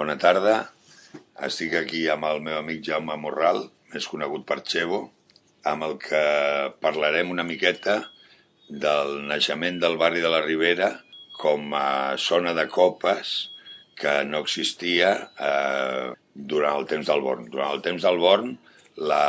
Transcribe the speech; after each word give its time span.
Bona 0.00 0.14
tarda. 0.16 0.52
Estic 1.44 1.74
aquí 1.76 2.06
amb 2.08 2.24
el 2.24 2.38
meu 2.44 2.54
amic 2.56 2.78
Jaume 2.86 3.18
Morral, 3.20 3.58
més 3.92 4.06
conegut 4.08 4.46
per 4.48 4.56
Chevo, 4.70 5.00
amb 5.72 5.84
el 5.84 5.98
que 6.00 6.22
parlarem 6.80 7.34
una 7.34 7.44
miqueta 7.44 7.98
del 8.86 9.12
naixement 9.28 9.76
del 9.82 9.98
barri 10.00 10.24
de 10.24 10.30
la 10.32 10.40
Ribera 10.46 10.88
com 11.36 11.76
a 11.76 12.16
zona 12.16 12.56
de 12.56 12.64
copes 12.72 13.34
que 14.00 14.16
no 14.24 14.40
existia 14.46 15.12
eh, 15.50 16.08
durant 16.32 16.80
el 16.80 16.88
temps 16.94 17.12
del 17.12 17.20
Born. 17.28 17.50
Durant 17.52 17.76
el 17.76 17.84
temps 17.90 18.08
del 18.08 18.24
Born, 18.24 18.56
la... 19.12 19.24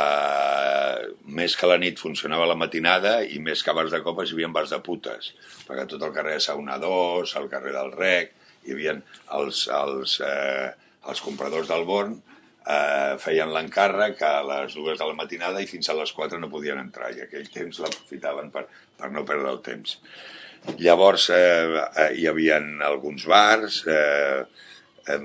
més 1.40 1.58
que 1.60 1.68
la 1.68 1.82
nit 1.84 2.00
funcionava 2.00 2.48
la 2.48 2.56
matinada 2.56 3.18
i 3.28 3.44
més 3.44 3.60
que 3.60 3.76
bars 3.76 3.92
de 3.92 4.00
copes 4.08 4.32
hi 4.32 4.38
havia 4.38 4.54
bars 4.56 4.72
de 4.72 4.80
putes, 4.88 5.34
perquè 5.68 5.84
tot 5.92 6.08
el 6.08 6.16
carrer 6.16 6.38
de 6.38 6.46
Saunadors, 6.48 7.36
el 7.36 7.52
carrer 7.52 7.76
del 7.76 7.92
Rec, 7.92 8.38
hi 8.66 8.76
havia 8.76 8.98
els, 9.38 9.66
els, 9.68 10.18
eh, 10.26 10.68
els 11.08 11.24
compradors 11.24 11.70
del 11.70 11.86
Born 11.88 12.18
eh, 12.66 13.14
feien 13.22 13.52
l'encàrrec 13.54 14.22
a 14.26 14.34
les 14.46 14.76
dues 14.78 14.98
de 14.98 15.08
la 15.08 15.16
matinada 15.18 15.62
i 15.62 15.70
fins 15.70 15.90
a 15.90 15.96
les 15.98 16.12
4 16.16 16.40
no 16.40 16.50
podien 16.52 16.80
entrar 16.82 17.10
i 17.14 17.24
aquell 17.24 17.48
temps 17.52 17.82
l'aprofitaven 17.82 18.52
per, 18.54 18.66
per 18.98 19.10
no 19.14 19.26
perdre 19.28 19.50
el 19.52 19.62
temps. 19.64 19.98
Llavors 20.78 21.28
eh, 21.34 22.12
hi 22.14 22.28
havia 22.30 22.60
alguns 22.86 23.24
bars, 23.26 23.80
eh, 23.90 24.44
eh, 25.10 25.18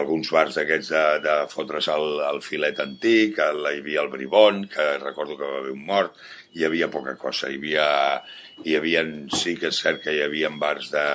alguns 0.00 0.32
bars 0.34 0.58
d'aquests 0.58 0.90
de, 0.90 1.04
de 1.26 1.36
fotre's 1.52 1.86
el, 1.94 2.18
el 2.26 2.42
filet 2.42 2.82
antic, 2.82 3.38
el, 3.44 3.62
hi 3.70 3.84
havia 3.84 4.02
el 4.02 4.10
bribon, 4.10 4.64
que 4.72 4.90
recordo 4.98 5.38
que 5.38 5.46
va 5.46 5.62
haver 5.62 5.76
un 5.76 5.86
mort, 5.86 6.18
hi 6.58 6.66
havia 6.66 6.90
poca 6.90 7.14
cosa, 7.14 7.52
hi 7.52 7.60
havia, 7.60 7.86
hi 8.66 8.74
havia 8.80 9.06
sí 9.38 9.54
que 9.60 9.70
és 9.70 9.78
cert 9.78 10.02
que 10.02 10.16
hi 10.16 10.24
havia 10.26 10.50
bars 10.58 10.90
de, 10.90 11.06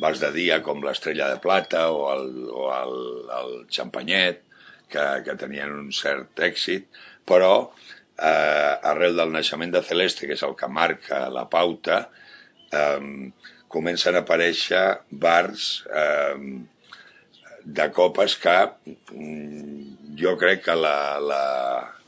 bars 0.00 0.22
de 0.22 0.30
dia 0.34 0.60
com 0.64 0.82
l'Estrella 0.84 1.28
de 1.30 1.40
Plata 1.42 1.88
o 1.92 2.06
el, 2.14 2.26
o 2.48 2.66
el, 2.74 2.96
el 3.40 3.54
Xampanyet, 3.72 4.42
que, 4.90 5.04
que 5.26 5.36
tenien 5.38 5.72
un 5.76 5.92
cert 5.94 6.40
èxit, 6.42 6.88
però 7.28 7.52
eh, 7.66 8.74
arrel 8.92 9.20
del 9.20 9.32
naixement 9.36 9.76
de 9.76 9.84
Celeste, 9.86 10.26
que 10.26 10.36
és 10.38 10.44
el 10.46 10.56
que 10.58 10.70
marca 10.72 11.22
la 11.32 11.46
pauta, 11.52 12.02
eh, 12.74 13.30
comencen 13.70 14.18
a 14.18 14.24
aparèixer 14.24 14.84
bars 15.10 15.70
eh, 15.94 16.36
de 17.64 17.86
copes 17.94 18.36
que 18.40 18.56
mm, 19.14 20.16
jo 20.20 20.34
crec 20.40 20.64
que 20.66 20.74
la, 20.74 21.20
la, 21.22 21.44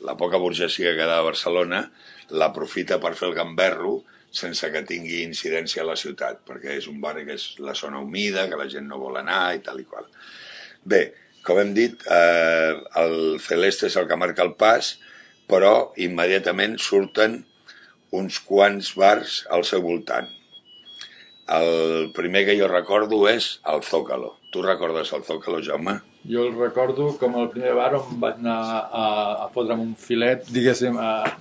la 0.02 0.16
poca 0.18 0.40
burgesia 0.42 0.90
que 0.90 0.98
queda 1.04 1.20
a 1.20 1.28
Barcelona 1.28 1.84
l'aprofita 2.32 2.98
per 3.00 3.14
fer 3.14 3.28
el 3.30 3.36
gamberro 3.36 4.00
sense 4.32 4.70
que 4.72 4.84
tingui 4.88 5.22
incidència 5.26 5.82
a 5.82 5.88
la 5.90 5.96
ciutat, 6.00 6.40
perquè 6.48 6.78
és 6.80 6.88
un 6.90 7.00
barri 7.00 7.26
que 7.28 7.36
és 7.36 7.46
la 7.60 7.76
zona 7.78 8.00
humida, 8.00 8.48
que 8.48 8.58
la 8.58 8.68
gent 8.72 8.88
no 8.88 9.00
vol 9.02 9.20
anar 9.20 9.44
i 9.56 9.62
tal 9.64 9.80
i 9.80 9.86
qual. 9.88 10.08
Bé, 10.82 11.02
com 11.46 11.60
hem 11.60 11.72
dit, 11.76 12.04
eh, 12.10 12.74
el 13.02 13.16
Celeste 13.44 13.88
és 13.90 13.96
el 14.00 14.08
que 14.08 14.18
marca 14.18 14.44
el 14.46 14.54
pas, 14.58 14.94
però 15.50 15.92
immediatament 16.00 16.78
surten 16.80 17.42
uns 18.12 18.38
quants 18.46 18.92
bars 18.96 19.42
al 19.50 19.66
seu 19.68 19.82
voltant. 19.84 20.28
El 21.52 22.12
primer 22.16 22.44
que 22.46 22.56
jo 22.56 22.68
recordo 22.70 23.26
és 23.28 23.58
el 23.68 23.82
Zócalo. 23.84 24.36
Tu 24.52 24.62
recordes 24.62 25.12
el 25.12 25.24
Zócalo, 25.24 25.60
Jaume? 25.64 25.98
Jo 26.28 26.46
el 26.46 26.54
recordo 26.54 27.10
com 27.18 27.34
el 27.40 27.48
primer 27.50 27.74
bar 27.74 27.96
on 27.98 28.20
vaig 28.22 28.38
anar 28.38 28.58
a, 28.84 29.06
a 29.44 29.48
fotre'm 29.52 29.82
un 29.82 29.96
filet, 29.98 30.46
diguéssim, 30.54 30.96
a, 30.96 31.34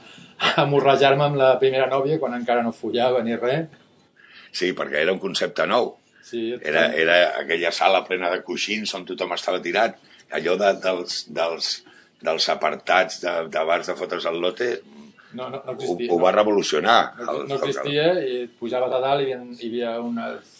a 0.57 0.65
morrejar-me 0.65 1.23
amb 1.27 1.37
la 1.39 1.51
primera 1.61 1.87
nòvia 1.91 2.19
quan 2.19 2.33
encara 2.37 2.63
no 2.65 2.71
follava 2.75 3.21
ni 3.23 3.35
res. 3.37 3.67
Sí, 4.51 4.71
perquè 4.75 5.01
era 5.05 5.13
un 5.13 5.19
concepte 5.21 5.65
nou. 5.69 5.93
Sí, 6.31 6.53
Era, 6.63 6.85
era 6.95 7.15
aquella 7.41 7.71
sala 7.75 8.03
plena 8.07 8.29
de 8.31 8.41
coixins 8.43 8.93
on 8.95 9.05
tothom 9.05 9.33
estava 9.35 9.59
tirat. 9.63 9.97
Allò 10.31 10.55
de, 10.59 10.69
dels, 10.83 11.25
dels, 11.35 11.69
dels 12.23 12.45
apartats 12.53 13.19
de, 13.23 13.33
de 13.51 13.63
bars 13.67 13.89
de 13.91 13.95
fotres 13.99 14.25
al 14.29 14.37
lote 14.39 14.69
no, 15.33 15.49
no, 15.49 15.59
no 15.65 15.71
ho, 15.71 15.75
existia. 15.75 16.07
ho 16.13 16.19
va 16.21 16.31
revolucionar. 16.31 17.13
no, 17.17 17.25
el 17.33 17.41
no 17.49 17.57
Zócalo. 17.57 17.67
existia 17.71 18.07
i 18.23 18.47
pujaves 18.59 18.93
a 18.95 18.99
dalt 19.03 19.25
i 19.25 19.29
hi 19.29 19.33
havia, 19.33 19.51
hi 19.59 19.67
havia 19.67 19.91
unes, 20.03 20.55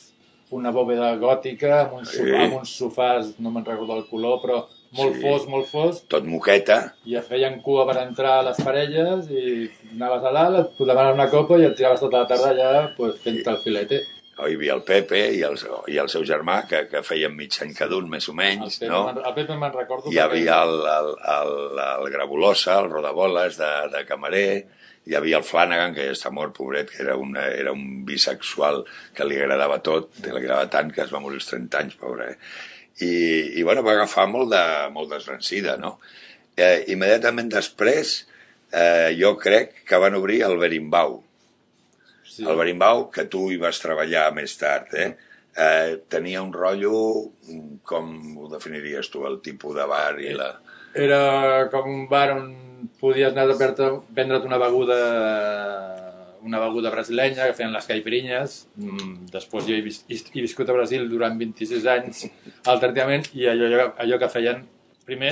una 0.51 0.71
bòveda 0.75 1.13
gòtica 1.21 1.71
amb 1.85 1.93
uns, 2.01 2.11
Sí. 2.11 2.25
sí. 2.25 2.35
amb 2.35 2.57
uns 2.59 2.75
sofàs, 2.81 3.33
no 3.39 3.51
me'n 3.51 3.65
recordo 3.65 3.95
el 4.01 4.05
color, 4.11 4.41
però 4.43 4.61
molt 4.97 5.15
Sí. 5.15 5.21
fos, 5.23 5.47
molt 5.47 5.67
fos, 5.71 6.01
Tot 6.11 6.23
moqueta. 6.27 6.93
i 7.05 7.15
es 7.15 7.25
feien 7.27 7.61
cua 7.61 7.85
per 7.87 7.97
entrar 8.03 8.39
a 8.39 8.43
les 8.49 8.57
parelles 8.63 9.29
i 9.31 9.69
anaves 9.95 10.23
a 10.25 10.31
dalt, 10.35 10.59
et 10.59 10.87
demanes 10.87 11.13
una 11.13 11.29
copa 11.29 11.57
i 11.59 11.65
et 11.65 11.75
tiraves 11.77 11.99
tota 12.03 12.23
la 12.23 12.27
tarda 12.27 12.49
allà 12.51 12.95
pues, 12.97 13.15
fent 13.23 13.39
el 13.47 13.57
filete. 13.63 14.01
Oh, 14.41 14.47
hi 14.47 14.55
havia 14.55 14.73
el 14.73 14.81
Pepe 14.81 15.19
i 15.35 15.41
el, 15.43 15.57
i 15.91 15.97
el 16.01 16.07
seu 16.09 16.23
germà, 16.25 16.61
que, 16.67 16.87
que 16.89 17.03
feien 17.05 17.35
mig 17.35 17.53
any 17.61 17.75
cada 17.77 17.95
un, 17.97 18.07
més 18.09 18.27
o 18.27 18.31
El 18.31 18.37
menys, 18.39 18.79
Pepe, 18.79 18.89
no? 18.89 19.01
el 19.11 19.33
Pepe 19.35 19.57
me'n 19.59 19.73
recordo. 19.75 20.09
Hi 20.09 20.17
havia 20.23 20.63
el, 20.63 20.77
el, 20.97 21.09
el, 21.35 21.81
el 21.83 22.09
Grabulosa, 22.15 22.79
el 22.79 22.89
Rodaboles 22.89 23.57
de, 23.59 23.69
de 23.93 24.05
camarer, 24.07 24.65
hi 25.05 25.15
havia 25.19 25.37
el 25.37 25.43
Flanagan, 25.45 25.93
que 25.93 26.07
ja 26.07 26.15
està 26.15 26.31
mort, 26.33 26.55
pobret, 26.57 26.89
que 26.89 27.03
era, 27.03 27.15
una, 27.17 27.45
era 27.53 27.71
un 27.75 28.03
bisexual 28.05 28.83
que 29.13 29.25
li 29.25 29.37
agradava 29.37 29.77
tot, 29.83 30.09
que 30.23 30.31
li 30.31 30.41
agradava 30.41 30.69
tant 30.73 30.91
que 30.95 31.01
es 31.05 31.13
va 31.13 31.19
morir 31.21 31.37
als 31.41 31.51
30 31.51 31.77
anys, 31.83 31.95
pobre. 32.01 32.31
Eh? 32.31 32.37
I, 33.01 33.59
i 33.59 33.63
bueno, 33.63 33.83
va 33.85 33.95
agafar 33.97 34.27
molt 34.29 34.51
de, 34.53 34.63
molt 34.93 35.09
d'esvencida, 35.11 35.77
no? 35.81 35.97
Eh, 36.57 36.85
immediatament 36.93 37.49
després, 37.49 38.13
eh, 38.71 39.11
jo 39.17 39.35
crec 39.39 39.83
que 39.87 39.99
van 40.01 40.15
obrir 40.19 40.43
el 40.47 40.57
Berimbau, 40.61 41.21
Sí. 42.31 42.45
el 42.47 42.55
Berimbau, 42.55 43.09
que 43.11 43.25
tu 43.27 43.49
hi 43.51 43.57
vas 43.59 43.79
treballar 43.83 44.29
més 44.33 44.53
tard, 44.57 44.93
eh? 44.95 45.09
eh 45.57 45.97
tenia 46.07 46.41
un 46.41 46.53
rotllo, 46.53 46.93
mm, 47.47 47.81
com 47.83 48.37
ho 48.39 48.47
definiries 48.47 49.09
tu, 49.11 49.25
el 49.27 49.41
tipus 49.43 49.75
de 49.75 49.85
bar 49.85 50.15
i 50.23 50.31
la... 50.37 50.53
Era 50.95 51.67
com 51.71 51.89
un 51.89 52.07
bar 52.07 52.29
on 52.37 52.45
podies 53.01 53.33
anar 53.33 53.49
a 53.51 53.57
prendre- 53.57 53.99
vendre't 54.15 54.47
una 54.47 54.57
beguda 54.57 54.97
una 56.43 56.59
beguda 56.59 56.91
brasilenya 56.93 57.47
que 57.49 57.55
feien 57.57 57.73
les 57.73 57.87
caipirinhas. 57.89 58.57
Mm, 58.81 59.27
Després 59.33 59.67
jo 59.67 59.75
he, 59.77 59.81
vis 59.85 60.03
he 60.09 60.41
viscut 60.41 60.69
a 60.69 60.75
Brasil 60.77 61.07
durant 61.09 61.37
26 61.39 61.87
anys 61.95 62.25
alternament 62.73 63.29
i 63.37 63.47
allò, 63.51 63.69
allò, 63.69 63.87
allò 64.05 64.19
que 64.21 64.29
feien, 64.33 64.63
primer, 65.05 65.31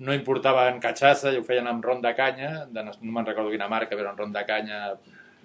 no 0.00 0.14
importaven 0.16 0.80
catxassa, 0.80 1.32
i 1.32 1.40
ho 1.40 1.44
feien 1.44 1.68
amb 1.68 1.84
ron 1.84 2.00
de 2.04 2.12
canya, 2.16 2.66
de, 2.70 2.84
no 2.84 2.92
no 3.00 3.16
me'n 3.16 3.26
recordo 3.28 3.52
quina 3.52 3.68
marca, 3.68 3.96
però 3.96 4.12
amb 4.12 4.20
ron 4.22 4.32
de 4.32 4.44
canya, 4.48 4.94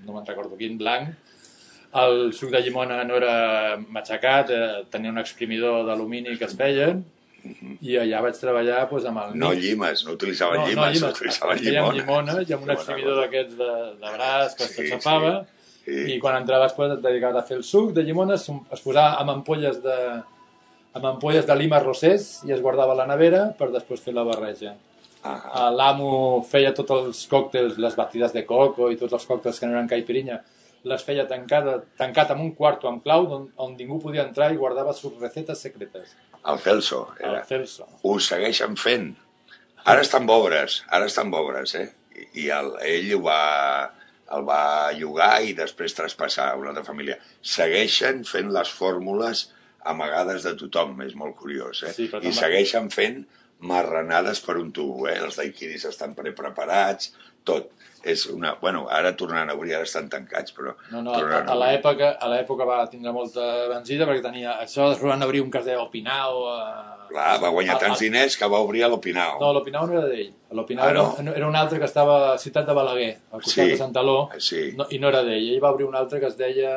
no 0.06 0.16
me'n 0.16 0.28
recordo 0.28 0.56
quin, 0.60 0.78
blanc. 0.80 1.12
El 1.96 2.32
suc 2.36 2.52
de 2.52 2.60
llimona 2.64 3.04
no 3.08 3.16
era 3.16 3.76
matxacat, 3.80 4.50
eh, 4.52 4.86
tenia 4.92 5.12
un 5.12 5.20
exprimidor 5.22 5.86
d'alumini 5.88 6.38
que 6.40 6.48
es 6.48 6.56
feien, 6.60 7.04
i 7.82 7.98
allà 8.02 8.22
vaig 8.26 8.38
treballar 8.40 8.84
doncs, 8.90 9.06
amb 9.10 9.22
el 9.24 9.36
No 9.40 9.52
llimes, 9.54 10.06
no 10.06 10.14
utilitzaven 10.18 10.60
No, 10.62 10.68
llimes, 10.68 10.86
no, 10.86 10.92
llimes. 10.94 11.18
utilitzaven 11.20 11.60
Feien 11.60 11.74
llimona. 11.76 11.98
llimona 12.00 12.38
i 12.42 12.54
amb 12.54 12.64
un 12.68 12.76
bueno. 12.76 13.16
d'aquests 13.22 13.58
de, 13.60 13.72
de 14.02 14.14
braç 14.16 14.56
que 14.56 14.64
Sí, 14.68 14.74
sí, 14.74 14.76
s'aixafava 14.88 15.34
sí. 15.86 16.00
i 16.16 16.20
quan 16.20 16.40
entraves 16.42 16.74
pues, 16.74 16.92
et 16.98 17.02
dedicaves 17.04 17.38
a 17.38 17.46
fer 17.48 17.58
el 17.58 17.64
suc 17.64 17.92
de 17.94 18.04
llimona, 18.04 18.34
es, 18.40 18.50
es 18.50 18.82
posava 18.82 19.20
amb 19.22 19.30
ampolles 19.36 19.82
de 19.84 19.98
amb 20.96 21.06
ampolles 21.06 21.46
de 21.46 21.56
lima 21.60 21.80
rosés 21.84 22.42
i 22.48 22.54
es 22.56 22.62
guardava 22.64 22.94
a 22.94 23.00
la 23.02 23.06
nevera 23.08 23.50
per 23.60 23.68
després 23.74 24.00
fer 24.02 24.14
la 24.16 24.24
barreja. 24.24 24.74
Ah, 25.28 25.70
L'amo 25.74 26.42
feia 26.48 26.72
tots 26.74 26.92
els 26.92 27.24
còctels, 27.28 27.78
les 27.82 27.96
batides 27.98 28.32
de 28.32 28.46
coco 28.46 28.92
i 28.94 28.96
tots 28.96 29.14
els 29.18 29.26
còctels 29.26 29.60
que 29.60 29.66
no 29.68 29.74
eren 29.74 29.88
caipirinha, 29.90 30.38
les 30.86 31.04
feia 31.04 31.26
tancada, 31.30 31.80
tancat 31.98 32.32
amb 32.34 32.44
un 32.46 32.54
quarto 32.58 32.88
amb 32.90 33.04
clau 33.04 33.26
on, 33.34 33.48
on 33.62 33.76
ningú 33.78 33.98
podia 34.04 34.26
entrar 34.28 34.52
i 34.54 34.60
guardava 34.60 34.94
sus 34.94 35.16
recetes 35.22 35.62
secretes. 35.66 36.16
el 36.46 36.60
Celso, 36.62 37.08
El 37.20 37.30
era. 37.32 37.44
Celso. 37.46 37.88
Ho 38.04 38.20
segueixen 38.22 38.76
fent. 38.78 39.16
Ara 39.86 40.02
estan 40.06 40.30
obres, 40.30 40.84
ara 40.90 41.06
estan 41.10 41.34
obres, 41.34 41.74
eh? 41.76 41.88
I 42.38 42.50
el, 42.54 42.72
ell 42.86 43.12
ho 43.18 43.22
va, 43.26 43.92
el 44.34 44.46
va 44.46 44.92
llogar 44.98 45.42
i 45.44 45.54
després 45.58 45.98
traspassar 45.98 46.52
a 46.52 46.60
una 46.62 46.70
altra 46.72 46.86
família. 46.86 47.18
Segueixen 47.42 48.24
fent 48.30 48.54
les 48.54 48.70
fórmules 48.70 49.48
amagades 49.86 50.46
de 50.46 50.54
tothom, 50.58 51.02
és 51.06 51.18
molt 51.18 51.36
curiós, 51.38 51.84
eh? 51.86 51.94
Sí, 51.94 52.10
I 52.22 52.34
segueixen 52.34 52.90
fent 52.94 53.24
marranades 53.66 54.42
per 54.46 54.58
un 54.62 54.72
tubo, 54.74 55.08
eh? 55.10 55.18
Els 55.22 55.38
daiquiris 55.42 55.86
estan 55.90 56.14
prepreparats, 56.18 57.14
tot. 57.46 57.72
És 58.06 58.28
una... 58.30 58.52
Bueno, 58.62 58.84
ara 58.94 59.16
tornaran 59.18 59.50
a 59.50 59.56
obrir, 59.58 59.74
ara 59.74 59.84
estan 59.88 60.06
tancats, 60.14 60.54
però... 60.54 60.76
No, 60.92 61.02
no, 61.02 61.14
a, 61.18 61.40
a 61.50 61.56
l'època 61.58 62.12
a 62.22 62.28
l'època 62.30 62.68
va 62.70 62.84
tindre 62.92 63.12
molta 63.16 63.42
benzida 63.72 64.06
perquè 64.06 64.22
tenia 64.22 64.60
això, 64.62 64.92
després 64.92 65.10
van 65.16 65.26
obrir 65.26 65.42
un 65.42 65.50
que 65.50 65.58
es 65.64 65.66
deia 65.66 65.82
Opinao. 65.82 66.44
A... 66.54 66.60
Clar, 67.10 67.40
va 67.42 67.50
guanyar 67.54 67.76
a- 67.76 67.82
tants 67.82 67.98
a- 67.98 68.04
diners 68.06 68.38
que 68.38 68.48
va 68.52 68.60
obrir 68.62 68.84
a 68.86 68.90
l'Opinau. 68.94 69.40
No, 69.42 69.50
l'Opinao 69.58 69.88
no 69.90 69.98
era 69.98 70.08
d'ell. 70.12 70.30
L'Opinao 70.56 70.86
Ah, 70.86 70.92
era, 70.94 71.02
no? 71.26 71.34
era 71.34 71.48
un 71.50 71.56
altre 71.58 71.80
que 71.82 71.86
estava 71.90 72.34
a 72.34 72.38
Ciutat 72.38 72.66
de 72.70 72.74
Balaguer, 72.78 73.12
al 73.34 73.42
costat 73.42 73.66
Sí. 73.66 73.72
de 73.72 73.78
Santaló, 73.82 74.18
Sí. 74.38 74.62
no, 74.78 74.86
i 74.94 75.00
no 75.02 75.10
era 75.10 75.24
d'ell. 75.26 75.50
Ell 75.56 75.64
va 75.64 75.72
obrir 75.74 75.88
un 75.90 75.96
altre 75.98 76.20
que 76.22 76.28
es 76.30 76.38
deia 76.38 76.72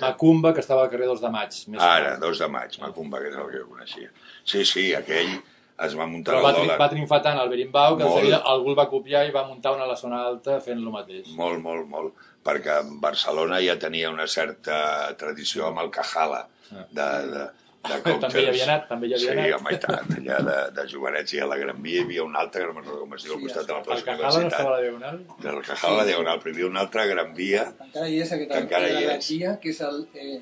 Macumba, 0.00 0.54
que 0.54 0.60
estava 0.60 0.84
al 0.86 0.90
carrer 0.90 1.06
2 1.10 1.20
de 1.20 1.30
maig. 1.30 1.50
Més 1.68 1.82
Ara, 1.82 2.14
tard. 2.14 2.20
2 2.28 2.38
de 2.38 2.48
maig, 2.48 2.78
Macumba, 2.80 3.18
que 3.20 3.28
és 3.28 3.36
el 3.36 3.50
que 3.50 3.58
jo 3.58 3.68
coneixia. 3.74 4.10
Sí, 4.44 4.64
sí, 4.64 4.92
aquell 4.94 5.40
es 5.86 5.94
va 5.96 6.06
muntar 6.06 6.34
Però 6.34 6.40
el 6.40 6.44
va, 6.46 6.52
dòlar. 6.58 6.78
va 6.80 6.88
triomfar 6.92 7.20
tant 7.24 7.38
el 7.40 7.48
Berimbau 7.48 7.96
que 7.96 8.02
de 8.04 8.08
Molt. 8.08 8.18
seguida 8.20 8.42
algú 8.54 8.70
el 8.74 8.78
va 8.78 8.88
copiar 8.90 9.22
i 9.28 9.30
va 9.32 9.46
muntar 9.48 9.72
una 9.76 9.84
a 9.84 9.92
la 9.92 9.96
zona 9.96 10.24
alta 10.26 10.58
fent 10.60 10.78
el 10.78 10.90
mateix. 10.92 11.30
Molt, 11.38 11.60
molt, 11.64 11.86
molt. 11.88 12.12
Perquè 12.44 12.80
Barcelona 13.00 13.60
ja 13.64 13.78
tenia 13.78 14.10
una 14.10 14.26
certa 14.26 15.14
tradició 15.16 15.66
amb 15.68 15.80
el 15.84 15.90
Cajala, 15.90 16.46
de, 16.70 16.84
de, 16.94 17.42
de 17.88 17.96
còctels. 18.04 18.20
També 18.26 18.42
hi 18.44 18.48
havia 18.52 18.64
anat, 18.68 18.86
també 18.88 19.08
hi 19.10 19.14
havia 19.16 19.32
sí, 19.32 19.38
anat. 19.38 19.54
home, 19.60 19.72
i 19.74 19.80
tant, 19.84 20.12
allà 20.18 20.38
de, 20.48 20.56
de 20.78 20.86
jovenets 20.92 21.34
i 21.36 21.40
a 21.40 21.48
la 21.50 21.56
Gran 21.60 21.80
Via 21.84 22.00
hi 22.00 22.04
havia 22.04 22.24
un 22.24 22.36
altre, 22.36 22.62
que 22.62 22.68
no 22.68 22.74
me'n 22.76 22.84
recordo 22.84 23.04
com 23.06 23.14
es 23.18 23.24
diu, 23.24 23.34
al 23.34 23.40
Sí, 23.40 23.46
costat 23.46 23.66
de 23.66 23.72
la 23.72 23.78
El 23.80 23.84
plaça 23.88 24.04
Cajala 24.04 24.28
no 24.28 24.36
Universitat. 24.36 24.60
estava 24.60 24.70
a 24.70 24.76
la 24.76 24.82
Diagonal? 24.86 25.18
Del 25.46 25.62
Cajal 25.68 25.92
a 25.92 25.96
la 26.00 26.04
Diagonal, 26.10 26.40
però 26.44 26.50
hi 26.52 26.56
havia 26.58 26.70
un 26.70 26.76
altre 26.84 27.02
a 27.02 27.06
Gran 27.14 27.34
Via, 27.40 27.64
Encara 27.88 28.08
hi 28.08 28.20
és 28.24 28.32
aquest 28.38 28.52
Que 28.52 28.62
encara 28.66 28.88
hi 28.88 28.94
la 29.04 29.16
és. 29.18 29.32
Que 29.60 29.70
és 29.74 29.80
el, 29.88 30.00
eh, 30.14 30.40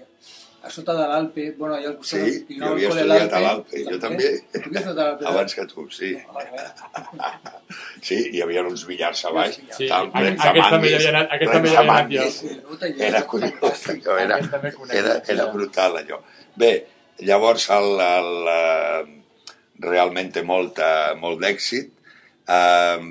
a 0.62 0.70
sota 0.74 0.94
de 0.98 1.04
l'Alpe, 1.08 1.44
bueno, 1.58 1.74
allà 1.76 1.88
al 1.92 1.96
costat 2.00 2.20
Sí, 2.24 2.30
del 2.32 2.44
Pirineu, 2.48 2.68
jo 2.68 2.72
havia 2.74 2.88
estudiat 2.90 3.32
a 3.38 3.40
l'Alpe, 3.44 3.82
jo 3.86 3.98
també. 4.02 4.30
Tu 4.52 4.62
havies 4.64 4.86
a 4.88 4.94
l'Alpe? 4.98 5.26
abans 5.30 5.54
que 5.54 5.66
tu, 5.70 5.84
sí. 5.94 6.10
Sí, 8.08 8.16
hi 8.32 8.40
havia 8.42 8.62
uns 8.66 8.84
billars 8.88 9.24
a 9.28 9.30
baix, 9.34 9.56
Sí, 9.76 9.84
estaven 9.86 10.10
aquest- 10.10 10.18
plens 10.18 10.42
de 10.42 10.48
aquest 10.48 10.64
també 10.64 10.68
hi 10.68 10.72
manguis, 10.72 10.94
havia 10.98 11.10
anat- 11.14 11.32
aquest 11.36 11.50
plens 11.50 11.54
també 11.54 11.68
hi 11.68 11.76
de 11.76 11.82
tenia. 12.82 13.06
Era 13.08 13.22
era, 14.24 14.38
també 14.54 14.72
conec, 14.72 14.96
era, 15.02 15.14
era 15.34 15.44
ja. 15.44 15.52
brutal 15.52 15.96
allò. 16.02 16.20
Bé, 16.56 16.72
llavors 17.30 17.68
el, 17.76 17.90
el, 18.06 18.48
eh, 18.54 19.04
realment 19.80 20.32
té 20.32 20.42
molta, 20.42 21.14
molt 21.20 21.40
d'èxit. 21.42 21.92
Um, 22.48 23.10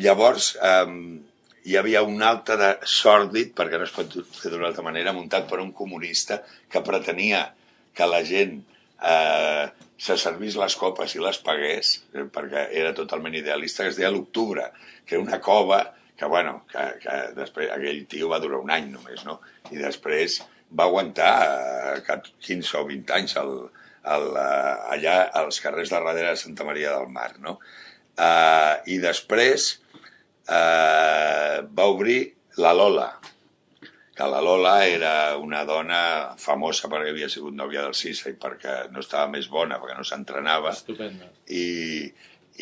llavors 0.00 0.54
um, 0.62 1.20
hi 1.64 1.78
havia 1.80 2.02
un 2.04 2.22
altre 2.22 2.56
de 2.60 2.70
sòrdid, 2.88 3.54
perquè 3.56 3.80
no 3.80 3.88
es 3.88 3.94
pot 3.94 4.12
fer 4.36 4.52
d'una 4.52 4.68
altra 4.68 4.84
manera, 4.84 5.14
muntat 5.16 5.48
per 5.48 5.62
un 5.62 5.72
comunista 5.72 6.42
que 6.70 6.82
pretenia 6.84 7.46
que 7.96 8.08
la 8.10 8.20
gent 8.26 8.58
eh, 9.00 9.66
se 9.96 10.16
servís 10.20 10.58
les 10.60 10.76
copes 10.76 11.14
i 11.14 11.22
les 11.22 11.38
pagués, 11.46 11.94
eh, 12.12 12.26
perquè 12.32 12.66
era 12.82 12.92
totalment 12.96 13.36
idealista, 13.38 13.84
que 13.84 13.94
es 13.94 14.00
deia 14.00 14.12
l'Octubre, 14.12 14.66
que 15.06 15.16
era 15.16 15.24
una 15.24 15.40
cova 15.40 15.80
que, 16.16 16.26
bueno, 16.26 16.64
que, 16.70 16.84
que 17.02 17.16
després 17.38 17.70
aquell 17.74 18.04
tio 18.10 18.28
va 18.30 18.42
durar 18.42 18.60
un 18.62 18.74
any 18.74 18.90
només, 18.92 19.24
no? 19.26 19.40
I 19.72 19.80
després 19.80 20.42
va 20.74 20.88
aguantar 20.88 21.32
eh, 21.96 22.18
15 22.48 22.76
o 22.80 22.84
20 22.90 23.16
anys 23.16 23.38
el, 23.40 23.54
el, 24.16 24.28
eh, 24.36 24.74
allà 24.98 25.16
als 25.40 25.62
carrers 25.64 25.90
de 25.90 25.96
darrere 25.96 26.34
de 26.34 26.42
Santa 26.44 26.66
Maria 26.68 26.92
del 26.98 27.08
Mar, 27.14 27.32
no? 27.40 27.56
Eh, 28.14 28.74
I 28.94 29.00
després 29.02 29.72
va 30.48 31.86
obrir 31.90 32.18
la 32.60 32.72
Lola, 32.76 33.08
que 34.14 34.26
la 34.30 34.40
Lola 34.44 34.74
era 34.86 35.36
una 35.42 35.64
dona 35.66 36.00
famosa 36.38 36.88
perquè 36.92 37.10
havia 37.10 37.28
sigut 37.32 37.54
nòvia 37.58 37.82
del 37.82 37.96
Sisa 37.98 38.30
i 38.30 38.36
perquè 38.38 38.84
no 38.94 39.02
estava 39.02 39.26
més 39.32 39.48
bona, 39.50 39.80
perquè 39.82 39.96
no 39.98 40.04
s'entrenava, 40.06 40.70
Estupenda. 40.76 41.30
i, 41.50 42.04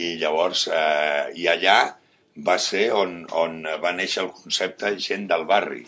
i 0.00 0.14
llavors 0.22 0.68
eh, 0.72 1.32
i 1.36 1.48
allà 1.52 1.80
va 2.46 2.56
ser 2.56 2.86
on, 2.96 3.18
on 3.36 3.58
va 3.82 3.92
néixer 3.92 4.22
el 4.24 4.30
concepte 4.32 4.94
gent 4.96 5.26
del 5.28 5.44
barri. 5.44 5.82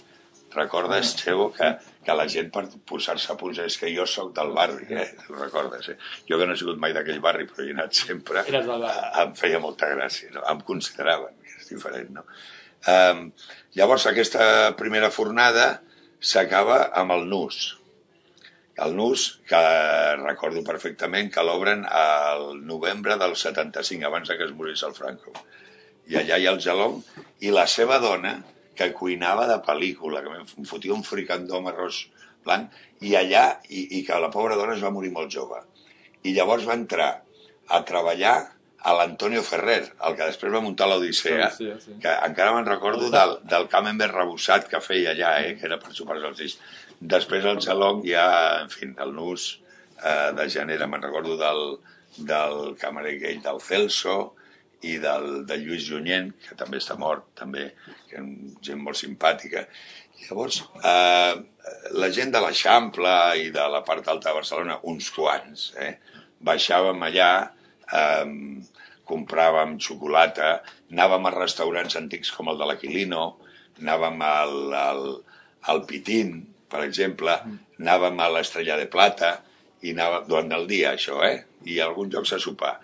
Recordes, 0.55 1.17
Xevo, 1.19 1.49
que, 1.57 1.67
que 2.07 2.15
la 2.15 2.29
gent 2.31 2.51
per 2.55 2.67
posar-se 2.87 3.33
a 3.33 3.35
punts 3.41 3.59
és 3.65 3.75
que 3.81 3.89
jo 3.91 4.05
sóc 4.07 4.29
del 4.37 4.53
barri, 4.55 4.85
eh? 4.95 5.09
Ho 5.33 5.39
recordes, 5.41 5.89
eh? 5.91 5.97
Jo 6.29 6.37
que 6.39 6.47
no 6.47 6.55
he 6.55 6.61
sigut 6.61 6.77
mai 6.79 6.93
d'aquell 6.95 7.19
barri, 7.25 7.49
però 7.49 7.65
hi 7.65 7.73
he 7.73 7.75
anat 7.75 7.97
sempre, 7.99 8.45
Eres 8.47 8.69
del 8.69 8.85
barri. 8.85 9.09
em 9.25 9.33
feia 9.41 9.59
molta 9.65 9.89
gràcia, 9.97 10.29
no? 10.37 10.45
em 10.53 10.61
consideraven, 10.69 11.33
és 11.65 11.73
diferent, 11.73 12.13
no? 12.19 12.27
Um, 12.85 13.31
llavors, 13.79 14.05
aquesta 14.11 14.75
primera 14.77 15.11
fornada 15.11 15.81
s'acaba 16.21 16.85
amb 17.01 17.17
el 17.17 17.27
nus. 17.31 17.63
El 18.85 18.97
nus, 18.99 19.27
que 19.49 19.61
recordo 20.21 20.65
perfectament 20.67 21.31
que 21.33 21.45
l'obren 21.47 21.85
al 21.87 22.59
novembre 22.67 23.17
del 23.21 23.37
75, 23.41 24.09
abans 24.09 24.33
que 24.33 24.45
es 24.45 24.55
morís 24.57 24.83
el 24.85 24.97
Franco. 24.97 25.33
I 26.11 26.19
allà 26.21 26.41
hi 26.41 26.49
ha 26.49 26.53
el 26.53 26.61
gelong, 26.61 26.99
i 27.41 27.55
la 27.55 27.69
seva 27.71 28.01
dona, 28.03 28.35
que 28.75 28.91
cuinava 28.93 29.47
de 29.47 29.61
pel·lícula, 29.65 30.25
que 30.25 30.41
em 30.43 30.67
fotia 30.69 30.97
un 30.97 31.07
fricandó 31.07 31.61
amb 31.61 31.71
arròs 31.71 32.03
blanc, 32.45 32.75
i 33.07 33.15
allà, 33.17 33.45
i, 33.71 33.87
i 34.01 34.03
que 34.05 34.19
la 34.21 34.33
pobra 34.35 34.59
dona 34.59 34.75
es 34.75 34.83
va 34.83 34.93
morir 34.93 35.13
molt 35.15 35.33
jove. 35.33 35.63
I 36.27 36.35
llavors 36.35 36.67
va 36.67 36.77
entrar 36.77 37.13
a 37.71 37.81
treballar 37.87 38.35
a 38.85 38.93
l'Antonio 38.99 39.41
Ferrer, 39.47 39.81
el 40.07 40.17
que 40.19 40.27
després 40.29 40.53
va 40.53 40.61
muntar 40.61 40.87
l'Odissea, 40.91 41.49
Sí, 41.57 41.71
sí, 41.73 41.81
sí. 41.87 41.99
que 42.03 42.13
encara 42.29 42.53
me'n 42.53 42.67
recordo 42.69 43.09
del, 43.13 43.39
del 43.49 43.67
camembert 43.73 44.13
rebossat 44.13 44.69
que 44.69 44.81
feia 44.85 45.15
allà, 45.15 45.31
eh, 45.41 45.55
que 45.57 45.65
era 45.71 45.79
per 45.81 45.95
sopar 45.97 46.19
els 46.21 46.37
fills. 46.41 46.59
Després 47.15 47.49
el 47.49 47.63
gelong 47.65 48.05
ja, 48.07 48.27
en 48.61 48.69
fi, 48.73 48.91
el 49.07 49.15
nus 49.17 49.49
eh, 50.03 50.31
de 50.37 50.49
gènere, 50.53 50.89
me'n 50.91 51.05
recordo 51.07 51.39
del, 51.41 51.65
del 52.29 52.75
camarer 52.81 53.17
aquell 53.17 53.41
del 53.49 53.63
Celso 53.65 54.19
i 54.85 54.99
del, 55.01 55.47
de 55.49 55.57
Lluís 55.63 55.89
Junyent, 55.89 56.35
que 56.45 56.57
també 56.61 56.77
està 56.83 56.99
mort, 57.01 57.31
també, 57.41 57.71
que 58.11 58.21
és 58.21 58.63
gent 58.69 58.85
molt 58.85 59.01
simpàtica. 59.01 59.65
Llavors, 60.27 60.61
eh, 60.85 61.35
la 61.97 62.13
gent 62.13 62.37
de 62.37 62.45
l'Eixample 62.45 63.17
i 63.41 63.49
de 63.53 63.65
la 63.73 63.81
part 63.89 64.13
alta 64.13 64.29
de 64.29 64.37
Barcelona, 64.43 64.77
uns 64.93 65.09
quants, 65.17 65.71
eh, 65.81 65.95
baixàvem 66.45 67.01
allà, 67.09 67.31
compràvem 69.05 69.77
xocolata, 69.85 70.57
anàvem 70.93 71.27
a 71.29 71.35
restaurants 71.35 71.97
antics 72.01 72.33
com 72.35 72.49
el 72.53 72.61
de 72.61 72.69
l'Aquilino, 72.71 73.25
anàvem 73.83 74.23
al, 74.25 74.55
al, 74.81 75.03
al 75.73 75.83
Pitín, 75.89 76.39
per 76.71 76.85
exemple, 76.87 77.35
anàvem 77.81 78.21
a 78.21 78.31
l'Estrella 78.33 78.79
de 78.81 78.87
Plata, 78.91 79.37
i 79.85 79.93
anàvem 79.93 80.25
durant 80.31 80.57
el 80.57 80.65
dia, 80.71 80.95
això, 80.97 81.21
eh? 81.27 81.45
I 81.69 81.77
a 81.81 81.91
alguns 81.91 82.15
llocs 82.15 82.33
a 82.33 82.41
sopar. 82.41 82.79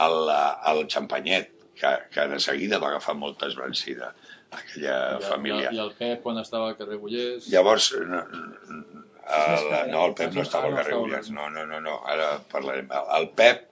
Al, 0.00 0.30
al 0.30 0.86
Xampanyet, 0.92 1.52
que, 1.76 1.92
que 2.12 2.24
de 2.32 2.40
seguida 2.40 2.80
va 2.80 2.88
agafar 2.94 3.14
molta 3.16 3.50
esbrancida, 3.50 4.14
aquella 4.48 5.18
família. 5.20 5.70
I 5.72 5.80
el 5.84 5.92
Pep, 5.98 6.22
quan 6.24 6.40
estava 6.40 6.70
al 6.70 6.76
carrer 6.80 6.96
Bullés... 7.02 7.50
Llavors, 7.52 7.90
no, 8.08 8.22
el, 9.26 9.66
no, 9.90 10.02
el 10.06 10.14
Pep 10.16 10.32
no 10.36 10.44
estava 10.46 10.70
al 10.70 10.76
carrer. 10.78 10.96
Ullars, 10.96 11.30
no, 11.34 11.50
no, 11.52 11.66
no, 11.68 11.80
no, 11.84 11.98
ara 12.08 12.36
parlarem. 12.52 12.88
El 13.18 13.28
Pep 13.36 13.66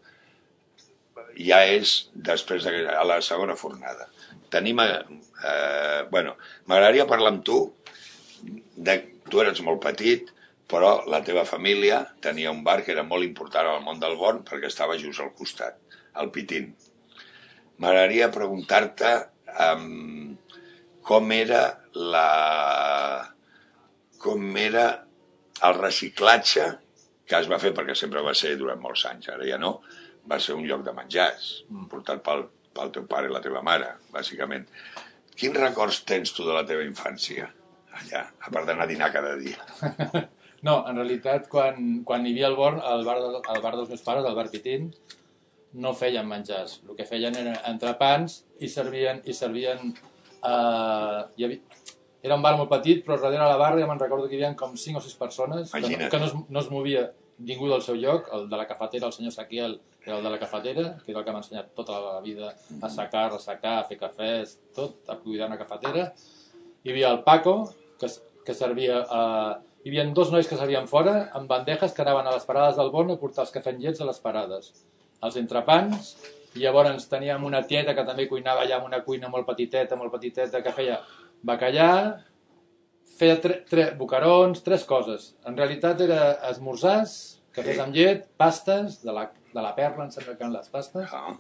ja 1.38 1.62
és 1.66 1.94
després 2.14 2.64
de, 2.66 2.84
a 2.90 3.04
la 3.06 3.20
segona 3.22 3.56
fornada. 3.58 4.08
Tenim, 4.52 4.80
eh, 4.80 6.04
bueno, 6.10 6.36
m'agradaria 6.70 7.08
parlar 7.10 7.34
amb 7.34 7.44
tu, 7.46 7.58
de, 8.76 8.98
tu 9.30 9.42
eres 9.42 9.60
molt 9.66 9.82
petit, 9.82 10.30
però 10.70 11.04
la 11.10 11.20
teva 11.24 11.44
família 11.44 12.00
tenia 12.24 12.52
un 12.52 12.62
bar 12.64 12.80
que 12.84 12.92
era 12.94 13.04
molt 13.06 13.26
important 13.26 13.68
al 13.68 13.82
món 13.84 14.00
del 14.00 14.16
Born 14.20 14.42
perquè 14.48 14.70
estava 14.70 14.96
just 15.00 15.20
al 15.20 15.34
costat, 15.36 15.76
al 16.14 16.30
Pitín. 16.34 16.72
M'agradaria 17.82 18.30
preguntar-te 18.32 19.12
um, 19.74 20.36
com 21.04 21.34
era 21.36 21.66
la 21.94 22.28
com 24.24 24.56
era 24.56 24.86
el 25.68 25.76
reciclatge 25.76 26.70
que 27.28 27.36
es 27.38 27.48
va 27.50 27.58
fer, 27.60 27.72
perquè 27.76 27.96
sempre 27.96 28.22
va 28.24 28.34
ser 28.36 28.54
durant 28.60 28.80
molts 28.80 29.04
anys, 29.08 29.28
ara 29.32 29.46
ja 29.48 29.58
no, 29.60 29.78
va 30.30 30.38
ser 30.40 30.56
un 30.56 30.64
lloc 30.68 30.84
de 30.86 30.94
menjars, 30.96 31.50
portat 31.90 32.22
pel, 32.24 32.46
pel 32.74 32.94
teu 32.94 33.08
pare 33.10 33.28
i 33.28 33.34
la 33.34 33.42
teva 33.44 33.62
mare, 33.66 33.94
bàsicament. 34.14 34.66
Quins 35.34 35.58
records 35.58 36.04
tens 36.08 36.32
tu 36.34 36.46
de 36.46 36.54
la 36.54 36.64
teva 36.68 36.86
infància 36.86 37.50
allà, 37.94 38.24
a 38.24 38.50
part 38.50 38.66
d'anar 38.68 38.86
a 38.86 38.90
dinar 38.90 39.12
cada 39.14 39.36
dia? 39.40 39.60
No, 40.64 40.78
en 40.88 40.96
realitat, 40.96 41.44
quan, 41.52 41.98
quan 42.08 42.22
hi 42.24 42.30
havia 42.32 42.46
el 42.48 42.54
bar, 42.56 42.70
el 42.88 43.02
bar, 43.04 43.18
de, 43.20 43.40
el 43.52 43.58
bar 43.60 43.74
dels 43.76 43.90
meus 43.92 44.00
pares, 44.00 44.24
el 44.24 44.36
bar 44.38 44.46
Pitín, 44.48 44.86
no 45.76 45.92
feien 45.92 46.24
menjars. 46.24 46.78
El 46.88 46.96
que 46.96 47.04
feien 47.04 47.36
era 47.36 47.58
entrepans 47.68 48.38
i 48.64 48.70
servien... 48.72 49.20
I 49.28 49.34
servien 49.36 49.90
eh, 49.92 51.18
hi 51.36 51.44
havia, 51.44 51.82
era 52.24 52.38
un 52.38 52.46
bar 52.46 52.54
molt 52.56 52.72
petit, 52.72 53.02
però 53.04 53.18
darrere 53.20 53.44
la 53.44 53.58
barra 53.60 53.82
ja 53.82 53.90
me'n 53.90 54.00
recordo 54.00 54.30
que 54.30 54.38
hi 54.38 54.40
havia 54.40 54.54
com 54.56 54.72
5 54.80 55.02
o 55.02 55.04
6 55.04 55.18
persones 55.20 55.74
que, 55.74 55.82
no, 55.84 56.08
que 56.08 56.22
no, 56.22 56.30
es, 56.30 56.34
no 56.48 56.62
es 56.62 56.70
movia 56.72 57.04
ningú 57.38 57.68
del 57.68 57.82
seu 57.82 57.96
lloc. 57.98 58.28
El 58.32 58.48
de 58.50 58.56
la 58.56 58.66
cafetera, 58.66 59.06
el 59.06 59.12
senyor 59.12 59.32
Saquiel, 59.32 59.80
era 60.04 60.18
el 60.18 60.24
de 60.24 60.30
la 60.30 60.38
cafetera, 60.38 60.96
que 61.04 61.12
era 61.12 61.20
el 61.20 61.26
que 61.26 61.32
m'ha 61.32 61.42
ensenyat 61.42 61.72
tota 61.74 61.98
la 62.00 62.20
vida 62.20 62.54
a 62.80 62.90
secar, 62.90 63.30
ressecar, 63.32 63.78
a 63.80 63.84
fer 63.88 63.98
cafès, 63.98 64.58
tot, 64.76 65.00
a 65.08 65.16
cuidar 65.16 65.48
una 65.48 65.58
cafetera. 65.58 66.10
Hi 66.84 66.92
havia 66.92 67.10
el 67.10 67.22
Paco, 67.24 67.56
que, 68.00 68.10
que 68.44 68.54
servia 68.54 69.04
a... 69.08 69.22
Hi 69.84 69.90
havia 69.90 70.04
dos 70.16 70.30
nois 70.32 70.48
que 70.48 70.56
servien 70.56 70.86
fora 70.88 71.28
amb 71.36 71.48
bandejes 71.48 71.92
que 71.92 72.00
anaven 72.04 72.28
a 72.28 72.32
les 72.36 72.46
parades 72.48 72.78
del 72.80 72.92
Born 72.92 73.12
a 73.12 73.18
portar 73.20 73.44
els 73.44 73.52
cafengets 73.52 74.00
a 74.00 74.08
les 74.08 74.20
parades. 74.20 74.70
Els 75.24 75.36
entrepans, 75.40 76.14
i 76.54 76.62
llavors 76.62 77.08
teníem 77.10 77.44
una 77.44 77.64
tieta 77.66 77.94
que 77.96 78.04
també 78.06 78.28
cuinava 78.30 78.62
allà 78.62 78.78
amb 78.78 78.86
una 78.88 79.02
cuina 79.04 79.28
molt 79.28 79.46
petiteta, 79.48 79.96
molt 79.98 80.12
petiteta, 80.12 80.62
que 80.62 80.72
feia 80.72 81.00
bacallà, 81.44 81.90
feia 83.18 83.38
tre, 83.40 83.60
tre, 83.68 83.90
bocarons, 83.98 84.62
tres 84.66 84.84
coses. 84.84 85.34
En 85.46 85.56
realitat 85.56 86.00
era 86.00 86.20
esmorzars, 86.50 87.40
cafès 87.54 87.76
Sí. 87.76 87.80
amb 87.80 87.94
llet, 87.94 88.26
pastes, 88.36 89.02
de 89.04 89.12
la, 89.12 89.28
de 89.54 89.62
la 89.62 89.74
perla, 89.74 90.04
em 90.04 90.10
sembla 90.10 90.36
que 90.36 90.42
eren 90.44 90.52
les 90.52 90.68
pastes. 90.68 91.08
Ah, 91.12 91.36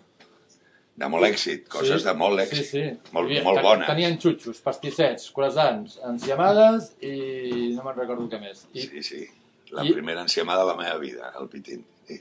de 0.96 1.08
molt 1.10 1.26
èxit, 1.26 1.64
coses 1.68 2.02
Sí, 2.02 2.06
de 2.08 2.14
molt 2.14 2.38
èxit. 2.38 2.62
Sí, 2.62 2.64
sí. 2.64 3.12
Molt, 3.12 3.26
havia- 3.26 3.42
molt 3.42 3.62
bones. 3.62 3.88
Tenien 3.88 4.18
xutxos, 4.22 4.60
pastissets, 4.62 5.30
croissants, 5.34 5.98
enciamades 6.06 6.92
i 7.02 7.72
no 7.74 7.82
me'n 7.82 7.96
recordo 7.98 8.28
què 8.30 8.38
més. 8.40 8.66
I 8.72 8.80
Sí, 8.82 9.02
sí. 9.02 9.24
La 9.72 9.82
I- 9.84 9.92
primera 9.92 10.20
enciamada 10.22 10.60
de 10.62 10.68
la 10.68 10.76
meva 10.76 10.98
vida, 10.98 11.32
el 11.40 11.48
Pitín. 11.48 11.84
Sí. 12.06 12.20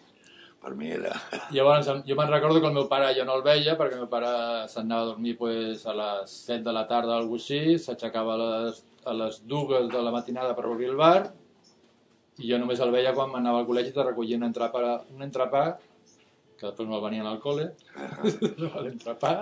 Per 0.63 0.73
mi 0.75 0.89
era... 0.91 1.11
llavors 1.51 1.85
jo 2.07 2.15
me'n 2.15 2.29
recordo 2.31 2.61
que 2.61 2.67
el 2.67 2.73
meu 2.73 2.87
pare 2.87 3.13
jo 3.13 3.25
no 3.25 3.35
el 3.35 3.43
veia 3.43 3.77
perquè 3.77 3.93
el 3.93 3.99
meu 4.05 4.09
pare 4.09 4.67
s'anava 4.71 5.01
a 5.03 5.05
dormir 5.11 5.37
pues, 5.37 5.85
a 5.85 5.93
les 5.93 6.31
7 6.31 6.63
de 6.63 6.73
la 6.73 6.87
tarda 6.87 7.17
o 7.17 7.19
alguna 7.19 7.35
així, 7.41 7.77
s'aixecava 7.77 8.33
a 8.33 8.37
les, 8.65 8.83
a 9.05 9.15
les 9.17 9.41
dues 9.49 9.89
de 9.91 10.03
la 10.03 10.13
matinada 10.15 10.55
per 10.57 10.67
obrir 10.69 10.91
el 10.91 10.99
bar 10.99 11.31
i 12.41 12.49
jo 12.49 12.57
només 12.61 12.81
el 12.81 12.93
veia 12.93 13.13
quan 13.13 13.33
anava 13.37 13.61
al 13.61 13.67
col·legi 13.67 13.93
i 13.93 13.95
te 13.95 14.05
recollia 14.05 14.39
un 14.39 14.47
entrepà, 14.47 14.83
un 15.13 15.25
entrepà 15.25 15.63
que 16.57 16.65
després 16.65 16.89
me'l 16.89 17.03
venien 17.03 17.27
al 17.27 17.41
col·le, 17.43 17.69
l'entrepà, 18.23 19.33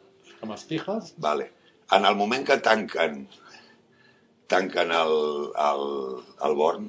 amb 0.42 0.54
els 0.54 0.66
tijes, 0.66 1.14
Vale. 1.18 1.50
En 1.90 2.06
el 2.06 2.14
moment 2.14 2.44
que 2.46 2.56
tanquen 2.62 3.24
tanquen 4.50 4.90
el, 4.90 5.14
el, 5.54 5.84
el 6.46 6.56
Born, 6.58 6.88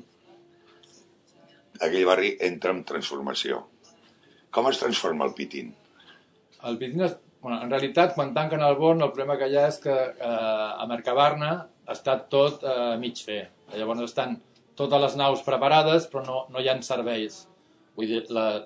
aquell 1.82 2.08
barri 2.10 2.32
entra 2.48 2.74
en 2.74 2.82
transformació. 2.88 3.62
Com 4.54 4.70
es 4.72 4.82
transforma 4.82 5.28
el 5.30 5.36
Pitín? 5.38 5.70
El 6.68 6.80
Pitín, 6.82 7.06
és, 7.06 7.14
bueno, 7.42 7.60
en 7.62 7.70
realitat, 7.70 8.16
quan 8.18 8.34
tanquen 8.38 8.66
el 8.66 8.78
Born, 8.82 9.06
el 9.06 9.14
problema 9.14 9.38
que 9.38 9.50
hi 9.50 9.60
ha 9.60 9.68
és 9.70 9.78
que 9.84 9.94
eh, 9.94 10.32
a 10.32 10.88
Mercabarna 10.90 11.52
està 11.92 12.18
tot 12.32 12.64
eh, 12.64 12.96
mig 13.02 13.20
fer. 13.26 13.44
Llavors 13.76 14.06
estan 14.08 14.38
totes 14.80 15.02
les 15.04 15.18
naus 15.20 15.44
preparades, 15.46 16.08
però 16.12 16.24
no, 16.26 16.46
no 16.52 16.62
hi 16.62 16.70
ha 16.70 16.78
serveis. 16.86 17.46
Vull 17.98 18.10
dir, 18.10 18.22
la, 18.34 18.64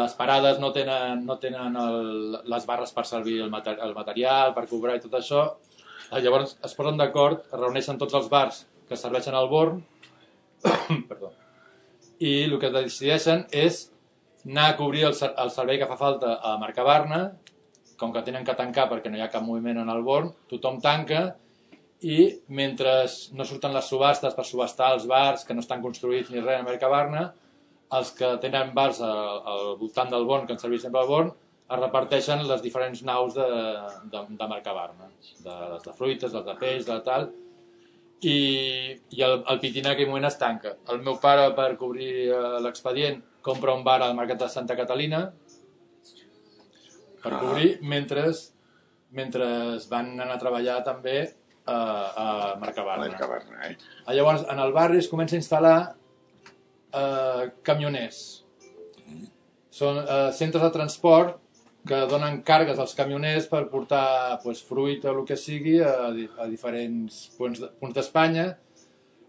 les 0.00 0.14
parades 0.18 0.60
no 0.62 0.70
tenen, 0.74 1.24
no 1.26 1.38
tenen 1.42 1.76
el, 1.76 2.38
les 2.50 2.66
barres 2.66 2.92
per 2.94 3.06
servir 3.08 3.40
el, 3.42 3.50
mater, 3.50 3.76
el 3.82 3.94
material, 3.96 4.54
per 4.54 4.68
cobrar 4.70 4.96
i 4.96 5.04
tot 5.04 5.16
això. 5.18 5.46
Eh, 6.10 6.20
Llavors 6.22 6.56
es 6.66 6.74
posen 6.78 7.00
d'acord, 7.00 7.44
es 7.46 7.58
reuneixen 7.58 7.98
tots 7.98 8.16
els 8.18 8.30
bars 8.32 8.64
que 8.88 8.98
serveixen 8.98 9.36
al 9.38 9.48
Born, 9.50 9.82
perdó, 11.10 11.32
i 12.20 12.42
el 12.44 12.56
que 12.60 12.72
decideixen 12.74 13.46
és 13.54 13.86
anar 14.44 14.70
a 14.70 14.76
cobrir 14.76 15.06
el, 15.08 15.14
el 15.14 15.52
servei 15.54 15.78
que 15.80 15.88
fa 15.88 15.98
falta 16.00 16.36
a 16.42 16.56
Mercabarna, 16.60 17.20
com 18.00 18.12
que 18.14 18.24
tenen 18.24 18.44
que 18.46 18.56
tancar 18.56 18.88
perquè 18.90 19.12
no 19.12 19.18
hi 19.18 19.22
ha 19.24 19.32
cap 19.32 19.44
moviment 19.44 19.82
en 19.82 19.92
el 19.92 20.02
Born, 20.04 20.32
tothom 20.50 20.80
tanca 20.84 21.30
i 22.00 22.18
mentre 22.48 22.92
no 23.36 23.44
surten 23.44 23.74
les 23.76 23.88
subhastes 23.92 24.34
per 24.36 24.44
subhastar 24.48 24.94
els 24.94 25.06
bars 25.08 25.44
que 25.44 25.54
no 25.54 25.60
estan 25.60 25.82
construïts 25.84 26.30
ni 26.32 26.40
res 26.40 26.60
a 26.60 26.64
Mercabarna, 26.64 27.26
els 27.92 28.12
que 28.16 28.30
tenen 28.40 28.72
bars 28.74 29.00
al, 29.04 29.40
al 29.52 29.76
voltant 29.80 30.10
del 30.12 30.24
Born, 30.24 30.46
que 30.46 30.54
en 30.56 30.62
serveix 30.62 30.86
sempre 30.86 31.02
al 31.02 31.10
Born, 31.10 31.32
es 31.70 31.78
reparteixen 31.78 32.46
les 32.48 32.62
diferents 32.64 33.02
naus 33.06 33.36
de, 33.36 33.46
de, 34.12 34.22
de 34.38 34.48
Mercabarna, 34.48 35.10
de, 35.44 35.56
les 35.74 35.84
de 35.84 35.94
fruites, 35.98 36.32
les 36.32 36.46
de 36.46 36.54
peix, 36.58 36.86
de 36.86 36.96
tal, 37.06 37.28
i, 38.20 38.38
i 39.16 39.22
el, 39.24 39.42
el 39.48 39.60
Pitín 39.60 39.86
en 39.86 39.92
aquell 39.92 40.08
moment 40.08 40.28
es 40.28 40.38
tanca. 40.40 40.74
El 40.92 41.02
meu 41.04 41.18
pare, 41.22 41.50
per 41.56 41.74
cobrir 41.80 42.10
eh, 42.28 42.40
l'expedient, 42.64 43.20
compra 43.44 43.74
un 43.76 43.84
bar 43.84 44.00
al 44.04 44.16
Mercat 44.16 44.42
de 44.42 44.48
Santa 44.52 44.76
Catalina 44.76 45.26
per 47.22 47.32
Ah. 47.34 47.38
cobrir, 47.40 47.78
mentre, 47.82 48.26
mentre 49.12 49.46
van 49.90 50.14
anar 50.18 50.34
a 50.36 50.42
treballar 50.42 50.80
també 50.84 51.16
a, 51.70 51.78
a 52.24 52.56
Mercabarna. 52.60 53.06
A 53.06 53.08
Mercabarna, 53.12 53.60
eh? 53.70 53.76
Ah, 54.06 54.14
Llavors, 54.16 54.44
en 54.50 54.58
el 54.64 54.72
barri 54.76 54.98
es 55.02 55.08
comença 55.10 55.36
a 55.36 55.40
instal·lar 55.40 55.76
eh, 56.92 57.50
camioners. 57.66 58.20
Són 59.70 60.00
eh, 60.02 60.30
centres 60.36 60.62
de 60.66 60.70
transport 60.74 61.36
que 61.88 62.02
donen 62.10 62.42
càrregues 62.44 62.80
als 62.82 62.92
camioners 62.98 63.46
per 63.48 63.62
portar 63.72 64.38
pues, 64.42 64.60
fruit 64.66 65.04
o 65.08 65.14
el 65.14 65.22
que 65.28 65.38
sigui 65.40 65.78
a, 65.80 66.10
a 66.10 66.48
diferents 66.50 67.22
punts 67.38 67.62
de- 67.62 67.70
punts 67.80 67.96
d'Espanya. 67.96 68.50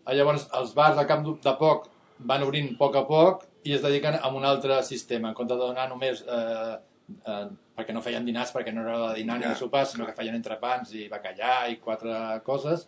Ah, 0.03 0.15
Llavors, 0.17 0.47
els 0.59 0.73
bars 0.75 0.97
de 0.99 1.05
cap 1.07 1.23
de 1.25 1.53
poc 1.61 1.87
van 2.27 2.43
obrint 2.43 2.73
a 2.73 2.77
poc 2.81 2.97
a 2.99 3.05
poc 3.07 3.45
i 3.63 3.75
es 3.77 3.81
dediquen 3.85 4.17
a 4.19 4.29
un 4.33 4.43
altre 4.45 4.81
sistema, 4.83 5.29
en 5.31 5.37
compte 5.37 5.53
de 5.55 5.61
donar 5.61 5.87
només... 5.89 6.25
Eh, 6.27 6.79
eh, 7.25 7.47
perquè 7.77 7.93
no 7.95 8.01
feien 8.05 8.25
dinars, 8.25 8.51
perquè 8.53 8.73
no 8.73 8.81
era 8.85 8.97
de 9.09 9.15
dinar 9.21 9.37
ni 9.39 9.45
Ja. 9.45 9.55
sopar, 9.55 9.85
sinó 9.87 10.05
que 10.05 10.13
feien 10.17 10.35
entrepans 10.35 10.93
i 10.93 11.07
bacallà 11.09 11.67
i 11.71 11.77
quatre 11.81 12.41
coses, 12.45 12.87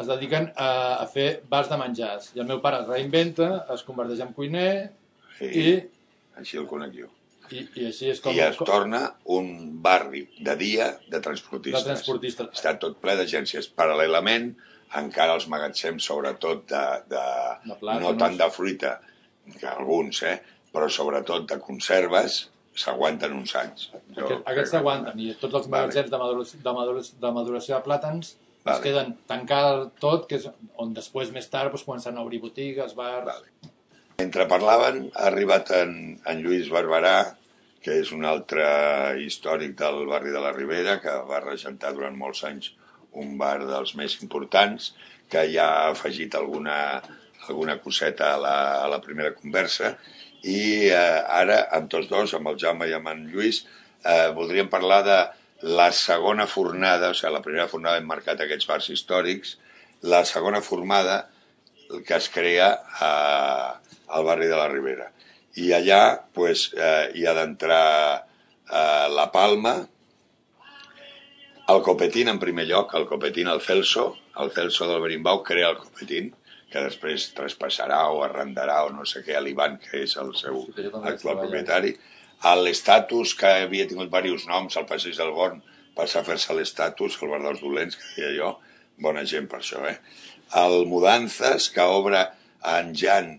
es 0.00 0.06
dediquen 0.06 0.50
a, 0.56 0.68
a 1.02 1.06
fer 1.06 1.42
bars 1.48 1.68
de 1.68 1.76
menjars. 1.80 2.30
I 2.36 2.40
el 2.40 2.46
meu 2.46 2.60
pare 2.62 2.80
es 2.82 2.88
reinventa, 2.88 3.66
es 3.74 3.82
converteix 3.82 4.20
en 4.26 4.32
cuiner 4.36 4.90
Sí. 5.38 5.46
i, 5.46 5.70
Així 6.36 6.56
el 6.60 6.66
conec 6.68 6.92
jo. 6.94 7.08
i, 7.50 7.64
i 7.80 7.86
així 7.88 8.10
és 8.12 8.20
com... 8.22 8.32
I 8.36 8.40
es 8.44 8.56
com- 8.56 8.66
torna 8.68 9.14
un 9.24 9.80
barri 9.82 10.22
de 10.38 10.54
dia 10.56 10.86
de 11.10 11.20
transportistes. 11.20 11.82
De 11.84 11.90
transportistes. 11.90 12.48
Està 12.54 12.76
tot 12.78 12.98
ple 13.02 13.16
d'agències. 13.18 13.66
Paral·lelament, 13.76 14.52
encara 15.00 15.34
els 15.34 15.48
magatzems, 15.50 16.04
sobretot 16.04 16.62
de, 16.70 16.84
de, 17.10 17.24
De 17.66 17.98
no 18.00 18.14
tant 18.20 18.36
de 18.38 18.48
fruita, 18.54 19.00
que 19.58 19.66
alguns, 19.66 20.22
eh, 20.22 20.36
però 20.72 20.88
sobretot 20.88 21.48
de 21.50 21.58
conserves, 21.58 22.44
s'aguanten 22.74 23.32
uns 23.34 23.54
anys. 23.56 23.90
Jo 24.16 24.26
aquests 24.44 24.70
que- 24.70 24.76
s'aguanten 24.76 25.18
i 25.20 25.34
tots 25.34 25.54
els 25.54 25.66
Vale. 25.68 25.86
magatzems 25.88 26.10
de, 26.10 26.18
maduració, 26.18 26.60
de, 26.62 26.72
maduració, 26.72 27.18
de 27.20 27.32
maduració 27.32 27.76
de 27.76 27.82
plàtans 27.84 28.30
es 28.30 28.64
Vale. 28.64 28.82
queden 28.84 29.18
tancats 29.26 29.90
tot, 30.00 30.26
que 30.28 30.36
és 30.36 30.48
on 30.76 30.94
després, 30.94 31.32
més 31.32 31.48
tard, 31.48 31.70
doncs, 31.72 31.84
comencen 31.84 32.16
a 32.18 32.22
obrir 32.22 32.40
botigues, 32.40 32.94
bars... 32.94 33.26
Vale. 33.26 33.72
Mentre 34.20 34.44
parlaven, 34.46 35.10
ha 35.16 35.26
arribat 35.30 35.70
en, 35.72 36.20
en 36.28 36.42
Lluís 36.44 36.68
Barberà, 36.68 37.36
que 37.80 37.94
és 38.02 38.10
un 38.12 38.26
altre 38.28 38.66
històric 39.24 39.72
del 39.78 40.02
barri 40.06 40.30
de 40.30 40.40
la 40.44 40.52
Ribera, 40.52 40.98
que 41.00 41.14
va 41.24 41.40
regentar 41.40 41.94
durant 41.96 42.14
molts 42.16 42.44
anys 42.44 42.74
un 43.16 43.38
bar 43.38 43.64
dels 43.64 43.94
més 43.96 44.18
importants, 44.22 44.92
que 45.30 45.46
ja 45.54 45.64
ha 45.64 45.88
afegit 45.94 46.34
alguna, 46.36 47.00
alguna 47.48 47.78
coseta 47.80 48.34
a 48.34 48.38
la, 48.38 48.56
a 48.84 48.88
la 48.92 49.00
primera 49.00 49.32
conversa, 49.34 49.96
i 50.42 50.88
eh, 50.88 51.20
ara, 51.40 51.64
amb 51.76 51.90
tots 51.92 52.08
dos, 52.08 52.34
amb 52.34 52.48
el 52.52 52.58
Jaume 52.60 52.88
i 52.88 52.94
amb 52.96 53.10
en 53.12 53.26
Lluís, 53.32 53.64
eh, 54.04 54.30
voldríem 54.36 54.70
parlar 54.72 55.02
de 55.04 55.18
la 55.62 55.90
segona 55.92 56.46
fornada, 56.48 57.10
o 57.10 57.16
sigui, 57.16 57.34
la 57.34 57.42
primera 57.44 57.68
fornada 57.68 58.00
hem 58.00 58.08
marcat 58.08 58.40
aquests 58.40 58.68
bars 58.68 58.88
històrics, 58.94 59.58
la 60.02 60.24
segona 60.24 60.62
formada 60.64 61.26
que 62.06 62.16
es 62.16 62.28
crea 62.32 62.70
a, 63.04 63.10
al 64.08 64.24
barri 64.24 64.48
de 64.48 64.56
la 64.56 64.68
Ribera. 64.70 65.10
I 65.60 65.72
allà 65.76 66.02
pues, 66.32 66.70
eh, 66.78 67.10
hi 67.18 67.26
ha 67.26 67.34
d'entrar 67.36 67.84
eh, 68.16 69.06
la 69.12 69.26
Palma, 69.34 69.74
el 71.70 71.82
Copetín 71.86 72.30
en 72.30 72.38
primer 72.42 72.66
lloc, 72.66 72.94
el 72.94 73.06
Copetín, 73.06 73.50
el 73.50 73.60
Celso, 73.60 74.14
el 74.40 74.50
Celso 74.54 74.88
del 74.88 75.02
Berimbau 75.02 75.42
crea 75.44 75.70
el 75.70 75.78
Copetín, 75.78 76.32
que 76.70 76.84
després 76.86 77.28
traspassarà 77.36 78.00
o 78.14 78.22
arrendarà 78.24 78.84
o 78.86 78.94
no 78.94 79.04
sé 79.08 79.24
què 79.26 79.36
a 79.36 79.42
l'Ivan, 79.42 79.78
que 79.82 80.04
és 80.04 80.16
el 80.22 80.32
seu 80.38 80.62
Sí, 80.68 80.86
actual 81.02 81.42
propietari. 81.42 81.96
L'Estatus, 82.62 83.34
que 83.36 83.50
havia 83.66 83.88
tingut 83.88 84.08
diversos 84.08 84.46
noms, 84.48 84.78
el 84.80 84.86
Passeig 84.88 85.18
del 85.18 85.34
Born, 85.36 85.60
passa 85.96 86.20
a 86.20 86.24
fer-se 86.24 86.56
l'Estatus, 86.56 87.18
el 87.20 87.32
bar 87.34 87.42
dels 87.44 87.60
dolents, 87.60 87.98
que 87.98 88.14
deia 88.16 88.32
jo, 88.38 88.54
bona 89.02 89.26
gent 89.28 89.48
per 89.50 89.60
això, 89.60 89.82
eh? 89.88 89.98
El 90.56 90.86
Mudanzas, 90.90 91.68
que 91.74 91.84
obre 91.84 92.24
en 92.76 92.94
Jan 92.96 93.36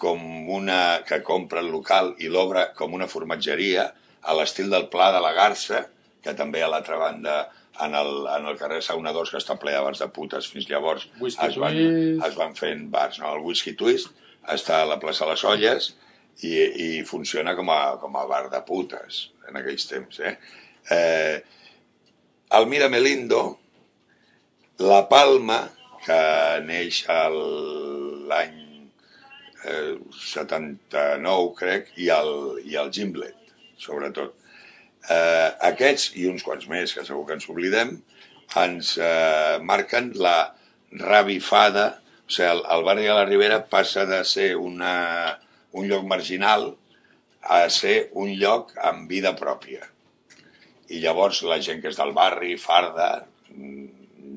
com 0.00 0.22
una... 0.52 1.02
que 1.08 1.22
compra 1.24 1.64
el 1.64 1.72
local 1.72 2.14
i 2.20 2.30
l'obre 2.32 2.68
com 2.78 2.94
una 2.94 3.08
formatgeria 3.08 3.90
a 4.22 4.34
l'estil 4.36 4.70
del 4.72 4.88
Pla 4.92 5.10
de 5.14 5.20
la 5.24 5.32
Garça, 5.36 5.86
que 6.26 6.34
també 6.38 6.62
a 6.64 6.70
l'altra 6.72 6.98
banda 6.98 7.36
en 7.84 7.94
el, 7.94 8.12
en 8.32 8.48
el 8.50 8.56
carrer 8.58 8.80
Saunadors, 8.82 9.30
que 9.30 9.38
està 9.40 9.56
ple 9.60 9.74
de 9.74 9.82
bars 9.84 10.00
de 10.02 10.08
putes 10.12 10.48
fins 10.50 10.66
llavors, 10.70 11.06
Whisky 11.20 11.46
es 11.50 11.58
van, 11.60 11.76
Twist. 11.76 12.24
es 12.28 12.38
van 12.40 12.56
fent 12.58 12.86
bars. 12.92 13.20
No? 13.22 13.34
El 13.36 13.44
Whisky 13.46 13.76
Twist 13.78 14.10
està 14.56 14.82
a 14.82 14.88
la 14.88 14.98
plaça 15.02 15.28
Les 15.28 15.44
Olles 15.46 15.90
i, 16.42 16.54
i 16.56 16.88
funciona 17.08 17.54
com 17.58 17.70
a, 17.72 17.80
com 18.02 18.16
a 18.16 18.26
bar 18.30 18.46
de 18.52 18.62
putes 18.66 19.26
en 19.48 19.60
aquells 19.60 19.86
temps. 19.90 20.20
Eh? 20.20 20.34
Eh, 20.96 21.36
el 22.56 22.68
Mira 22.70 22.88
Melindo, 22.92 23.42
la 24.86 25.02
Palma, 25.10 25.60
que 26.06 26.20
neix 26.66 27.02
l'any 28.30 28.58
eh, 29.66 29.94
79, 30.22 31.54
crec, 31.58 31.94
i 31.98 32.10
el, 32.14 32.32
i 32.64 32.78
el 32.78 32.92
Gimblet, 32.94 33.54
sobretot. 33.82 34.36
Eh, 35.06 35.50
aquests, 35.68 36.10
i 36.18 36.26
uns 36.30 36.42
quants 36.46 36.66
més, 36.70 36.94
que 36.94 37.04
segur 37.06 37.26
que 37.28 37.36
ens 37.36 37.48
oblidem, 37.52 37.94
ens 38.62 38.96
eh, 38.98 39.58
marquen 39.62 40.10
la 40.18 40.36
revifada, 40.90 41.86
o 42.26 42.32
sigui, 42.32 42.48
el, 42.50 42.62
el 42.74 42.86
barri 42.86 43.06
de 43.06 43.14
la 43.14 43.26
Ribera 43.28 43.60
passa 43.70 44.06
de 44.08 44.22
ser 44.26 44.48
una, 44.58 44.94
un 45.78 45.86
lloc 45.90 46.06
marginal 46.10 46.72
a 47.46 47.60
ser 47.70 48.08
un 48.18 48.32
lloc 48.40 48.72
amb 48.82 49.06
vida 49.10 49.34
pròpia. 49.38 49.86
I 50.90 50.98
llavors 51.02 51.42
la 51.46 51.60
gent 51.62 51.82
que 51.82 51.92
és 51.92 51.98
del 51.98 52.14
barri, 52.16 52.56
farda, 52.58 53.10
mm, 53.54 53.86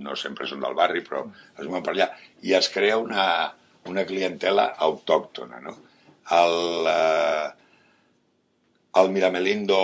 no 0.06 0.16
sempre 0.18 0.48
són 0.50 0.62
del 0.62 0.78
barri, 0.78 1.02
però 1.06 1.24
es 1.58 1.66
mouen 1.66 1.86
per 1.86 1.96
allà, 1.96 2.12
i 2.46 2.54
es 2.58 2.70
crea 2.74 2.98
una, 3.02 3.26
una 3.90 4.06
clientela 4.06 4.70
autòctona. 4.90 5.62
No? 5.66 5.76
El, 6.38 6.90
eh, 6.94 7.50
el 8.98 9.12
Miramelindo 9.14 9.80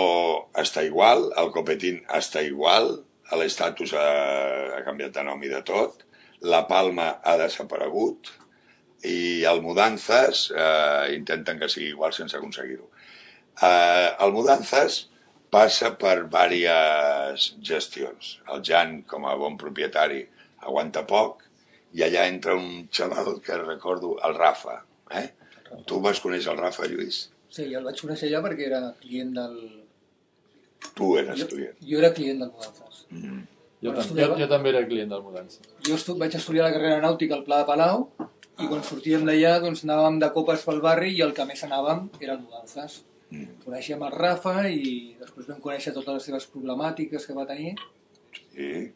està 0.58 0.82
igual, 0.86 1.28
el 1.38 1.52
Copetín 1.54 2.00
està 2.14 2.42
igual, 2.42 2.96
l'estatus 3.38 3.94
ha, 3.98 4.82
canviat 4.86 5.14
de 5.14 5.24
nom 5.26 5.42
i 5.42 5.50
de 5.50 5.62
tot, 5.66 6.02
la 6.42 6.64
Palma 6.68 7.16
ha 7.22 7.36
desaparegut 7.40 8.32
i 9.06 9.44
el 9.48 9.62
Mudanzas 9.62 10.48
eh, 10.50 11.14
intenten 11.14 11.60
que 11.60 11.68
sigui 11.70 11.92
igual 11.92 12.14
sense 12.16 12.36
aconseguir-ho. 12.36 12.88
Eh, 13.62 14.10
el 14.24 14.34
Mudanzas 14.34 15.06
passa 15.50 15.92
per 15.98 16.26
diverses 16.26 17.54
gestions. 17.62 18.36
El 18.52 18.62
Jan, 18.66 19.00
com 19.08 19.26
a 19.26 19.36
bon 19.38 19.56
propietari, 19.60 20.24
aguanta 20.66 21.06
poc 21.06 21.44
i 21.96 22.02
allà 22.04 22.26
entra 22.28 22.56
un 22.58 22.88
xaval 22.92 23.38
que 23.44 23.62
recordo, 23.62 24.16
el 24.26 24.34
Rafa, 24.34 24.82
Eh? 25.14 25.28
Tu 25.86 25.98
vas 26.02 26.18
conèixer 26.22 26.50
el 26.52 26.58
Rafa, 26.58 26.86
Lluís? 26.90 27.26
Sí, 27.56 27.66
jo 27.72 27.78
el 27.80 27.84
vaig 27.88 28.00
conèixer 28.04 28.28
ja 28.32 28.40
perquè 28.44 28.66
era 28.68 28.80
client 29.00 29.32
del... 29.36 29.58
Tu 30.96 31.10
eres 31.18 31.38
Jo, 31.40 31.46
client. 31.50 31.76
jo 31.90 31.98
era 32.02 32.10
client 32.14 32.40
del 32.42 32.50
Mudances. 32.52 33.04
Mm. 33.10 33.40
Jo, 33.82 33.90
Bueno, 33.90 33.94
tam 33.94 33.94
jo, 33.96 34.00
estudiava- 34.06 34.38
jo 34.40 34.48
també 34.52 34.70
era 34.74 34.82
client 34.88 35.10
del 35.12 35.22
Mudança. 35.24 35.60
Jo 35.88 35.94
estu 35.98 36.16
vaig 36.20 36.34
estudiar 36.38 36.66
la 36.68 36.72
carrera 36.74 37.00
nàutica 37.04 37.34
al 37.36 37.44
Pla 37.48 37.58
de 37.62 37.66
Palau 37.68 38.06
i 38.58 38.66
quan 38.70 38.82
sortíem 38.84 39.24
d'allà 39.28 39.58
doncs, 39.60 39.84
anàvem 39.84 40.18
de 40.22 40.30
copes 40.32 40.62
pel 40.64 40.80
barri 40.84 41.10
i 41.16 41.20
el 41.24 41.32
que 41.36 41.44
més 41.48 41.62
anàvem 41.66 42.06
era 42.20 42.34
el 42.36 42.40
Mudances. 42.44 43.02
Mm. 43.30 43.56
Coneixíem 43.64 44.02
el 44.06 44.12
Rafa 44.12 44.54
i 44.70 45.16
després 45.20 45.48
vam 45.50 45.60
conèixer 45.60 45.92
totes 45.96 46.14
les 46.14 46.28
seves 46.30 46.46
problemàtiques 46.52 47.26
que 47.26 47.34
va 47.36 47.46
tenir 47.46 47.74
Sí. 48.54 48.92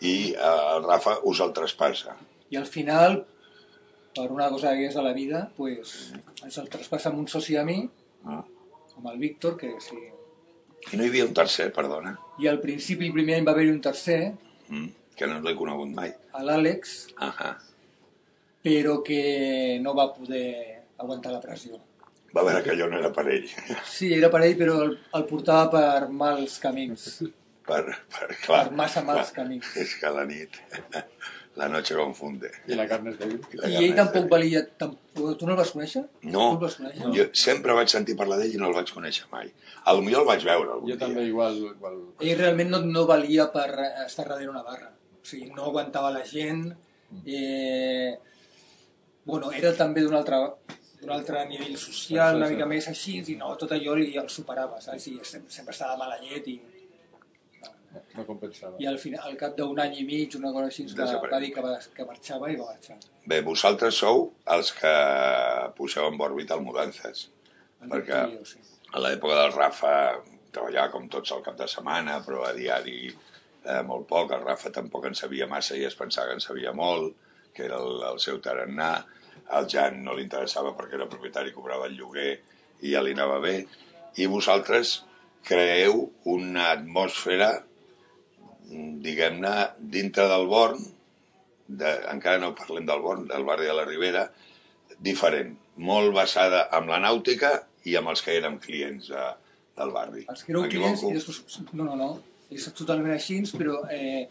I 0.00 0.14
eh, 0.32 0.60
el 0.76 0.84
Rafa 0.86 1.18
us 1.24 1.40
el 1.40 1.52
traspassa. 1.52 2.16
i 2.50 2.56
al 2.56 2.66
final, 2.66 3.24
per 4.14 4.30
una 4.32 4.48
cosa 4.50 4.74
que 4.74 4.86
és 4.88 4.96
a 4.96 5.02
la 5.02 5.12
vida, 5.12 5.48
pues, 5.56 6.12
ens 6.44 6.58
el 6.58 6.68
traspassa 6.72 7.10
amb 7.10 7.18
un 7.18 7.28
soci 7.28 7.56
a 7.56 7.64
mi, 7.64 7.88
Ah. 8.24 8.42
amb 8.96 9.06
el 9.12 9.18
Víctor, 9.18 9.56
que 9.56 9.74
sí. 9.80 9.96
I 10.92 10.96
no 10.96 11.04
hi 11.04 11.08
havia 11.08 11.24
un 11.26 11.34
tercer, 11.34 11.72
perdona, 11.72 12.18
I 12.38 12.46
al 12.46 12.60
principi, 12.60 13.06
el 13.06 13.12
primer 13.12 13.36
any 13.36 13.46
va 13.46 13.52
haver-hi 13.52 13.70
un 13.70 13.80
tercer, 13.80 14.34
mm. 14.68 14.86
que 15.16 15.26
no 15.26 15.40
l'he 15.40 15.56
conegut 15.56 15.88
mai. 15.94 16.14
l'Àlex, 16.34 17.08
Ah 17.18 17.56
però 18.62 19.02
que 19.02 19.78
no 19.82 19.94
va 19.94 20.12
poder 20.14 20.82
aguantar 20.98 21.32
la 21.32 21.40
pressió. 21.40 21.78
Va 22.34 22.44
veure 22.44 22.62
que 22.62 22.74
allò 22.74 22.88
no 22.90 22.98
era 22.98 23.10
per 23.14 23.26
ell. 23.32 23.46
Sí, 23.88 24.12
era 24.12 24.28
per 24.32 24.42
ell, 24.44 24.56
però 24.58 24.80
el, 24.84 24.96
el 25.16 25.26
portava 25.30 25.70
per 25.72 26.08
mals 26.12 26.58
camins. 26.60 27.06
Per, 27.68 27.82
per, 27.84 28.28
clar, 28.44 28.66
Per 28.68 28.76
massa 28.76 29.02
mals 29.04 29.30
clar, 29.30 29.44
camins. 29.44 29.70
És 29.80 29.94
que 30.00 30.12
la 30.12 30.26
nit, 30.28 30.58
la 31.58 31.66
noche 31.68 31.94
confunde. 31.98 32.50
I 32.70 32.76
la 32.78 32.86
carn 32.90 33.08
és 33.10 33.16
débil. 33.18 33.40
la 33.58 33.68
I 33.68 33.72
carne 33.74 33.86
ell 33.88 33.94
tampoc 33.98 34.28
valia... 34.30 34.62
Tampoc... 34.80 34.98
Tu 35.40 35.46
no 35.48 35.52
el 35.54 35.58
vas 35.58 35.72
conèixer? 35.74 36.04
No, 36.30 36.44
Tu 36.52 36.56
el 36.56 36.60
vas 36.64 36.76
conèixer? 36.78 37.10
jo 37.16 37.24
sempre 37.44 37.74
vaig 37.78 37.90
sentir 37.90 38.14
parlar 38.18 38.38
d'ell 38.40 38.54
i 38.54 38.60
no 38.62 38.68
el 38.70 38.76
vaig 38.76 38.92
conèixer 38.94 39.26
mai. 39.32 39.50
A 39.84 39.94
lo 39.96 40.02
millor 40.06 40.22
el 40.22 40.28
vaig 40.30 40.44
veure 40.46 40.72
algun 40.76 40.88
Jo 40.92 40.94
dia. 40.96 41.02
també 41.06 41.26
igual... 41.26 41.58
igual... 41.74 41.96
Ell 42.20 42.38
realment 42.38 42.70
no, 42.76 42.80
no 42.86 43.04
valia 43.10 43.48
per 43.54 43.68
estar 44.06 44.28
darrere 44.28 44.50
una 44.52 44.62
barra. 44.62 44.92
O 45.18 45.26
sigui, 45.26 45.50
no 45.56 45.66
aguantava 45.72 46.10
la 46.14 46.24
gent. 46.24 46.68
Eh... 47.26 48.18
Bueno, 49.28 49.50
era 49.52 49.74
també 49.76 50.00
d'un 50.04 50.14
altre, 50.16 50.38
d'un 51.02 51.10
altre 51.12 51.42
nivell 51.50 51.74
social, 51.76 52.32
Sí, 52.32 52.38
sí, 52.38 52.40
una 52.40 52.48
mica 52.48 52.66
més 52.70 52.86
així, 52.88 53.18
i 53.34 53.34
no, 53.36 53.50
tot 53.60 53.74
allò 53.76 53.94
li 53.98 54.14
el 54.16 54.30
superava, 54.32 54.78
saps? 54.80 55.04
I 55.10 55.18
sempre, 55.20 55.52
sempre 55.52 55.74
estava 55.76 55.98
mala 56.00 56.16
llet 56.22 56.46
i, 56.48 56.54
No 58.14 58.24
compensava. 58.26 58.76
i 58.78 58.86
al, 58.86 58.98
final, 59.00 59.22
al 59.24 59.36
cap 59.40 59.54
d'un 59.56 59.78
any 59.80 59.94
i 60.00 60.04
mig, 60.04 60.34
una 60.36 60.50
cosa 60.52 60.66
així, 60.68 60.84
va, 60.98 61.06
va 61.32 61.38
dir 61.40 61.52
que, 61.54 61.62
va, 61.64 61.76
que 61.94 62.04
marxava 62.04 62.50
i 62.52 62.56
va 62.58 62.66
marxar. 62.72 62.98
Bé, 63.26 63.40
vosaltres 63.46 63.96
sou 64.02 64.26
els 64.56 64.72
que 64.76 64.92
poseu 65.78 66.08
en 66.10 66.18
òrbita 66.20 66.56
el 66.58 66.64
Mudances. 66.66 67.28
El 67.82 67.92
Perquè- 67.94 68.24
jo, 68.34 68.44
sí. 68.44 68.58
A 68.92 69.00
l'època 69.04 69.36
del 69.36 69.52
Rafa 69.52 69.92
treballava 70.52 70.90
com 70.92 71.08
tots 71.12 71.32
el 71.36 71.42
cap 71.44 71.56
de 71.58 71.66
setmana, 71.68 72.20
però 72.24 72.44
a 72.48 72.52
diari 72.56 73.08
eh, 73.08 73.82
molt 73.84 74.06
poc. 74.08 74.32
El 74.32 74.44
Rafa 74.46 74.72
tampoc 74.74 75.06
en 75.06 75.14
sabia 75.14 75.46
massa 75.46 75.76
i 75.76 75.84
es 75.84 75.94
pensava 75.96 76.28
que 76.28 76.38
en 76.38 76.40
sabia 76.44 76.72
molt, 76.72 77.14
que 77.54 77.66
era 77.66 77.76
el, 77.76 78.02
el 78.12 78.18
seu 78.20 78.40
tarannà. 78.44 79.04
Al 79.56 79.68
Jan 79.68 80.02
no 80.04 80.14
li 80.16 80.24
interessava 80.26 80.74
perquè 80.76 80.96
era 80.98 81.08
propietari, 81.08 81.52
cobrava 81.52 81.86
el 81.86 81.96
lloguer 81.96 82.38
i 82.80 82.92
ja 82.92 83.02
li 83.04 83.12
anava 83.16 83.38
bé. 83.44 83.66
I 84.16 84.26
vosaltres 84.26 85.02
creeu 85.44 86.08
una 86.24 86.70
atmosfera, 86.72 87.62
diguem-ne, 88.68 89.54
dintre 89.78 90.28
del 90.28 90.46
Born, 90.50 90.80
de, 91.68 91.92
encara 92.12 92.40
no 92.42 92.54
parlem 92.56 92.86
del 92.88 93.02
Born, 93.04 93.26
del 93.28 93.44
barri 93.48 93.68
de 93.68 93.76
la 93.76 93.84
Ribera, 93.88 94.28
diferent, 95.04 95.54
molt 95.78 96.14
basada 96.14 96.66
amb 96.74 96.90
la 96.90 96.98
nàutica 97.02 97.52
i 97.88 97.94
amb 97.98 98.10
els 98.12 98.24
que 98.24 98.34
érem 98.36 98.58
clients 98.62 99.12
de, 99.12 99.26
del 99.78 99.92
barri. 99.94 100.24
Els 100.28 100.44
que 100.44 100.52
éreu 100.54 100.66
clients 100.70 101.04
i 101.06 101.14
després... 101.16 101.40
No, 101.72 101.84
no, 101.84 101.94
no. 101.96 102.10
És 102.48 102.64
totalment 102.72 103.12
així, 103.12 103.42
però 103.60 103.82
eh, 103.92 104.24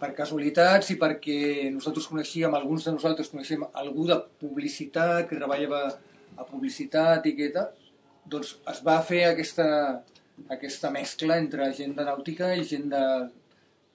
per 0.00 0.14
casualitats 0.16 0.88
i 0.94 0.96
perquè 1.00 1.68
nosaltres 1.74 2.06
coneixíem, 2.08 2.54
alguns 2.56 2.86
de 2.86 2.94
nosaltres 2.94 3.28
coneixíem 3.28 3.66
algú 3.76 4.06
de 4.08 4.16
publicitat, 4.40 5.26
que 5.28 5.36
treballava 5.36 5.82
a 6.38 6.46
publicitat 6.48 7.28
i 7.28 7.34
que 7.36 7.50
tal, 7.52 7.68
doncs 8.24 8.54
es 8.72 8.80
va 8.86 8.96
fer 9.04 9.26
aquesta, 9.28 9.66
aquesta 10.56 10.88
mescla 10.94 11.36
entre 11.42 11.68
gent 11.76 11.92
de 11.98 12.08
nàutica 12.08 12.54
i 12.56 12.64
gent 12.68 12.88
de 12.94 13.04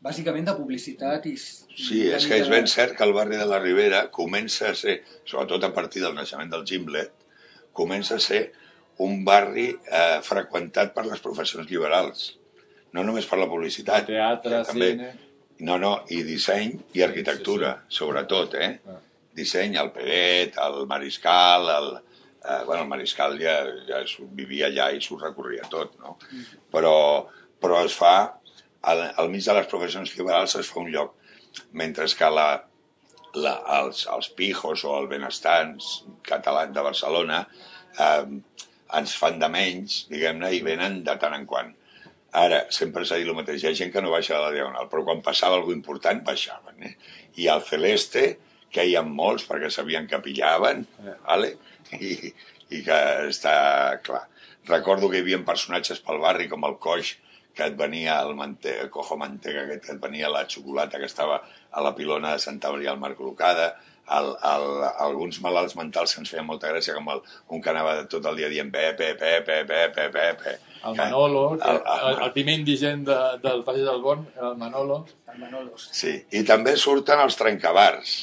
bàsicament 0.03 0.45
de 0.49 0.55
publicitat 0.57 1.25
i... 1.29 1.37
Sí, 1.37 2.03
és 2.11 2.27
que 2.27 2.37
és 2.41 2.49
ben 2.51 2.67
cert 2.69 2.97
que 2.97 3.05
el 3.07 3.15
barri 3.15 3.39
de 3.39 3.47
la 3.49 3.61
Ribera 3.63 4.03
comença 4.13 4.69
a 4.71 4.77
ser, 4.77 4.99
sobretot 5.25 5.63
a 5.63 5.71
partir 5.75 6.03
del 6.03 6.15
naixement 6.17 6.51
del 6.51 6.65
Gimlet, 6.67 7.13
comença 7.73 8.19
a 8.19 8.23
ser 8.23 8.43
un 9.03 9.23
barri 9.25 9.69
eh, 9.73 10.19
freqüentat 10.25 10.93
per 10.93 11.07
les 11.07 11.23
professions 11.23 11.69
liberals. 11.71 12.33
No 12.93 13.01
només 13.07 13.25
per 13.25 13.39
la 13.41 13.49
publicitat. 13.49 14.05
Teatre, 14.09 14.59
que 14.59 14.67
també- 14.69 14.91
cine... 14.93 15.13
No, 15.63 15.77
no, 15.79 15.93
i 16.11 16.23
disseny 16.27 16.73
i 16.97 17.03
arquitectura, 17.05 17.75
sobretot, 17.87 18.55
eh? 18.59 18.71
Ah. 18.89 18.97
Disseny, 19.37 19.77
el 19.79 19.91
Peret, 19.95 20.57
el 20.61 20.83
Mariscal, 20.89 21.69
el... 21.71 21.89
Eh, 22.43 22.63
bueno, 22.67 22.81
el 22.83 22.89
Mariscal 22.89 23.37
ja, 23.39 23.55
ja 23.87 24.01
es, 24.03 24.17
vivia 24.35 24.67
allà 24.67 24.89
i 24.91 24.99
s'ho 25.01 25.15
recorria 25.21 25.63
tot, 25.71 25.93
no? 26.03 26.17
Però, 26.73 26.95
però 27.63 27.79
es 27.85 27.95
fa, 27.95 28.33
al, 28.91 29.29
mig 29.31 29.45
de 29.45 29.55
les 29.57 29.69
professions 29.71 30.15
liberals 30.17 30.55
es 30.59 30.69
fa 30.69 30.81
un 30.81 30.91
lloc, 30.93 31.13
mentre 31.71 32.07
que 32.19 32.29
la, 32.33 32.47
la, 33.35 33.53
els, 33.79 34.05
els 34.11 34.29
pijos 34.37 34.83
o 34.85 34.97
el 34.99 35.07
benestants 35.11 35.93
català 36.27 36.65
de 36.71 36.83
Barcelona 36.85 37.43
eh, 37.99 38.25
ens 38.99 39.15
fan 39.17 39.39
de 39.41 39.49
menys, 39.49 40.03
diguem-ne, 40.11 40.51
i 40.53 40.61
venen 40.65 41.01
de 41.07 41.15
tant 41.21 41.35
en 41.37 41.47
quant. 41.49 41.71
Ara, 42.33 42.63
sempre 42.73 43.05
s'ha 43.05 43.19
dit 43.21 43.29
el 43.29 43.37
mateix, 43.37 43.61
hi 43.61 43.69
ha 43.69 43.77
gent 43.77 43.91
que 43.93 44.01
no 44.01 44.13
baixa 44.13 44.33
de 44.35 44.41
la 44.41 44.53
Diagonal, 44.55 44.87
però 44.89 45.03
quan 45.05 45.21
passava 45.25 45.59
alguna 45.59 45.77
important 45.77 46.23
baixaven. 46.25 46.81
Eh? 46.89 46.95
I 47.41 47.47
al 47.53 47.61
Celeste, 47.65 48.23
que 48.73 48.85
hi 48.89 48.95
ha 48.97 49.03
molts 49.05 49.45
perquè 49.45 49.69
sabien 49.69 50.07
que 50.09 50.21
pillaven, 50.25 50.85
Eh. 51.03 51.17
vale? 51.27 51.51
I, 51.93 52.33
i 52.73 52.81
que 52.85 52.97
està 53.29 53.53
clar. 54.05 54.23
Recordo 54.69 55.09
que 55.11 55.19
hi 55.19 55.25
havia 55.25 55.43
personatges 55.45 56.01
pel 56.01 56.21
barri 56.23 56.49
com 56.49 56.65
el 56.65 56.79
Coix, 56.81 57.13
que 57.53 57.65
et 57.69 57.75
venia 57.77 58.19
el, 58.25 58.33
mante 58.35 58.79
el 58.81 58.89
cojo 58.89 59.17
mantega, 59.17 59.65
que 59.79 59.91
et 59.93 59.99
venia 60.01 60.29
la 60.29 60.45
xocolata 60.49 60.97
que 60.99 61.05
estava 61.09 61.41
a 61.71 61.81
la 61.81 61.93
pilona 61.95 62.33
de 62.33 62.39
Santa 62.39 62.71
Maria 62.71 62.91
al 62.91 62.99
Mar 62.99 63.13
col·locada, 63.15 63.75
el, 64.11 64.33
el, 64.35 64.65
alguns 65.05 65.37
malalts 65.41 65.77
mentals 65.79 66.11
que 66.13 66.19
ens 66.23 66.31
feien 66.33 66.45
molta 66.45 66.67
gràcia, 66.73 66.95
com 66.97 67.07
el, 67.13 67.21
un 67.55 67.61
que 67.63 67.69
anava 67.71 67.93
tot 68.11 68.25
el 68.25 68.35
dia 68.41 68.49
dient 68.51 68.71
pe, 68.73 68.89
pe, 68.99 69.13
pe, 69.15 69.37
pe, 69.45 69.61
pe, 69.69 69.83
pe, 69.95 70.09
pe, 70.11 70.25
pe. 70.41 70.55
El 70.83 70.91
Que- 70.97 70.97
Manolo, 70.97 71.43
que, 71.57 71.69
El- 71.69 71.79
el, 71.79 72.09
el- 72.09 72.23
el, 72.25 72.31
primer 72.35 72.57
indigent 72.59 73.05
de, 73.07 73.19
del 73.45 73.63
Passeig 73.63 73.85
del 73.87 74.01
Born, 74.03 74.25
era 74.35 74.49
el 74.49 74.57
Manolo. 74.57 75.05
El 75.31 75.39
Manolos. 75.39 75.87
Sí, 75.95 76.11
i 76.35 76.43
també 76.43 76.75
surten 76.77 77.21
els 77.23 77.37
trencabars. 77.39 78.17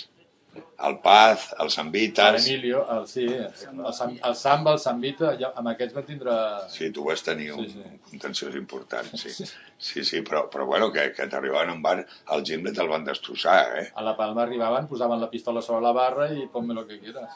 El 0.87 0.97
Paz, 1.05 1.51
el 1.63 1.69
Sambita... 1.71 2.31
L'Emilio, 2.33 2.81
el, 2.91 3.05
sí, 3.07 3.25
el, 3.27 3.53
Sam- 3.95 4.17
el 4.25 4.35
Samba, 4.35 4.73
el 4.73 4.79
Sambita, 4.83 5.35
ja, 5.39 5.51
amb 5.61 5.69
aquests 5.75 5.95
van 5.95 6.07
tindre... 6.09 6.33
Sí, 6.73 6.89
tu 6.97 7.05
vas 7.07 7.23
tenir 7.23 7.51
un, 7.53 7.67
Sí, 7.69 7.75
sí. 7.77 7.85
un 7.85 7.99
contenciós 8.09 8.57
important, 8.59 9.11
sí. 9.21 9.31
Sí, 9.79 10.03
sí, 10.09 10.23
però, 10.27 10.47
però 10.51 10.67
bueno, 10.67 10.89
que, 10.93 11.11
que 11.13 11.27
t'arribaven 11.31 11.71
a 11.71 11.77
un 11.77 11.83
bar, 11.85 11.99
el 12.35 12.43
Gimlet 12.49 12.81
el 12.83 12.89
van 12.91 13.05
destrossar, 13.05 13.61
eh? 13.79 13.87
A 13.95 14.03
la 14.03 14.17
Palma 14.17 14.43
arribaven, 14.47 14.89
posaven 14.91 15.21
la 15.21 15.29
pistola 15.31 15.63
sobre 15.63 15.85
la 15.87 15.93
barra 15.93 16.31
i 16.35 16.49
ponme 16.51 16.75
lo 16.75 16.87
que 16.89 16.99
quieras. 16.99 17.31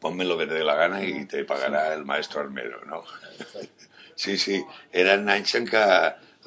Ponme 0.00 0.24
lo 0.24 0.38
que 0.38 0.46
te 0.46 0.54
dé 0.54 0.64
la 0.64 0.76
gana 0.78 1.02
i 1.04 1.24
te 1.26 1.44
pagarà 1.44 1.92
el 1.94 2.04
maestro 2.06 2.40
armero, 2.40 2.80
no? 2.86 3.02
Sí, 4.18 4.34
sí, 4.36 4.56
eren 4.90 5.28
anys 5.30 5.52
en 5.54 5.66
què 5.70 5.80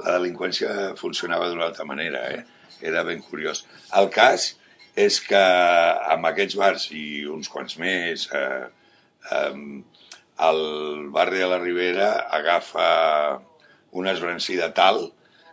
la 0.03 0.15
delinqüència 0.17 0.89
funcionava 0.99 1.45
d'una 1.47 1.69
altra 1.69 1.85
manera, 1.87 2.25
eh? 2.35 2.41
Era 2.83 3.03
ben 3.07 3.21
curiós. 3.23 3.61
El 3.95 4.09
cas 4.11 4.57
és 4.95 5.19
que 5.23 5.41
amb 6.13 6.27
aquests 6.27 6.57
bars 6.59 6.89
i 6.91 7.25
uns 7.31 7.49
quants 7.49 7.77
més, 7.79 8.27
eh, 8.35 8.67
eh, 9.31 9.55
el 10.49 10.61
barri 11.13 11.39
de 11.39 11.47
la 11.47 11.59
Ribera 11.61 12.11
agafa 12.33 13.41
una 13.91 14.11
esbrancida 14.11 14.71
tal 14.73 15.11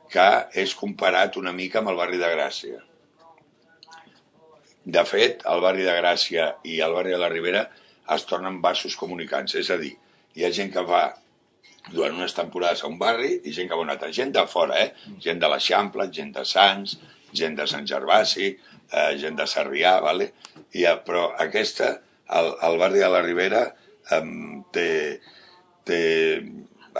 que 0.08 0.28
és 0.56 0.74
comparat 0.74 1.36
una 1.36 1.52
mica 1.52 1.80
amb 1.80 1.92
el 1.92 1.98
barri 2.00 2.18
de 2.18 2.30
Gràcia. 2.32 2.80
De 4.88 5.04
fet, 5.04 5.44
el 5.44 5.60
barri 5.60 5.84
de 5.84 5.94
Gràcia 5.98 6.54
i 6.64 6.80
el 6.80 6.94
barri 6.96 7.12
de 7.12 7.20
la 7.20 7.28
Ribera 7.28 7.66
es 8.14 8.24
tornen 8.24 8.62
vasos 8.64 8.96
comunicants, 8.96 9.54
és 9.60 9.68
a 9.70 9.76
dir, 9.76 9.92
hi 10.34 10.46
ha 10.46 10.52
gent 10.54 10.72
que 10.72 10.84
va 10.86 11.02
durant 11.92 12.16
unes 12.16 12.34
temporades 12.36 12.82
a 12.82 12.88
un 12.88 12.96
barri 13.00 13.34
i 13.44 13.52
gent 13.52 13.68
que 13.68 13.76
va 13.76 13.82
a 13.82 13.84
un 13.84 13.92
altre, 13.92 14.12
gent 14.16 14.32
de 14.32 14.44
fora, 14.48 14.80
eh? 14.80 15.12
gent 15.20 15.40
de 15.40 15.48
l'Eixample, 15.52 16.08
gent 16.12 16.32
de 16.32 16.44
Sants, 16.48 16.96
gent 17.36 17.56
de 17.58 17.66
Sant 17.68 17.84
Gervasi, 17.88 18.54
eh, 18.92 19.16
gent 19.20 19.38
de 19.38 19.46
Sarrià, 19.48 19.98
vale? 20.04 20.32
I, 20.72 20.84
eh, 20.84 20.96
però 21.04 21.28
aquesta, 21.40 21.94
el, 22.38 22.52
el 22.68 22.78
barri 22.80 23.02
de 23.04 23.10
la 23.12 23.22
Ribera, 23.24 23.64
eh, 24.10 24.22
té, 24.74 24.88
té 25.88 26.00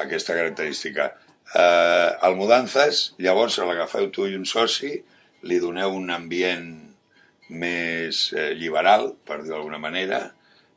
aquesta 0.05 0.37
característica. 0.37 1.13
Eh, 1.55 2.11
el 2.29 2.37
Mudances, 2.37 3.13
llavors 3.25 3.59
l'agafeu 3.63 4.11
tu 4.15 4.29
i 4.29 4.37
un 4.39 4.47
soci, 4.49 4.95
li 5.49 5.59
doneu 5.63 5.95
un 5.97 6.11
ambient 6.11 6.69
més 7.49 8.29
eh, 8.37 8.53
liberal, 8.59 9.13
per 9.25 9.43
dir 9.43 9.53
d'alguna 9.55 9.81
manera, 9.81 10.23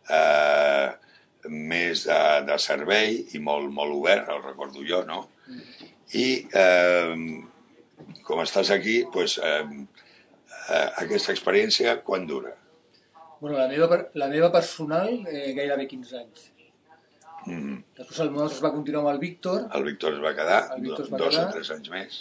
eh, 0.08 0.90
més 1.50 2.06
de, 2.06 2.20
de 2.48 2.58
servei 2.62 3.18
i 3.36 3.42
molt, 3.44 3.72
molt 3.74 3.96
obert, 3.98 4.30
el 4.30 4.44
recordo 4.46 4.86
jo, 4.88 5.02
no? 5.08 5.26
I 6.18 6.28
eh, 6.54 7.16
com 8.28 8.42
estàs 8.44 8.72
aquí, 8.74 9.02
doncs, 9.14 9.38
eh, 9.44 9.66
aquesta 11.04 11.32
experiència, 11.36 11.98
quan 12.08 12.26
dura? 12.30 12.56
Bueno, 13.42 13.58
la 13.58 13.68
meva, 13.68 13.98
la 14.22 14.28
meva 14.30 14.52
personal, 14.54 15.14
eh, 15.28 15.54
gairebé 15.58 15.88
15 15.90 16.18
anys. 16.20 16.48
Mm. 17.46 17.78
Després 17.98 18.20
el 18.22 18.30
meu 18.36 18.44
es 18.46 18.60
va 18.62 18.70
continuar 18.74 19.02
amb 19.02 19.10
el 19.16 19.20
Víctor, 19.24 19.64
El 19.74 19.84
Víctor 19.88 20.14
es 20.14 20.20
va 20.22 20.36
quedar 20.38 20.60
Víctor 20.80 21.08
es 21.08 21.12
va 21.14 21.18
dos 21.18 21.34
quedar. 21.34 21.48
o 21.48 21.54
tres 21.56 21.72
anys 21.74 21.90
més. 21.90 22.20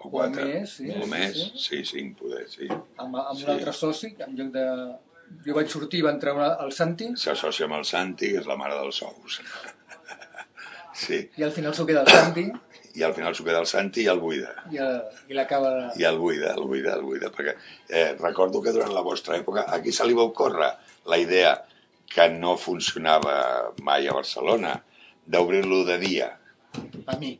O 0.00 0.08
O 0.08 0.10
quatre. 0.10 0.44
més, 0.44 0.72
sí, 0.80 0.88
o 0.90 1.04
sí, 1.04 1.10
més, 1.10 1.36
sí. 1.36 1.52
sí, 1.66 1.84
cinc, 1.92 2.16
poder, 2.18 2.42
sí. 2.50 2.66
amb, 2.70 3.14
amb 3.16 3.38
Sí. 3.38 3.44
un 3.44 3.50
altre 3.54 3.72
soci, 3.72 4.10
en 4.26 4.34
lloc 4.36 4.50
de... 4.56 4.64
Jo 5.46 5.54
vaig 5.56 5.70
sortir 5.70 5.98
i 5.98 6.02
va 6.06 6.10
entrar 6.14 6.34
una, 6.36 6.48
el 6.62 6.70
Santi, 6.72 7.08
S'associa 7.18 7.66
amb 7.66 7.78
el 7.78 7.84
Santi, 7.88 8.28
que 8.34 8.42
és 8.42 8.46
la 8.46 8.56
mare 8.58 8.74
dels 8.78 9.00
ous. 9.02 9.40
sí, 11.04 11.18
i 11.36 11.42
al 11.46 11.50
final 11.54 11.74
s'ho 11.74 11.86
queda 11.88 12.02
el 12.04 12.10
Santi 12.12 12.44
i 12.96 13.02
al 13.04 13.12
final 13.14 13.34
s'ho 13.36 13.44
queda 13.44 13.60
el 13.60 13.66
Santi 13.68 14.02
i 14.06 14.08
el 14.08 14.18
buida. 14.20 14.52
i, 14.72 14.78
el- 14.80 15.02
i 15.28 15.36
l'acaba 15.36 15.70
de... 15.74 15.86
I 16.00 16.04
el 16.08 16.18
buida, 16.18 16.54
el 16.56 16.64
buida, 16.64 16.94
el 16.96 17.02
buida, 17.04 17.30
perquè 17.30 17.54
eh, 17.88 18.16
recordo 18.20 18.62
que 18.64 18.72
durant 18.72 18.92
la 18.94 19.02
vostra 19.04 19.36
època 19.36 19.66
aquí 19.76 19.92
se 19.92 20.06
li 20.08 20.14
va 20.16 20.24
ocórrer 20.30 20.70
la 21.06 21.18
idea 21.18 21.52
que 22.08 22.28
no 22.32 22.56
funcionava 22.56 23.72
mai 23.82 24.06
a 24.08 24.14
Barcelona, 24.14 24.76
d'obrir-lo 25.26 25.84
de 25.84 25.98
dia, 25.98 26.28
A 27.06 27.16
mi, 27.18 27.32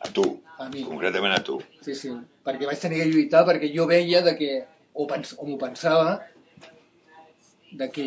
a 0.00 0.08
tu, 0.12 0.24
a 0.58 0.68
mi. 0.68 0.82
concretament 0.84 1.32
a 1.36 1.42
tu. 1.44 1.58
Sí, 1.84 1.94
sí, 1.94 2.10
perquè 2.44 2.66
vaig 2.68 2.80
tenir 2.82 2.98
que 3.02 3.08
lluitar 3.10 3.44
perquè 3.46 3.70
jo 3.74 3.86
veia 3.90 4.22
de 4.26 4.34
que, 4.38 4.50
o, 4.94 5.06
pens, 5.06 5.34
o 5.38 5.46
m'ho 5.46 5.58
pensava, 5.60 6.20
de 7.72 7.88
que 7.94 8.06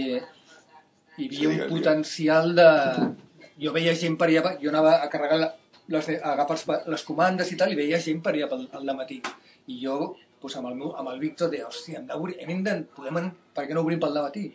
hi 1.17 1.25
havia 1.25 1.39
Sí, 1.39 1.45
un 1.47 1.53
digues, 1.55 1.71
potencial 1.71 2.51
de... 2.55 2.67
Jo 3.61 3.71
veia 3.75 3.95
gent 3.95 4.17
per 4.19 4.27
allà, 4.29 4.55
jo 4.61 4.71
anava 4.71 4.97
a 5.03 5.09
carregar, 5.11 5.39
la, 5.39 5.49
les, 5.93 6.09
a 6.17 6.33
agafar 6.33 6.81
les 6.91 7.05
comandes 7.07 7.51
i 7.51 7.57
tal, 7.59 7.71
i 7.71 7.79
veia 7.79 8.01
gent 8.01 8.21
per 8.23 8.33
allà 8.33 8.49
pel, 8.51 8.67
al 8.75 8.93
matí. 8.97 9.21
I 9.71 9.79
jo, 9.83 10.15
doncs 10.41 10.57
amb 10.59 10.69
el, 10.71 10.77
meu, 10.81 10.91
amb 10.99 11.11
el 11.13 11.21
Víctor, 11.23 11.51
deia, 11.53 11.69
hòstia, 11.69 12.01
hem 12.01 12.09
d'obrir, 12.09 12.37
hem 12.43 12.63
de, 12.65 12.77
podem, 12.97 13.31
per 13.55 13.67
què 13.67 13.77
no 13.77 13.85
obrim 13.85 14.01
pel 14.01 14.19
matí? 14.19 14.49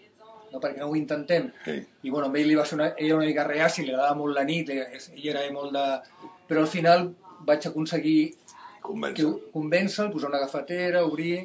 No, 0.50 0.58
perquè 0.58 0.82
no 0.82 0.90
ho 0.90 0.98
intentem. 0.98 1.48
Sí. 1.64 1.76
I 2.02 2.10
bueno, 2.10 2.26
amb 2.26 2.38
ell 2.40 2.48
li 2.50 2.58
va 2.58 2.66
ser 2.66 2.76
una, 2.76 2.90
ell 2.96 3.06
era 3.06 3.20
una 3.20 3.28
mica 3.28 3.46
reaci, 3.46 3.84
li 3.86 3.94
agradava 3.94 4.18
molt 4.18 4.34
la 4.34 4.44
nit, 4.48 4.70
ell, 4.74 5.10
era 5.22 5.46
molt 5.54 5.74
de... 5.76 5.84
Però 6.50 6.64
al 6.64 6.70
final 6.70 7.06
vaig 7.46 7.66
aconseguir 7.68 8.18
Convèncer. 8.82 9.28
convèncer-lo, 9.54 10.10
posar 10.12 10.32
una 10.32 10.40
agafatera, 10.40 11.04
obrir, 11.06 11.44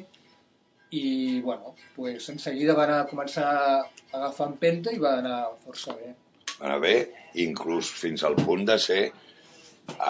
i, 0.90 1.40
bueno, 1.40 1.74
pues, 1.94 2.28
en 2.30 2.38
seguida 2.42 2.74
va 2.74 2.84
anar 2.84 3.00
a 3.02 3.08
començar 3.10 3.46
a 3.46 3.66
agafar 4.12 4.50
empenta 4.52 4.94
i 4.94 4.98
va 5.02 5.18
anar 5.20 5.38
força 5.62 5.94
bé. 5.94 6.14
Va 6.60 6.66
anar 6.70 6.80
bé, 6.80 6.94
inclús 7.42 7.90
fins 7.92 8.22
al 8.24 8.34
punt 8.38 8.64
de 8.68 8.78
ser 8.80 9.02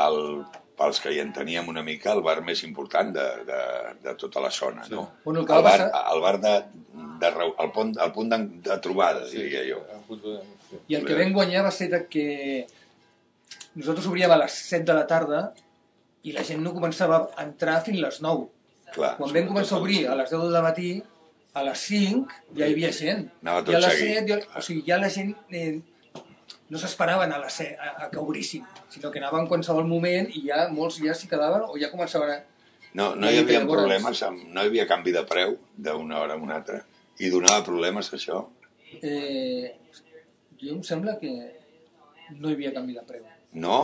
el, 0.05 0.19
pels 0.79 1.01
que 1.03 1.11
hi 1.13 1.19
enteníem 1.23 1.69
una 1.73 1.83
mica 1.83 2.13
el 2.13 2.21
bar 2.25 2.37
més 2.45 2.63
important 2.67 3.11
de, 3.17 3.25
de, 3.49 3.61
de 4.05 4.15
tota 4.21 4.41
la 4.45 4.51
zona, 4.55 4.85
no? 4.93 5.07
Bueno, 5.25 5.41
el 5.43 5.47
bar, 5.49 5.63
passar- 5.65 6.03
el 6.15 6.21
bar 6.23 6.35
de, 6.41 6.55
de, 7.23 7.31
reu- 7.35 7.55
el 7.65 7.71
punt, 7.75 7.95
el 8.03 8.13
punt 8.13 8.31
de, 8.35 8.39
de 8.71 8.79
trobada, 8.85 9.25
diria 9.31 9.65
jo. 9.69 9.83
de... 10.11 10.37
Sí. 10.67 10.79
I 10.91 10.97
el 10.99 11.05
que 11.07 11.15
vam 11.19 11.33
guanyar 11.35 11.63
va 11.67 11.71
ser 11.71 11.87
de 11.93 12.01
que 12.11 12.27
nosaltres 13.79 14.07
obríem 14.11 14.33
a 14.35 14.39
les 14.41 14.55
7 14.71 14.85
de 14.89 14.95
la 14.97 15.07
tarda 15.07 15.41
i 16.27 16.33
la 16.35 16.43
gent 16.47 16.63
no 16.65 16.73
començava 16.75 17.21
a 17.37 17.45
entrar 17.47 17.81
fins 17.87 18.01
les 18.03 18.21
9. 18.25 18.49
Clar, 18.95 19.13
Quan 19.19 19.35
vam 19.35 19.47
començar 19.51 19.77
a 19.77 19.83
obrir 19.83 20.01
a 20.11 20.17
les 20.19 20.31
10 20.33 20.43
del 20.51 20.63
matí, 20.65 20.89
a 21.57 21.63
les 21.67 21.85
5 21.91 22.41
ja 22.59 22.67
hi 22.67 22.75
havia 22.75 22.91
gent. 22.95 23.27
Anava 23.45 23.63
tot 23.67 23.75
I 23.75 23.79
a 23.79 23.83
les 23.85 23.95
seguit. 23.99 24.17
7, 24.23 24.27
ja, 24.33 24.59
o 24.59 24.65
sigui, 24.69 24.83
ja 24.89 24.99
la 25.03 25.11
gent 25.13 25.33
eh, 25.51 25.79
no 26.71 26.79
s'esperaven 26.79 27.33
a, 27.33 27.41
7, 27.51 27.77
a, 27.79 27.93
a 28.05 28.11
que 28.11 28.19
obríssim, 28.19 28.65
sinó 28.91 29.11
que 29.11 29.21
anaven 29.23 29.45
en 29.45 29.51
qualsevol 29.51 29.87
moment 29.87 30.29
i 30.35 30.43
ja 30.49 30.67
molts 30.73 30.99
ja 31.03 31.15
s'hi 31.15 31.31
quedaven 31.31 31.67
o 31.67 31.79
ja 31.81 31.91
començaven 31.93 32.35
a... 32.35 32.41
No, 32.97 33.11
no 33.15 33.31
hi 33.31 33.43
havia 33.43 33.61
problemes, 33.69 34.23
amb, 34.25 34.47
no 34.55 34.63
hi 34.65 34.71
havia 34.73 34.87
canvi 34.89 35.13
de 35.15 35.23
preu 35.29 35.57
d'una 35.77 36.21
hora 36.23 36.35
a 36.39 36.41
una 36.41 36.57
altra. 36.57 36.81
I 37.21 37.29
donava 37.33 37.65
problemes, 37.65 38.09
això? 38.17 38.43
Eh, 39.03 39.75
jo 40.63 40.75
em 40.75 40.83
sembla 40.85 41.19
que 41.21 41.33
no 42.41 42.51
hi 42.51 42.57
havia 42.57 42.73
canvi 42.75 42.97
de 42.97 43.05
preu. 43.09 43.27
No? 43.67 43.79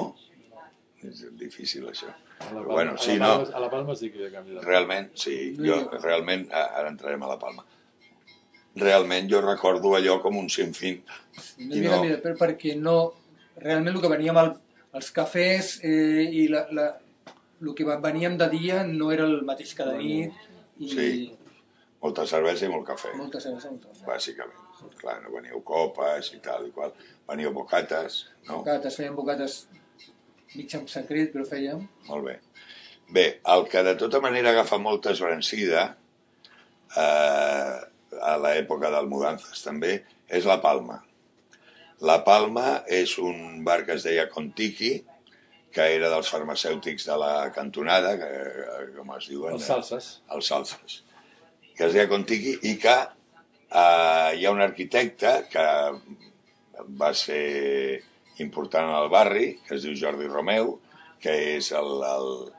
És 1.03 1.25
difícil, 1.39 1.87
això. 1.91 2.09
A 2.43 2.49
la 2.49 2.63
Palma, 2.63 2.73
bueno, 2.73 2.97
sí, 2.99 3.13
a 3.13 3.19
la 3.19 3.27
no. 3.27 3.35
Palma, 3.37 3.57
A 3.57 3.63
la 3.63 3.71
Palma 3.71 3.97
sí 3.99 4.11
que 4.11 4.23
hi 4.23 4.27
ha 4.27 4.33
canvi 4.33 4.57
de... 4.57 4.65
Realment, 4.65 5.13
sí, 5.19 5.37
No 5.59 5.69
jo 5.69 6.01
realment, 6.03 6.49
ara 6.53 6.89
entrarem 6.89 7.23
a 7.23 7.31
la 7.35 7.39
Palma. 7.43 7.67
Realment 8.77 9.29
jo 9.29 9.41
recordo 9.45 9.95
allò 9.97 10.19
com 10.23 10.39
un 10.41 10.49
sinfín. 10.49 11.03
No 11.59 11.75
I 11.77 11.83
havia 11.83 11.97
no. 11.99 12.09
de 12.15 12.21
preu 12.25 12.39
perquè 12.41 12.77
no... 12.81 12.97
Realment 13.63 13.99
el 13.99 14.01
que 14.01 14.09
veníem 14.09 14.39
al, 14.41 14.55
als 14.97 15.11
cafès 15.13 15.75
eh, 15.85 16.25
i 16.25 16.47
la, 16.49 16.65
la, 16.73 16.87
el 17.61 17.75
que 17.77 17.85
veníem 17.85 18.39
de 18.41 18.49
dia 18.49 18.81
no 18.89 19.11
era 19.13 19.27
el 19.29 19.43
mateix 19.45 19.75
que 19.77 19.85
de 19.85 19.99
nit 20.01 20.41
i 20.81 20.89
Sí. 20.89 21.09
Molta 22.03 22.25
cervesa 22.27 22.67
i 22.67 22.71
molt 22.73 22.83
cafè, 22.89 23.13
molta 23.15 23.39
cervesa, 23.39 23.69
molta 23.71 23.93
cafè. 23.93 24.07
bàsicament. 24.09 24.59
Clar, 24.99 25.21
no 25.23 25.31
veníeu 25.37 25.61
copes 25.63 26.33
i 26.35 26.41
tal 26.43 26.65
i 26.67 26.73
qual. 26.75 26.91
Veníeu 27.29 27.53
bocates, 27.55 28.17
no? 28.49 28.57
Bocates, 28.65 28.97
fèiem 28.99 29.15
bocates 29.15 29.61
mig 30.57 30.75
en 30.75 30.89
secret, 30.91 31.31
però 31.31 31.45
fèiem. 31.47 31.85
Molt 32.09 32.27
bé. 32.27 32.35
Bé, 33.13 33.27
el 33.55 33.69
que 33.71 33.85
de 33.87 33.95
tota 34.01 34.19
manera 34.25 34.51
agafa 34.51 34.81
molta 34.83 35.13
esbrancida 35.13 35.85
eh, 36.97 37.79
a 38.23 38.37
l'època 38.41 38.91
del 38.95 39.09
Mudanzas 39.11 39.63
també 39.65 39.97
és 40.29 40.47
la 40.49 40.61
Palma. 40.63 41.01
La 42.03 42.21
Palma 42.27 42.83
és 42.91 43.17
un 43.23 43.63
bar 43.67 43.83
que 43.87 43.95
es 43.99 44.03
deia 44.07 44.29
Contiki, 44.31 44.93
que 45.73 45.85
era 45.97 46.11
dels 46.13 46.29
farmacèutics 46.29 47.07
de 47.09 47.17
la 47.17 47.35
cantonada, 47.55 48.17
que, 48.21 48.29
eh, 48.29 48.87
com 48.97 49.13
es 49.17 49.29
diuen? 49.31 49.55
Els 49.57 49.65
salses. 49.71 50.09
Els 50.35 50.47
salses. 50.53 50.99
Que 51.77 51.87
es 51.89 51.95
deia 51.97 52.09
Contiki 52.11 52.59
i 52.71 52.75
que 52.83 52.97
eh, 53.73 54.31
hi 54.37 54.45
ha 54.47 54.51
un 54.53 54.61
arquitecte 54.61 55.37
que 55.53 55.67
va 57.01 57.13
ser 57.15 58.03
important 58.43 58.91
al 58.97 59.09
barri, 59.13 59.55
que 59.67 59.77
es 59.79 59.87
diu 59.87 59.95
Jordi 59.97 60.27
Romeu, 60.29 60.75
que 61.23 61.33
és 61.57 61.71
el- 61.73 62.03
el- 62.03 62.53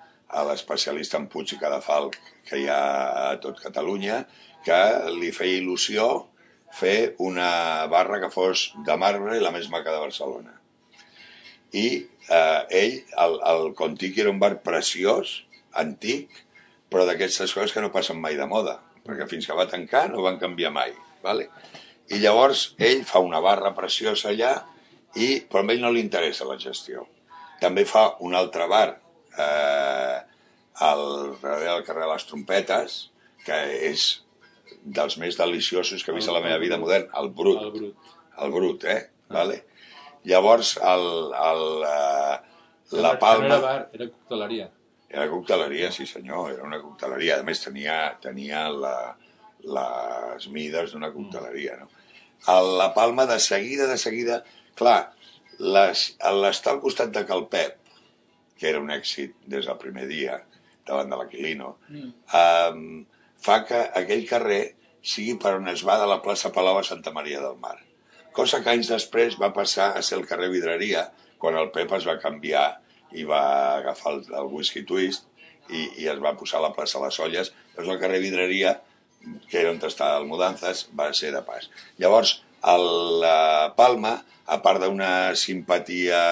l'especialista 0.48 1.18
en 1.20 1.28
Puig 1.30 1.52
i 1.54 1.60
Cadafalc 1.62 2.16
que 2.48 2.58
hi 2.58 2.68
ha 2.68 3.30
a 3.30 3.40
tot 3.40 3.60
Catalunya, 3.62 4.24
que 4.66 4.80
li 5.20 5.32
feia 5.36 5.60
il·lusió 5.60 6.08
fer 6.74 7.14
una 7.22 7.86
barra 7.92 8.20
que 8.22 8.32
fos 8.34 8.72
de 8.88 8.96
marbre 8.98 9.40
la 9.42 9.52
més 9.54 9.70
maca 9.70 9.94
de 9.94 10.02
Barcelona. 10.02 10.56
I 11.74 11.88
eh, 12.30 12.62
ell, 12.80 12.98
el, 13.26 13.38
el 13.52 13.70
Contiki 13.78 14.24
era 14.24 14.34
un 14.34 14.42
bar 14.42 14.56
preciós, 14.66 15.44
antic, 15.84 16.44
però 16.90 17.06
d'aquestes 17.10 17.54
coses 17.54 17.74
que 17.74 17.82
no 17.82 17.94
passen 17.94 18.20
mai 18.22 18.38
de 18.38 18.48
moda, 18.50 18.80
perquè 19.06 19.28
fins 19.30 19.48
que 19.50 19.58
va 19.58 19.70
tancar 19.70 20.08
no 20.12 20.26
van 20.26 20.40
canviar 20.42 20.74
mai. 20.74 20.94
Vale? 21.24 21.50
I 22.14 22.20
llavors 22.22 22.74
ell 22.78 23.04
fa 23.08 23.22
una 23.24 23.42
barra 23.42 23.74
preciosa 23.78 24.30
allà, 24.32 24.54
i, 25.16 25.40
però 25.50 25.64
a 25.64 25.74
ell 25.74 25.82
no 25.82 25.94
li 25.94 26.02
interessa 26.02 26.48
la 26.50 26.60
gestió. 26.62 27.06
També 27.62 27.86
fa 27.90 28.16
un 28.26 28.34
altre 28.36 28.68
bar 28.70 28.88
eh, 28.94 30.20
al 30.90 31.04
del 31.42 31.86
carrer 31.86 32.06
de 32.06 32.12
les 32.12 32.26
Trompetes, 32.30 33.00
que 33.46 33.58
és 33.90 34.08
dels 34.84 35.18
més 35.22 35.38
deliciosos 35.40 36.04
que 36.04 36.12
he 36.12 36.16
vist 36.16 36.30
a 36.30 36.36
la 36.36 36.42
meva 36.44 36.58
vida 36.62 36.78
moderna, 36.78 37.12
el 37.20 37.30
Brut 37.30 37.62
El 37.62 37.72
brut. 37.72 38.14
el 38.44 38.52
brut, 38.52 38.84
eh? 38.86 39.10
Vale? 39.30 39.64
Llavors, 40.26 40.78
el, 40.78 41.06
el, 41.36 41.64
eh, 41.84 42.38
la 42.92 43.02
no 43.02 43.10
era 43.10 43.20
Palma... 43.20 43.58
bar, 43.60 43.90
era 43.94 44.08
cocteleria. 44.10 44.70
Era 45.10 45.28
cocteleria, 45.30 45.92
sí 45.92 46.06
senyor, 46.10 46.54
era 46.54 46.64
una 46.64 46.80
cocteleria. 46.82 47.40
A 47.40 47.44
més, 47.46 47.60
tenia, 47.64 47.98
tenia 48.24 48.64
la, 48.72 48.96
les 49.64 50.48
mides 50.50 50.94
d'una 50.96 51.12
cocteleria, 51.14 51.78
no? 51.84 51.90
A 52.52 52.58
la 52.64 52.90
Palma, 52.96 53.26
de 53.30 53.40
seguida, 53.40 53.88
de 53.88 53.98
seguida... 53.98 54.42
Clar, 54.76 55.14
les- 55.60 56.16
l'estar 56.42 56.74
al 56.74 56.80
costat 56.82 57.12
de 57.14 57.22
Cal 57.30 57.46
Pep, 57.48 57.78
que 58.58 58.70
era 58.72 58.80
un 58.82 58.90
èxit 58.96 59.36
des 59.46 59.68
del 59.70 59.78
primer 59.78 60.08
dia, 60.10 60.40
davant 60.88 61.10
de 61.12 61.20
l'Aquilino, 61.20 61.76
Mm. 61.90 62.10
um, 62.40 63.06
fa 63.44 63.64
que 63.68 63.80
aquell 64.00 64.24
carrer 64.30 64.64
sigui 65.04 65.36
per 65.40 65.58
on 65.58 65.68
es 65.72 65.84
va 65.88 65.98
de 66.00 66.08
la 66.08 66.22
plaça 66.24 66.54
Palau 66.56 66.80
a 66.80 66.86
Santa 66.88 67.12
Maria 67.16 67.42
del 67.44 67.58
Mar. 67.60 67.76
Cosa 68.34 68.62
que 68.64 68.72
anys 68.72 68.90
després 68.90 69.36
va 69.42 69.52
passar 69.54 69.92
a 69.94 70.02
ser 70.02 70.18
el 70.18 70.26
carrer 70.30 70.50
Vidreria, 70.54 71.10
quan 71.42 71.60
el 71.60 71.70
Pep 71.76 71.92
es 71.98 72.08
va 72.08 72.22
canviar 72.24 72.66
i 73.14 73.26
va 73.30 73.44
agafar 73.82 74.16
el, 74.16 74.24
el 74.40 74.50
whisky 74.50 74.86
twist 74.90 75.28
i, 75.70 75.84
i 76.02 76.08
es 76.10 76.22
va 76.24 76.34
posar 76.40 76.62
a 76.62 76.68
la 76.68 76.74
plaça 76.76 77.02
Les 77.04 77.20
Olles. 77.20 77.52
Doncs 77.76 77.92
el 77.92 78.00
carrer 78.02 78.22
Vidreria, 78.24 78.78
que 79.50 79.60
era 79.60 79.74
on 79.76 79.82
estava 79.86 80.22
el 80.22 80.30
Mudanzas, 80.30 80.88
va 80.96 81.12
ser 81.14 81.34
de 81.36 81.44
pas. 81.46 81.70
Llavors, 82.00 82.40
a 82.64 82.78
la 82.80 83.74
Palma, 83.76 84.16
a 84.48 84.60
part 84.64 84.82
d'una 84.84 85.36
simpatia 85.40 86.24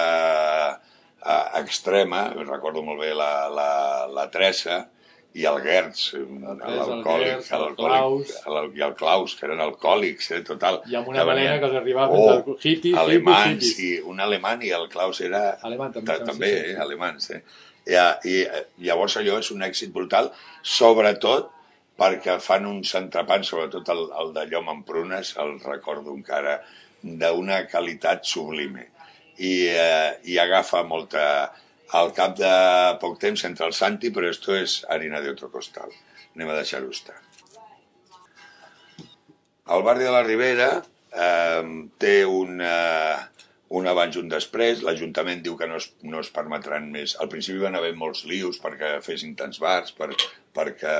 eh, 0.72 1.46
extrema, 1.60 2.24
recordo 2.40 2.82
molt 2.82 3.04
bé 3.04 3.12
la, 3.14 3.48
la, 3.52 3.70
la 4.08 4.26
Teresa, 4.32 4.86
i 5.32 5.46
el 5.48 5.58
Gertz, 5.64 6.12
l'alcohòlic, 6.12 7.46
i 8.76 8.84
el 8.84 8.94
Klaus, 8.98 9.34
que 9.38 9.46
eren 9.48 9.62
alcohòlics, 9.64 10.28
eh, 10.36 10.42
total. 10.44 10.82
I 10.90 10.98
amb 11.00 11.08
una 11.08 11.24
melena 11.24 11.56
que 11.60 11.70
els 11.70 11.78
arribava 11.80 12.12
Oh, 12.12 12.26
fins 12.28 12.44
al 12.44 12.58
hippie, 12.60 12.92
alemans, 13.00 13.64
hippie, 13.70 13.94
i 13.96 14.02
un 14.12 14.20
alemany 14.20 14.66
i 14.68 14.74
el 14.76 14.88
Klaus 14.92 15.22
era... 15.24 15.42
Alemany 15.64 15.96
també, 15.96 16.18
també, 16.28 16.52
sí, 16.52 16.60
sí. 16.60 16.74
eh, 16.74 16.82
alemans, 16.84 17.30
eh? 17.32 17.40
I, 17.88 17.96
i, 18.28 18.36
I 18.44 18.90
llavors 18.90 19.16
allò 19.18 19.40
és 19.40 19.50
un 19.54 19.64
èxit 19.64 19.94
brutal, 19.94 20.30
sobretot 20.62 21.50
perquè 22.02 22.36
fan 22.42 22.68
uns 22.68 22.92
entrepans, 22.98 23.48
sobretot 23.48 23.88
el, 23.94 24.06
el 24.20 24.32
de 24.36 24.46
llom 24.52 24.70
amb 24.72 24.86
prunes, 24.86 25.34
el 25.40 25.56
recordo 25.64 26.14
encara, 26.16 26.58
d'una 27.02 27.64
qualitat 27.70 28.28
sublime. 28.28 28.88
I, 29.38 29.54
eh, 29.72 30.10
i 30.28 30.38
agafa 30.42 30.84
molta... 30.84 31.26
Al 31.98 32.14
cap 32.16 32.38
de 32.38 32.52
poc 33.02 33.18
temps 33.20 33.42
entra 33.44 33.66
el 33.68 33.74
Santi, 33.76 34.08
però 34.14 34.30
esto 34.32 34.54
és 34.56 34.78
harina 34.88 35.20
de 35.20 35.32
otro 35.34 35.50
costal. 35.52 35.92
Anem 36.32 36.48
a 36.48 36.56
deixar-ho 36.56 36.88
estar. 36.88 37.18
El 39.76 39.84
barri 39.86 40.06
de 40.08 40.14
la 40.14 40.22
Ribera 40.24 40.70
eh, 40.78 41.62
té 42.00 42.14
un, 42.24 42.62
eh, 42.64 43.44
un 43.76 43.90
abans 43.92 44.16
i 44.16 44.22
un 44.22 44.32
després. 44.32 44.80
L'Ajuntament 44.86 45.44
diu 45.44 45.58
que 45.60 45.68
no 45.68 45.76
es, 45.82 45.90
no 46.08 46.24
es 46.24 46.32
permetran 46.32 46.88
més. 46.96 47.14
Al 47.20 47.30
principi 47.32 47.60
van 47.60 47.76
haver 47.76 47.92
molts 48.00 48.24
lius 48.30 48.60
perquè 48.64 48.94
fessin 49.04 49.36
tants 49.36 49.60
bars, 49.60 49.92
per, 49.92 50.10
perquè, 50.56 50.96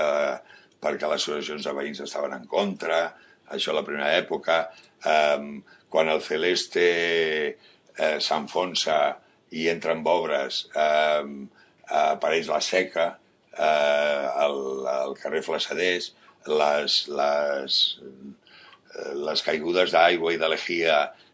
perquè 0.85 1.09
les 1.09 1.25
associacions 1.25 1.69
de 1.69 1.77
veïns 1.81 2.05
estaven 2.05 2.37
en 2.37 2.47
contra, 2.53 3.03
això 3.49 3.73
a 3.73 3.81
la 3.81 3.87
primera 3.89 4.13
època. 4.21 4.67
Eh, 5.09 5.41
quan 5.93 6.13
el 6.13 6.21
Celeste 6.25 6.87
eh, 6.93 8.17
s'enfonsa 8.21 9.01
i 9.53 9.69
entra 9.73 9.95
en 9.97 10.05
obres, 10.09 10.67
eh, 10.75 11.25
apareix 12.03 12.49
la 12.49 12.61
seca, 12.65 13.09
eh, 13.53 14.27
al, 14.45 14.59
al 14.89 15.17
carrer 15.21 15.43
Flassaders, 15.45 16.13
les, 16.49 16.97
les, 17.09 17.81
les 19.27 19.43
caigudes 19.47 19.93
d'aigua 19.95 20.33
i 20.35 20.41
de 20.41 20.49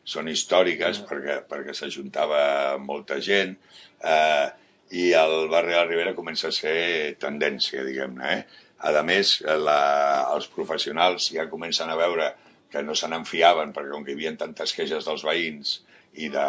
són 0.08 0.28
històriques 0.32 1.02
perquè, 1.08 1.42
perquè 1.48 1.74
s'ajuntava 1.76 2.40
molta 2.80 3.18
gent 3.20 3.54
eh, 4.04 4.46
i 4.96 5.10
el 5.12 5.48
barri 5.52 5.74
de 5.74 5.76
la 5.76 5.86
Ribera 5.88 6.14
comença 6.16 6.48
a 6.48 6.54
ser 6.54 7.16
tendència, 7.20 7.84
diguem-ne. 7.84 8.30
Eh? 8.38 8.64
A 8.88 9.02
més, 9.04 9.34
la, 9.44 9.80
els 10.32 10.48
professionals 10.54 11.28
ja 11.34 11.48
comencen 11.50 11.90
a 11.92 11.98
veure 11.98 12.30
que 12.72 12.80
no 12.84 12.94
se 12.96 13.08
n'enfiaven 13.10 13.74
perquè 13.76 13.92
com 13.92 14.04
que 14.04 14.14
hi 14.14 14.16
havia 14.16 14.34
tantes 14.40 14.72
queixes 14.76 15.04
dels 15.08 15.24
veïns 15.26 15.78
i 16.18 16.30
de, 16.32 16.46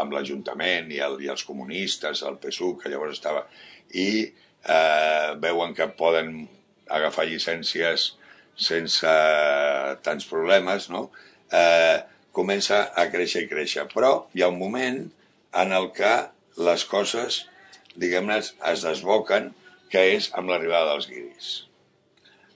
amb 0.00 0.14
l'Ajuntament 0.16 0.90
i, 0.94 1.00
el, 1.04 1.18
i 1.24 1.28
els 1.32 1.44
comunistes, 1.46 2.22
el 2.26 2.38
PSUC, 2.42 2.82
que 2.82 2.92
llavors 2.92 3.18
estava, 3.18 3.44
i 3.92 4.08
eh, 4.24 5.28
veuen 5.42 5.74
que 5.76 5.90
poden 5.98 6.48
agafar 6.90 7.26
llicències 7.28 8.10
sense 8.60 9.12
tants 10.04 10.26
problemes, 10.28 10.88
no? 10.92 11.08
eh, 11.52 12.02
comença 12.36 12.82
a 12.96 13.06
créixer 13.12 13.44
i 13.44 13.50
créixer. 13.50 13.86
Però 13.92 14.12
hi 14.34 14.44
ha 14.44 14.50
un 14.52 14.58
moment 14.60 15.00
en 15.62 15.72
el 15.76 15.90
que 15.96 16.12
les 16.60 16.84
coses, 16.88 17.44
diguem-ne, 17.96 18.38
es 18.40 18.84
desboquen, 18.86 19.50
que 19.90 20.04
és 20.14 20.30
amb 20.38 20.52
l'arribada 20.52 20.92
dels 20.92 21.08
guiris. 21.10 21.48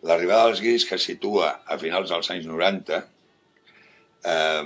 L'arribada 0.06 0.50
dels 0.50 0.62
guiris 0.62 0.84
que 0.86 1.00
situa 1.00 1.50
a 1.66 1.78
finals 1.80 2.12
dels 2.12 2.30
anys 2.34 2.46
90, 2.46 3.00
eh, 4.30 4.62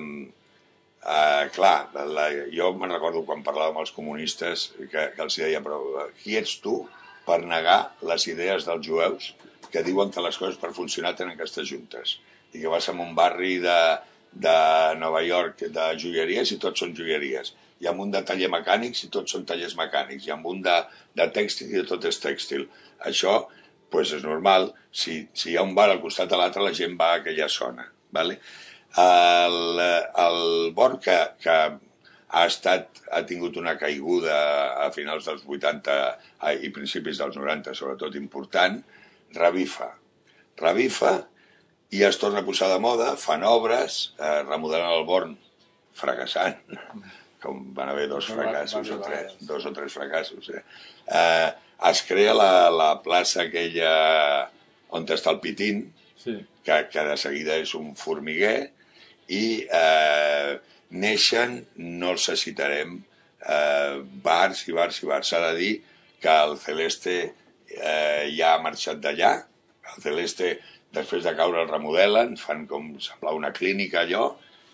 eh, 1.08 1.48
clar, 1.54 1.88
la, 1.94 2.28
jo 2.52 2.70
me'n 2.76 2.92
recordo 2.94 3.24
quan 3.26 3.44
parlava 3.46 3.72
amb 3.72 3.82
els 3.82 3.92
comunistes 3.96 4.68
que, 4.78 5.10
que 5.14 5.24
els 5.24 5.38
deia, 5.40 5.62
però 5.64 5.80
eh, 6.04 6.08
qui 6.20 6.36
ets 6.40 6.58
tu 6.64 6.80
per 7.26 7.40
negar 7.44 7.78
les 8.08 8.26
idees 8.30 8.66
dels 8.68 8.86
jueus 8.86 9.32
que 9.72 9.84
diuen 9.84 10.12
que 10.12 10.24
les 10.24 10.38
coses 10.40 10.60
per 10.60 10.74
funcionar 10.76 11.14
tenen 11.16 11.36
que 11.36 11.48
estar 11.48 11.66
juntes? 11.68 12.18
I 12.52 12.62
que 12.62 12.72
vas 12.72 12.88
a 12.88 12.96
un 12.96 13.14
barri 13.16 13.58
de, 13.64 13.80
de 14.32 14.58
Nova 15.00 15.22
York 15.26 15.66
de 15.74 15.88
joieries 16.00 16.54
i 16.54 16.60
tots 16.62 16.84
són 16.84 16.94
joieries. 16.96 17.52
I 17.84 17.90
amb 17.90 18.00
un 18.02 18.10
de 18.14 18.24
taller 18.26 18.48
mecànics 18.50 19.04
i 19.04 19.10
tots 19.12 19.36
són 19.36 19.44
tallers 19.48 19.76
mecànics. 19.78 20.26
I 20.26 20.34
amb 20.34 20.48
un 20.50 20.64
de, 20.64 20.78
de 21.14 21.28
tèxtil 21.36 21.76
i 21.76 21.84
tot 21.86 22.08
és 22.08 22.20
tèxtil. 22.24 22.64
Això 23.10 23.42
pues 23.92 24.16
és 24.16 24.24
normal. 24.24 24.72
Si, 24.90 25.20
si 25.36 25.52
hi 25.52 25.60
ha 25.60 25.68
un 25.68 25.76
bar 25.76 25.90
al 25.92 26.02
costat 26.02 26.32
de 26.32 26.40
l'altre 26.40 26.64
la 26.64 26.74
gent 26.76 26.96
va 26.98 27.12
a 27.12 27.20
aquella 27.20 27.52
zona 27.52 27.86
vale? 28.10 28.38
El, 28.96 29.80
el 30.24 30.72
Born 30.74 30.98
que, 31.02 31.16
que 31.42 31.56
ha, 31.56 32.44
estat, 32.46 33.02
ha 33.12 33.22
tingut 33.26 33.56
una 33.60 33.76
caiguda 33.78 34.38
a 34.84 34.90
finals 34.94 35.28
dels 35.28 35.44
80 35.46 35.96
a, 36.40 36.52
i 36.54 36.70
principis 36.74 37.20
dels 37.20 37.36
90, 37.36 37.74
sobretot 37.76 38.16
important, 38.20 38.80
revifa. 39.36 39.92
Revifa 40.58 41.14
i 41.94 42.02
es 42.04 42.18
torna 42.20 42.42
a 42.42 42.46
posar 42.46 42.68
de 42.72 42.80
moda, 42.82 43.14
fan 43.16 43.44
obres, 43.48 44.12
eh, 44.18 44.42
remodelen 44.44 44.90
el 44.92 45.06
Born 45.08 45.36
fracassant, 45.98 46.58
com 47.42 47.62
van 47.74 47.92
haver 47.92 48.08
dos 48.10 48.26
fracassos 48.28 48.90
o 48.90 48.98
tres, 49.04 49.36
dos 49.46 49.64
o 49.66 49.72
tres 49.72 49.94
fracassos. 49.94 50.50
Eh? 50.50 50.62
Eh, 51.06 51.48
es 51.88 52.02
crea 52.02 52.34
la, 52.34 52.68
la 52.74 52.90
plaça 53.04 53.44
aquella 53.44 53.92
on 54.90 55.04
està 55.06 55.30
el 55.34 55.40
Pitín, 55.44 55.88
Sí. 56.18 56.32
que, 56.66 56.76
que 56.90 57.02
de 57.06 57.14
seguida 57.16 57.54
és 57.62 57.70
un 57.78 57.92
formiguer, 57.96 58.72
i 59.28 59.66
eh, 59.68 60.58
neixen, 60.90 61.58
no 61.76 62.14
els 62.14 62.28
citarem, 62.40 62.96
eh, 63.44 64.00
bars 64.24 64.64
i 64.68 64.72
bars 64.76 65.02
i 65.02 65.06
bars. 65.10 65.28
S'ha 65.28 65.42
de 65.50 65.54
dir 65.58 65.72
que 66.22 66.32
el 66.32 66.56
Celeste 66.58 67.16
eh, 67.24 68.28
ja 68.34 68.54
ha 68.54 68.62
marxat 68.64 69.00
d'allà, 69.04 69.34
el 69.94 70.02
Celeste 70.02 70.56
després 70.92 71.24
de 71.24 71.34
caure 71.36 71.62
el 71.62 71.68
remodelen, 71.68 72.36
fan 72.40 72.64
com 72.66 72.94
semblar 73.04 73.34
una 73.36 73.52
clínica 73.52 74.02
allò, 74.06 74.30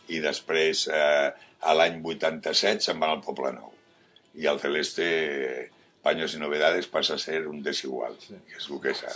i 0.08 0.20
després 0.22 0.86
eh, 0.92 1.30
a 1.64 1.74
l'any 1.74 2.00
87 2.04 2.84
se'n 2.84 3.00
van 3.00 3.16
al 3.16 3.22
Poble 3.24 3.50
Nou. 3.56 3.72
I 4.38 4.46
el 4.50 4.58
Celeste, 4.62 5.06
Paños 6.04 6.34
i 6.36 6.40
Novedades, 6.42 6.86
passa 6.92 7.14
a 7.16 7.18
ser 7.22 7.46
un 7.48 7.62
desigual, 7.64 8.16
Sí. 8.20 8.34
que 8.50 8.58
és 8.58 8.66
el 8.70 8.80
que 8.82 8.90
és 8.92 9.02
ara. 9.04 9.14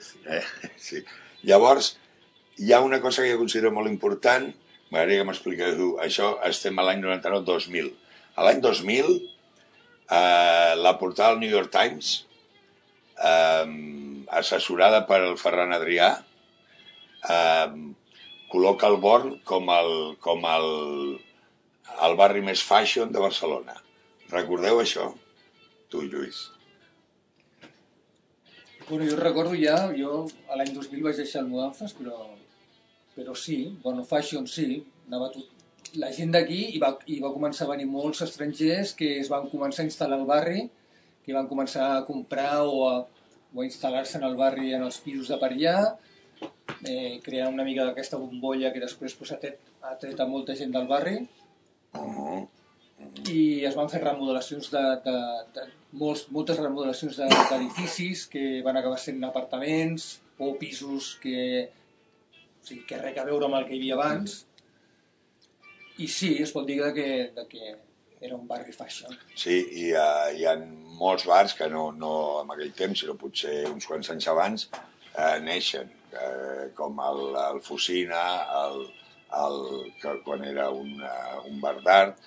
Sí. 0.00 0.18
Eh? 0.26 0.42
Sí. 0.80 1.02
Llavors, 1.44 1.96
hi 2.58 2.72
ha 2.72 2.80
una 2.80 3.00
cosa 3.00 3.22
que 3.22 3.32
jo 3.32 3.38
considero 3.42 3.72
molt 3.74 3.90
important, 3.90 4.50
m'agradaria 4.92 5.22
que 5.22 5.28
m'expliqués 5.30 5.78
tu, 5.78 5.88
això 6.04 6.34
estem 6.48 6.76
a 6.78 6.84
l'any 6.84 7.00
99-2000. 7.00 7.88
A 8.36 8.44
l'any 8.44 8.60
2000, 8.64 9.08
eh, 10.18 10.74
la 10.76 10.92
portada 11.00 11.32
del 11.32 11.40
New 11.40 11.52
York 11.52 11.72
Times, 11.72 12.12
eh, 13.16 13.66
assessorada 14.42 15.06
per 15.08 15.22
el 15.24 15.38
Ferran 15.40 15.72
Adrià, 15.72 16.12
eh, 17.36 17.68
col·loca 18.52 18.90
el 18.92 18.98
Born 19.00 19.38
com 19.48 19.72
el, 19.72 19.92
com 20.20 20.44
el, 20.44 20.68
el 22.08 22.16
barri 22.20 22.44
més 22.44 22.64
fashion 22.68 23.12
de 23.12 23.24
Barcelona. 23.24 23.78
Recordeu 24.32 24.80
això? 24.82 25.08
Tu, 25.88 26.04
Lluís. 26.04 26.44
Bueno, 28.88 29.06
jo 29.08 29.16
recordo 29.16 29.56
ja, 29.56 29.88
jo 29.96 30.26
a 30.50 30.56
l'any 30.58 30.72
2000 30.76 31.04
vaig 31.06 31.16
deixar 31.16 31.44
el 31.44 31.48
Mudanzas, 31.48 31.94
però, 31.96 32.26
però 33.16 33.34
sí, 33.34 33.76
bueno, 33.82 34.04
fashion 34.04 34.46
sí, 34.48 34.82
anava 35.06 35.30
tot, 35.34 35.48
la 36.00 36.08
gent 36.12 36.30
d'aquí 36.32 36.60
i, 36.74 36.78
va, 36.80 36.94
i 37.06 37.18
va 37.20 37.32
començar 37.34 37.66
a 37.66 37.72
venir 37.72 37.86
molts 37.86 38.22
estrangers 38.24 38.94
que 38.96 39.18
es 39.20 39.28
van 39.28 39.48
començar 39.50 39.82
a 39.84 39.88
instal·lar 39.90 40.18
al 40.20 40.26
barri, 40.26 40.62
que 41.24 41.34
van 41.36 41.48
començar 41.50 41.90
a 41.98 42.04
comprar 42.06 42.62
o 42.64 42.88
a, 42.88 42.94
o 43.54 43.60
a 43.60 43.66
instal·lar-se 43.66 44.16
en 44.18 44.24
el 44.24 44.36
barri 44.36 44.72
en 44.74 44.82
els 44.86 44.96
pisos 45.04 45.28
de 45.28 45.36
per 45.42 45.50
allà, 45.52 45.76
eh, 46.88 47.20
creant 47.22 47.52
una 47.52 47.64
mica 47.68 47.84
d'aquesta 47.84 48.16
bombolla 48.18 48.72
que 48.72 48.80
després 48.80 49.14
pues, 49.14 49.32
ha, 49.32 49.38
tret, 49.42 49.60
ha 49.82 49.94
tret 50.00 50.18
a 50.20 50.26
molta 50.26 50.56
gent 50.56 50.72
del 50.74 50.88
barri 50.88 51.20
Uh 51.92 52.08
-huh. 52.08 52.48
i 53.28 53.64
es 53.68 53.74
van 53.76 53.88
fer 53.92 53.98
remodelacions 54.00 54.70
de, 54.72 54.80
de, 55.04 55.16
de 55.54 55.62
molts, 55.92 56.22
moltes 56.30 56.56
remodelacions 56.56 57.16
de- 57.18 57.28
d'edificis 57.50 58.26
que 58.32 58.62
van 58.64 58.76
acabar 58.78 58.98
sent 58.98 59.22
apartaments 59.24 60.20
o 60.38 60.54
pisos 60.56 61.18
que, 61.20 61.68
o 62.62 62.66
sigui, 62.66 62.84
que 62.86 63.00
res 63.00 63.18
a 63.18 63.26
veure 63.28 63.48
amb 63.48 63.58
el 63.58 63.66
que 63.68 63.74
hi 63.76 63.80
havia 63.80 63.96
abans. 63.98 64.42
I 66.02 66.06
sí, 66.08 66.36
es 66.42 66.52
pot 66.54 66.66
dir 66.68 66.78
que, 66.96 67.08
de 67.36 67.46
que 67.50 67.74
era 68.22 68.36
un 68.36 68.46
barri 68.48 68.72
fashion 68.72 69.12
Sí, 69.34 69.58
i 69.82 69.88
uh, 69.98 70.30
hi 70.32 70.46
ha 70.46 70.54
molts 71.02 71.26
bars 71.28 71.56
que 71.58 71.66
no, 71.72 71.90
no 71.92 72.12
en 72.44 72.54
aquell 72.54 72.72
temps, 72.78 73.02
sinó 73.02 73.16
potser 73.18 73.64
uns 73.68 73.88
quants 73.90 74.12
anys 74.14 74.28
abans, 74.30 74.68
eh, 75.12 75.38
neixen, 75.42 75.90
eh, 76.14 76.68
com 76.78 77.00
el, 77.02 77.22
el 77.42 77.60
Fusina, 77.66 78.22
el, 78.62 78.86
el, 79.42 79.58
que 80.00 80.14
quan 80.24 80.46
era 80.46 80.70
un, 80.70 80.94
uh, 81.02 81.42
un 81.50 81.58
bar 81.64 81.74
d'art, 81.82 82.22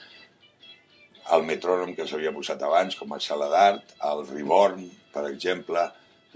el 1.33 1.45
metrònom 1.47 1.95
que 1.97 2.05
s'havia 2.05 2.33
posat 2.35 2.61
abans, 2.67 2.97
com 2.99 3.15
a 3.15 3.21
sala 3.23 3.47
d'art, 3.49 3.95
el 4.11 4.25
Reborn, 4.27 4.83
per 5.15 5.23
exemple, 5.31 5.87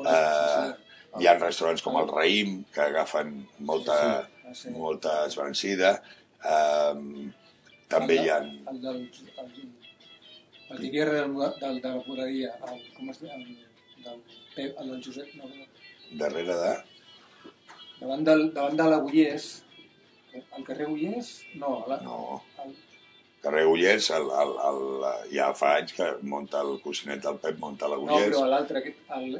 eh, 0.01 0.69
hi 1.17 1.27
ha 1.27 1.33
restaurants 1.39 1.81
com 1.85 1.97
el 2.01 2.07
Raïm, 2.11 2.63
que 2.73 2.81
agafen 2.85 3.33
molta, 3.71 3.95
Ah, 4.49 4.53
sí. 4.53 4.69
molta 4.73 5.25
esbrancida, 5.29 5.91
eh, 6.43 7.29
també 7.89 8.15
hi 8.21 8.29
ha... 8.29 8.37
el 8.71 8.81
del 8.81 8.99
el, 9.43 9.51
el 10.69 10.79
Tibierre 10.79 11.19
del, 11.21 11.33
del, 11.61 11.81
de 11.81 11.89
la 11.95 12.03
Moradia 12.07 12.51
el, 12.69 12.83
com 12.97 13.09
es 13.13 13.19
diu? 13.21 13.31
El, 13.33 13.47
del 14.05 14.19
Pep, 14.55 14.75
el 14.81 14.91
del 14.93 15.01
Josep, 15.05 15.33
no, 15.37 15.49
no, 15.49 15.65
Darrere 16.21 16.55
de... 16.63 16.73
davant, 18.01 18.23
del, 18.29 18.45
davant 18.53 18.77
de 18.77 18.89
la 18.93 18.99
Bullers, 19.05 19.47
al 20.55 20.63
carrer 20.67 20.87
Bullers, 20.91 21.33
no, 21.55 21.73
la, 21.89 21.99
No. 22.05 22.19
al, 22.63 22.75
Carrer 23.39 23.65
Ullers, 23.71 24.09
el, 24.11 24.25
el, 24.35 24.49
el, 24.67 24.79
ja 25.31 25.45
fa 25.55 25.69
anys 25.77 25.93
que 25.95 26.07
munta 26.27 26.59
el 26.65 26.73
cocinet 26.83 27.21
del 27.23 27.37
Pep, 27.39 27.55
munta 27.61 27.87
la 27.87 27.95
no, 27.95 28.03
Ullers. 28.03 28.33
però 28.35 28.41
l'altre, 28.51 28.81
el, 29.15 29.37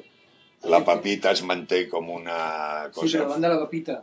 La 0.68 0.84
Pepita 0.84 1.32
es 1.32 1.42
manté 1.48 1.86
com 1.88 2.10
una 2.12 2.40
sí, 2.90 2.96
cosa... 3.00 3.18
però 3.18 3.28
davant 3.30 3.46
de 3.46 3.52
la 3.54 3.60
Pepita. 3.66 4.02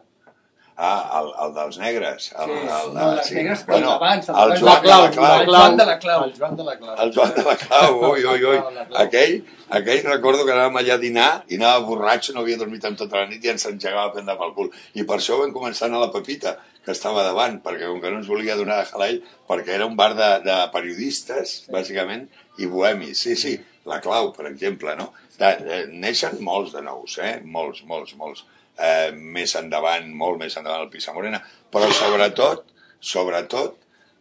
Ah, 0.79 1.23
el, 1.23 1.31
el 1.41 1.53
dels 1.57 1.79
negres. 1.81 2.27
El, 2.37 2.51
Sí, 2.51 2.57
el, 2.69 2.91
no, 2.93 3.05
les 3.17 3.31
negres, 3.33 3.61
el 3.61 3.67
bueno, 3.67 3.93
d'abans, 3.95 4.27
el 4.29 4.35
el 4.35 4.51
d'abans. 4.61 4.61
Joan 4.61 4.83
de 4.83 4.91
la 4.91 5.11
Clau. 5.15 5.37
El 5.37 5.47
Joan 5.47 5.77
de 5.77 5.87
la 5.87 5.99
Clau. 5.99 6.25
El 6.25 6.35
Joan 6.37 6.57
de 6.57 6.65
la 6.65 6.75
Clau. 6.77 6.97
El 7.05 7.13
Joan 7.15 7.33
de 7.35 7.45
la 7.47 7.55
Clau, 7.57 7.97
ui, 8.11 8.25
ui, 8.25 8.45
ui. 8.45 8.59
Joan 8.59 8.75
de 8.75 8.85
Clau. 8.91 8.99
Aquell, 9.07 9.39
aquell 9.79 10.03
recordo 10.11 10.45
que 10.45 10.53
anàvem 10.53 10.77
allà 10.83 10.99
a 10.99 11.01
dinar 11.01 11.31
i 11.49 11.57
anava 11.57 11.81
borratxo, 11.89 12.35
no 12.37 12.45
havia 12.45 12.61
dormit 12.61 12.85
en 12.85 12.99
tota 13.01 13.23
la 13.23 13.31
nit 13.31 13.45
i 13.45 13.55
ens 13.55 13.65
engegava 13.71 14.11
a 14.11 14.13
prendre 14.19 14.37
pel 14.37 14.53
cul. 14.59 14.69
I 15.01 15.07
per 15.09 15.17
això 15.17 15.41
vam 15.41 15.55
començar 15.57 15.87
a 15.87 15.89
anar 15.89 16.03
a 16.03 16.07
la 16.09 16.13
Pepita, 16.13 16.59
que 16.85 16.93
estava 16.93 17.25
davant, 17.25 17.57
perquè 17.65 17.89
com 17.89 18.03
que 18.03 18.13
no 18.13 18.21
ens 18.21 18.29
volia 18.29 18.59
donar 18.61 18.83
de 18.83 18.91
jalai, 18.91 19.17
perquè 19.49 19.79
era 19.79 19.89
un 19.89 19.97
bar 19.97 20.13
de, 20.19 20.29
de 20.45 20.59
periodistes, 20.77 21.57
bàsicament, 21.73 22.29
i 22.61 22.69
bohemis. 22.69 23.25
Sí, 23.25 23.33
sí, 23.41 23.57
la 23.87 24.01
Clau, 24.05 24.33
per 24.37 24.49
exemple, 24.51 24.95
no? 24.99 25.11
De, 25.39 25.51
de, 25.63 25.81
neixen 26.05 26.39
molts 26.45 26.75
de 26.75 26.83
nous, 26.85 27.19
eh? 27.23 27.37
Molts, 27.57 27.83
molts, 27.89 28.17
molts. 28.21 28.45
Eh, 28.77 29.13
més 29.37 29.55
endavant, 29.59 30.09
molt 30.23 30.41
més 30.43 30.57
endavant 30.59 30.85
el 30.85 30.91
Pisa 30.93 31.15
Morena, 31.17 31.41
però 31.73 31.89
sobretot, 31.95 32.67
sobretot, 33.13 33.79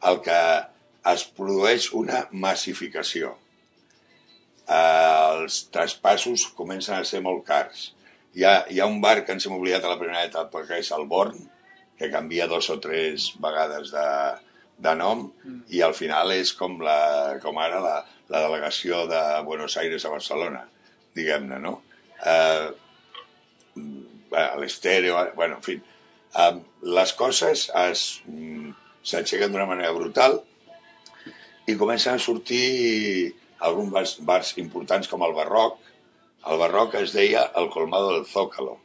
el 0.09 0.21
que 0.25 0.37
es 1.11 1.25
produeix 1.37 1.89
una 1.97 2.23
massificació. 2.45 3.33
Eh, 4.65 4.77
els 4.77 5.65
traspassos 5.73 6.47
comencen 6.57 6.97
a 6.97 7.07
ser 7.07 7.21
molt 7.25 7.43
cars. 7.47 7.89
Hi 8.35 8.45
ha, 8.45 8.55
hi 8.71 8.79
ha 8.79 8.89
un 8.91 9.01
bar 9.03 9.17
que 9.25 9.35
ens 9.35 9.45
hem 9.47 9.57
oblidat 9.57 9.85
a 9.85 9.93
la 9.93 9.99
primera 9.99 10.25
etapa, 10.27 10.63
que 10.67 10.79
és 10.83 10.91
el 10.95 11.05
Born, 11.11 11.37
que 11.99 12.11
canvia 12.11 12.49
dos 12.51 12.67
o 12.73 12.79
tres 12.83 13.29
vegades 13.43 13.91
de, 13.95 14.07
de 14.77 14.95
nom, 14.95 15.31
i 15.69 15.81
al 15.81 15.93
final 15.95 16.31
és 16.35 16.51
com, 16.53 16.79
la, 16.83 17.37
com 17.43 17.57
ara 17.57 17.79
la, 17.79 17.95
la 18.29 18.41
delegació 18.47 19.05
de 19.07 19.21
Buenos 19.47 19.77
Aires 19.77 20.05
a 20.05 20.09
Barcelona, 20.11 20.65
diguem-ne, 21.15 21.59
no? 21.63 21.81
Eh, 22.25 22.71
a 24.35 24.55
l'estèreo, 24.59 25.15
bueno, 25.35 25.55
en 25.61 25.63
fi, 25.63 25.75
eh, 26.35 26.53
les 26.81 27.13
coses 27.13 27.69
es- 27.87 28.21
mm, 28.27 28.71
s'aixequen 29.03 29.51
d'una 29.51 29.65
manera 29.69 29.91
brutal 29.95 30.41
i 31.67 31.75
comencen 31.77 32.15
a 32.15 32.19
sortir 32.19 33.33
alguns 33.59 33.91
bars, 33.91 34.17
bars 34.19 34.57
importants 34.57 35.07
com 35.07 35.23
el 35.23 35.33
Barroc. 35.33 35.79
El 36.51 36.57
Barroc 36.59 36.93
es 36.95 37.13
deia 37.13 37.51
el 37.55 37.69
Colmado 37.69 38.11
del 38.13 38.25
Zócalo. 38.25 38.79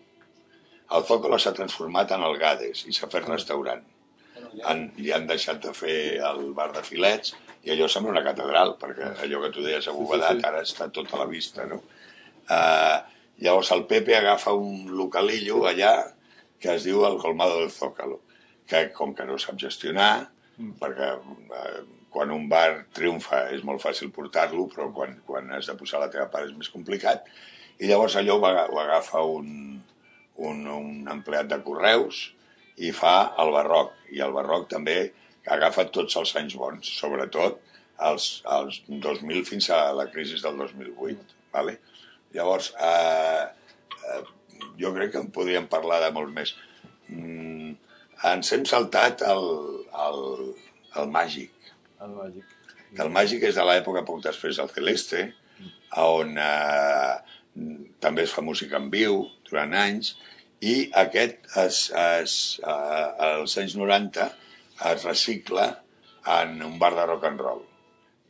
El 0.90 1.04
Zócalo 1.04 1.38
s'ha 1.38 1.52
transformat 1.52 2.10
en 2.12 2.22
el 2.22 2.38
Gades 2.38 2.86
i 2.86 2.92
s'ha 2.92 3.08
fet 3.10 3.26
restaurant. 3.28 3.82
Han, 4.66 4.86
li 4.98 5.12
han 5.14 5.26
deixat 5.28 5.62
de 5.64 5.72
fer 5.76 5.96
el 6.30 6.50
bar 6.56 6.70
de 6.74 6.82
filets 6.86 7.34
i 7.64 7.72
allò 7.74 7.88
sembla 7.90 8.14
una 8.14 8.24
catedral, 8.24 8.74
perquè 8.80 9.12
allò 9.24 9.42
que 9.44 9.52
tu 9.54 9.64
deies 9.64 9.88
a 9.88 9.94
Bovedat 9.96 10.40
sí. 10.40 10.46
ara 10.48 10.62
està 10.64 10.88
tot 10.94 11.12
a 11.12 11.20
la 11.20 11.28
vista, 11.28 11.66
no? 11.68 11.82
Uh, 12.50 12.96
llavors 13.44 13.70
el 13.76 13.84
Pepe 13.90 14.16
agafa 14.16 14.54
un 14.56 14.88
localillo 14.96 15.66
allà 15.68 15.92
que 16.60 16.74
es 16.74 16.84
diu 16.88 17.04
el 17.06 17.18
Colmado 17.20 17.60
del 17.60 17.70
Zócalo, 17.70 18.20
que 18.68 18.88
com 18.96 19.14
que 19.16 19.26
no 19.28 19.38
sap 19.38 19.60
gestionar, 19.60 20.30
perquè 20.80 21.12
uh, 21.20 21.84
quan 22.10 22.32
un 22.34 22.48
bar 22.50 22.86
triomfa 22.96 23.46
és 23.54 23.62
molt 23.64 23.82
fàcil 23.84 24.10
portar-lo, 24.12 24.66
però 24.72 24.88
quan, 24.96 25.14
quan 25.26 25.52
has 25.54 25.70
de 25.70 25.76
posar 25.78 26.02
la 26.02 26.10
teva 26.12 26.26
part 26.32 26.48
és 26.48 26.56
més 26.56 26.72
complicat, 26.72 27.28
i 27.80 27.88
llavors 27.88 28.16
allò 28.18 28.36
ho 28.40 28.80
agafa 28.82 29.22
un, 29.24 29.78
un, 30.36 30.66
un 30.66 31.08
empleat 31.12 31.48
de 31.48 31.60
correus 31.64 32.30
i 32.80 32.92
fa 32.96 33.14
el 33.42 33.52
barroc. 33.54 33.96
I 34.14 34.22
el 34.24 34.32
barroc 34.34 34.68
també 34.70 34.98
agafa 35.50 35.86
tots 35.94 36.16
els 36.20 36.32
anys 36.40 36.56
bons, 36.58 36.88
sobretot 37.00 37.60
els, 38.08 38.26
els 38.56 38.80
2000 38.88 39.44
fins 39.48 39.70
a 39.74 39.80
la 39.96 40.08
crisi 40.12 40.40
del 40.42 40.58
2008. 40.60 41.38
Vale? 41.54 41.78
Llavors, 42.34 42.70
eh, 42.78 43.46
eh, 44.10 44.22
jo 44.80 44.92
crec 44.94 45.14
que 45.14 45.22
en 45.24 45.30
podríem 45.34 45.66
parlar 45.70 46.00
de 46.04 46.12
molt 46.14 46.32
més. 46.34 46.54
Mm, 47.10 47.74
ens 48.30 48.52
hem 48.54 48.64
saltat 48.68 49.24
el, 49.26 49.46
el, 50.06 50.22
el 51.00 51.12
màgic, 51.12 51.52
El 52.00 52.14
màgic. 52.16 52.56
que 52.94 53.02
el 53.02 53.12
màgic 53.12 53.44
és 53.48 53.58
de 53.58 53.64
l'època 53.66 54.04
poc 54.06 54.22
després 54.24 54.60
del 54.60 54.70
Celeste, 54.74 55.24
on 56.00 56.36
eh, 56.38 57.14
també 58.00 58.24
es 58.24 58.34
fa 58.34 58.44
música 58.46 58.78
en 58.78 58.90
viu 58.92 59.24
durant 59.48 59.74
anys, 59.74 60.14
i 60.60 60.90
aquest 61.02 61.46
es, 61.62 61.78
es, 61.96 62.34
eh, 62.60 63.26
als 63.26 63.56
anys 63.60 63.76
90 63.80 64.26
es 64.90 65.04
recicla 65.04 65.66
en 66.40 66.60
un 66.62 66.78
bar 66.78 66.94
de 66.96 67.06
rock 67.06 67.24
and 67.30 67.40
roll. 67.40 67.62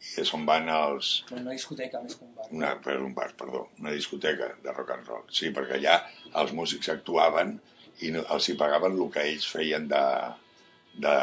I 0.01 0.23
és 0.23 0.31
on 0.37 0.47
van 0.49 0.71
els, 0.73 1.11
una 1.37 1.53
discoteca 1.53 2.01
més 2.01 2.15
que 2.17 2.25
un 2.25 2.31
bar. 2.37 2.47
una, 2.57 2.71
per 2.85 2.97
un 3.03 3.13
bar, 3.17 3.33
perdó, 3.37 3.67
una 3.83 3.93
discoteca 3.93 4.53
de 4.63 4.73
rock 4.77 4.95
and 4.95 5.11
roll. 5.11 5.27
Sí, 5.35 5.51
perquè 5.57 5.77
allà 5.77 5.99
els 6.41 6.55
músics 6.57 6.89
actuaven 6.95 7.59
i 8.07 8.15
no, 8.15 8.25
els 8.33 8.49
hi 8.49 8.57
pagaven 8.63 8.97
el 8.97 9.13
que 9.13 9.27
ells 9.33 9.51
feien 9.51 9.91
de, 9.91 10.05
de 11.05 11.17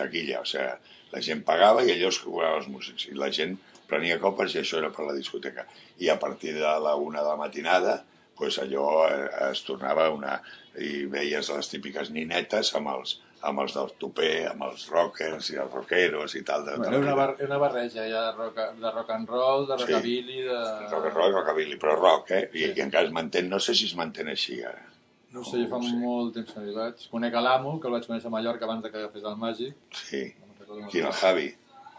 taquilla. 0.00 0.40
O 0.42 0.48
sigui, 0.48 0.96
la 1.12 1.22
gent 1.22 1.44
pagava 1.46 1.84
i 1.84 1.92
allò 1.94 2.10
es 2.10 2.18
cobrava 2.24 2.58
els 2.62 2.72
músics. 2.72 3.06
I 3.12 3.20
la 3.20 3.30
gent 3.30 3.54
prenia 3.86 4.18
copes 4.18 4.56
i 4.56 4.62
això 4.64 4.80
era 4.80 4.90
per 4.90 5.06
la 5.06 5.14
discoteca. 5.14 5.68
I 6.02 6.10
a 6.10 6.18
partir 6.18 6.56
de 6.56 6.76
la 6.82 6.96
una 6.96 7.22
de 7.22 7.28
la 7.28 7.38
matinada, 7.44 8.00
pues 8.36 8.58
allò 8.62 9.06
eh, 9.08 9.28
es 9.50 9.64
tornava 9.64 10.10
una... 10.14 10.40
i 10.76 11.06
veies 11.08 11.48
les 11.48 11.68
típiques 11.72 12.10
ninetes 12.12 12.68
amb 12.76 12.90
els, 12.92 13.14
amb 13.48 13.62
els 13.62 13.72
del 13.72 13.94
tupé, 13.96 14.44
amb 14.50 14.66
els 14.66 14.82
rockers 14.92 15.46
i 15.54 15.56
els 15.62 15.72
rockeros 15.72 16.34
i 16.36 16.42
tal. 16.44 16.66
De, 16.66 16.74
Bueno, 16.76 16.98
una, 17.00 17.14
bar, 17.16 17.30
una 17.46 17.56
barreja 17.62 18.04
ja 18.10 18.26
de 18.26 18.32
rock, 18.36 18.58
de 18.82 18.90
rock 18.92 19.10
and 19.14 19.28
roll, 19.32 19.64
de 19.70 19.78
Sí. 19.78 19.86
rockabilly, 19.86 20.42
de... 20.50 20.58
Rock 20.90 21.06
and 21.08 21.16
roll, 21.16 21.32
rockabilly, 21.32 21.78
però 21.80 21.94
rock, 21.96 22.30
eh? 22.36 22.42
I, 22.52 22.66
i 22.76 22.84
encara 22.84 23.08
es 23.08 23.12
manté, 23.16 23.40
no 23.42 23.58
sé 23.58 23.72
si 23.74 23.86
es 23.88 23.96
manté 23.96 24.26
així 24.28 24.58
ara. 24.68 24.84
No 25.32 25.40
ho 25.40 25.44
sé, 25.48 25.62
jo 25.64 25.70
fa 25.72 25.78
No 25.80 25.88
sé. 25.88 25.96
molt 26.04 26.34
temps 26.36 26.52
que 26.52 26.60
no 26.60 26.68
hi 26.70 26.74
vaig. 26.76 27.08
Conec 27.16 27.34
a 27.40 27.40
l'amo, 27.48 27.78
que 27.80 27.88
el 27.88 27.96
vaig 27.96 28.04
conèixer 28.10 28.28
a 28.28 28.34
Mallorca 28.36 28.68
abans 28.68 28.82
de 28.84 28.90
que 28.92 28.98
agafés 29.00 29.24
el 29.24 29.40
màgic. 29.40 29.74
Sí. 30.04 30.22
No 30.68 30.88
Quin, 30.92 31.06
el 31.08 31.12
Javi? 31.24 31.48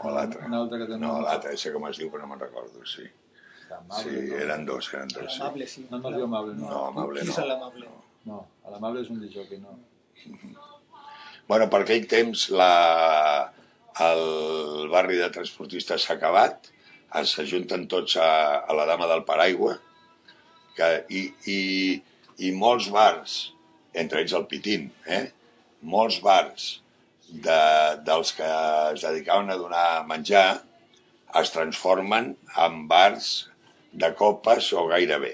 O 0.06 0.12
l'altre? 0.14 0.46
Un 0.46 0.54
altre 0.54 0.84
que 0.84 0.92
té 0.94 0.98
No, 1.02 1.16
l'altre, 1.26 1.58
sé 1.58 1.74
com 1.74 1.90
es 1.90 1.98
diu, 1.98 2.12
però 2.14 2.22
no 2.22 2.30
me'n 2.36 2.46
recordo, 2.46 2.86
sí. 2.86 3.10
Amable, 3.72 4.04
Sí, 4.04 4.30
no? 4.30 4.38
eren 4.46 4.66
dos, 4.66 4.90
eren 4.94 5.12
dos, 5.14 5.34
sí. 5.34 5.40
L'amable, 5.40 5.68
sí. 5.68 5.86
No, 5.92 6.00
no 6.04 6.12
diu 6.16 6.24
amable, 6.28 6.56
no. 6.56 6.70
No, 6.70 6.82
amable 6.92 7.22
Qui 7.22 7.30
és 7.30 7.38
no. 7.38 7.46
l'amable? 7.52 7.92
No, 8.28 8.40
a 8.66 8.74
l'amable 8.74 9.04
és 9.06 9.12
un 9.14 9.22
disjockey, 9.24 9.60
no. 9.64 9.78
Bueno, 11.48 11.70
per 11.72 11.80
aquell 11.86 12.04
temps 12.12 12.50
la, 12.52 13.52
el 14.04 14.90
barri 14.92 15.16
de 15.16 15.30
transportistes 15.32 16.04
s'ha 16.04 16.18
acabat, 16.18 16.68
s'ajunten 17.24 17.86
tots 17.88 18.18
a, 18.20 18.32
a 18.68 18.76
la 18.76 18.84
Dama 18.90 19.08
del 19.08 19.24
Paraigua, 19.30 19.78
que, 20.76 20.90
i, 21.08 21.22
i, 21.48 21.62
i 22.44 22.52
molts 22.52 22.90
bars, 22.92 23.38
entre 23.96 24.20
ells 24.26 24.36
el 24.36 24.44
Pitín, 24.52 24.90
eh? 25.08 25.24
molts 25.88 26.20
bars 26.26 26.68
de, 27.30 27.62
dels 28.04 28.34
que 28.36 28.52
es 28.94 29.08
dedicaven 29.08 29.50
a 29.52 29.58
donar 29.60 29.88
menjar 30.10 30.62
es 31.40 31.52
transformen 31.52 32.34
en 32.66 32.88
bars 32.92 33.48
de 33.92 34.14
copes 34.16 34.72
o 34.74 34.88
gairebé, 34.90 35.34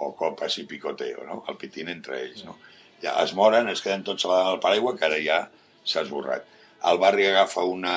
o 0.00 0.12
copes 0.18 0.58
i 0.58 0.66
picoteo, 0.68 1.26
no? 1.26 1.42
el 1.48 1.58
pitín 1.60 1.90
entre 1.92 2.20
ells. 2.24 2.44
No? 2.46 2.56
Ja 3.02 3.16
es 3.22 3.34
moren, 3.34 3.68
es 3.72 3.82
queden 3.82 4.04
tots 4.06 4.26
a 4.26 4.32
dama 4.32 4.54
del 4.54 4.62
paraigua, 4.62 4.96
que 4.98 5.06
ara 5.08 5.20
ja 5.22 5.38
s'ha 5.84 6.04
esborrat. 6.06 6.48
El 6.90 6.98
barri 6.98 7.28
agafa 7.28 7.62
una 7.66 7.96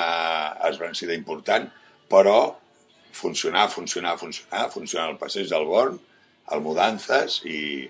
esbrancida 0.68 1.14
important, 1.14 1.66
però 2.10 2.38
funcionar, 3.16 3.68
funcionar, 3.70 4.18
funcionar, 4.18 4.70
funcionar 4.70 5.10
el 5.10 5.18
passeig 5.18 5.48
del 5.50 5.66
Born, 5.66 5.98
el 6.52 6.62
Mudanzas 6.62 7.40
i, 7.48 7.88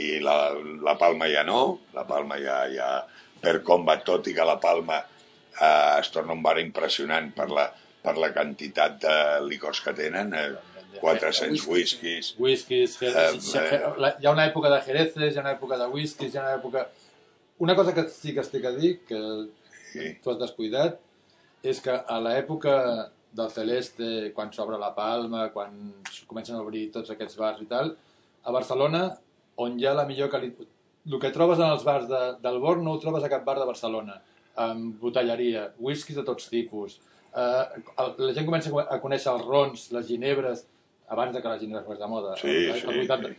i 0.00 0.08
la, 0.20 0.36
la 0.84 0.96
Palma 1.00 1.30
ja 1.32 1.44
no, 1.46 1.60
la 1.94 2.04
Palma 2.08 2.36
ja, 2.42 2.64
ja 2.72 2.90
per 3.40 3.60
combat, 3.64 4.04
tot 4.04 4.28
i 4.28 4.34
que 4.36 4.44
la 4.44 4.58
Palma 4.60 4.98
eh, 5.00 6.00
es 6.00 6.10
torna 6.12 6.36
un 6.36 6.42
bar 6.44 6.58
impressionant 6.60 7.30
per 7.36 7.48
la, 7.52 7.68
per 8.04 8.16
la 8.20 8.32
quantitat 8.36 9.00
de 9.04 9.16
licors 9.48 9.80
que 9.84 9.94
tenen, 9.96 10.34
eh, 10.34 10.73
400 11.00 11.66
whiskies, 11.68 12.34
Whiskies, 12.38 12.96
Jerez, 12.98 13.54
eh. 13.56 13.80
hi 14.20 14.26
ha 14.26 14.32
una 14.32 14.46
època 14.50 14.70
de 14.72 14.80
Jerezes, 14.86 15.34
hi 15.34 15.38
ha 15.38 15.42
una 15.44 15.54
època 15.56 15.78
de 15.80 15.86
whiskies, 15.92 16.34
hi 16.34 16.38
ha 16.38 16.42
una 16.46 16.54
època... 16.60 16.86
Una 17.64 17.76
cosa 17.78 17.94
que 17.94 18.08
sí 18.10 18.32
que 18.34 18.40
estic 18.42 18.64
a 18.66 18.72
dir, 18.74 18.96
que 19.06 19.18
sí, 19.92 20.08
tu 20.22 20.30
has 20.32 20.38
descuidat, 20.40 20.96
és 21.62 21.78
que 21.80 21.94
a 21.94 22.16
l'època 22.20 22.74
del 23.34 23.50
Celeste, 23.50 24.32
quan 24.34 24.50
s'obre 24.52 24.78
la 24.78 24.90
Palma, 24.94 25.48
quan 25.54 25.76
comencen 26.26 26.56
a 26.58 26.62
obrir 26.62 26.88
tots 26.94 27.10
aquests 27.14 27.38
bars 27.38 27.62
i 27.62 27.68
tal, 27.70 27.94
a 28.44 28.52
Barcelona, 28.52 29.04
on 29.62 29.78
hi 29.78 29.86
ha 29.86 29.94
la 29.94 30.06
millor 30.08 30.30
qualitat... 30.34 30.66
El 31.04 31.18
que 31.20 31.30
trobes 31.34 31.58
en 31.60 31.68
els 31.68 31.82
bars 31.84 32.06
de, 32.08 32.20
del 32.42 32.58
Born 32.62 32.82
no 32.84 32.94
ho 32.96 33.00
trobes 33.02 33.22
a 33.26 33.28
cap 33.28 33.42
bar 33.44 33.58
de 33.60 33.66
Barcelona. 33.68 34.14
Amb 34.56 34.94
botelleria, 35.02 35.66
whiskies 35.78 36.16
de 36.16 36.24
tots 36.24 36.46
tipus. 36.48 36.94
Eh, 37.36 37.64
el- 38.00 38.14
la 38.24 38.32
gent 38.32 38.46
comença 38.48 38.70
a 38.88 38.96
conèixer 39.02 39.30
els 39.34 39.44
rons, 39.44 39.82
les 39.92 40.06
ginebres, 40.08 40.62
abans 41.08 41.34
de 41.34 41.42
que 41.42 41.48
la 41.48 41.58
gent 41.58 41.74
es 41.76 41.98
de 41.98 42.06
moda. 42.06 42.36
Sí, 42.36 42.48
als, 42.70 42.80
sí, 42.80 42.86
als 42.86 42.96
80. 42.96 43.28
sí. 43.28 43.36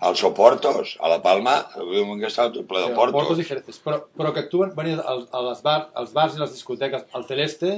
Els 0.00 0.22
Oportos, 0.24 0.96
a 1.00 1.08
la 1.12 1.18
Palma, 1.20 1.54
que 1.74 2.26
estava 2.26 2.48
tot 2.54 2.64
ple 2.66 2.80
de 2.80 2.86
Sí, 2.88 2.94
portos. 2.96 3.12
Portos 3.18 3.40
i 3.42 3.44
Jerezes. 3.44 3.80
Però, 3.84 3.98
però 4.16 4.32
que 4.32 4.40
actuen, 4.46 4.70
venien 4.74 5.00
als, 5.04 5.26
als, 5.36 5.60
bar, 5.62 5.90
als 5.94 6.14
bars 6.16 6.36
i 6.36 6.40
les 6.40 6.54
discoteques, 6.54 7.04
al 7.12 7.26
Celeste, 7.28 7.74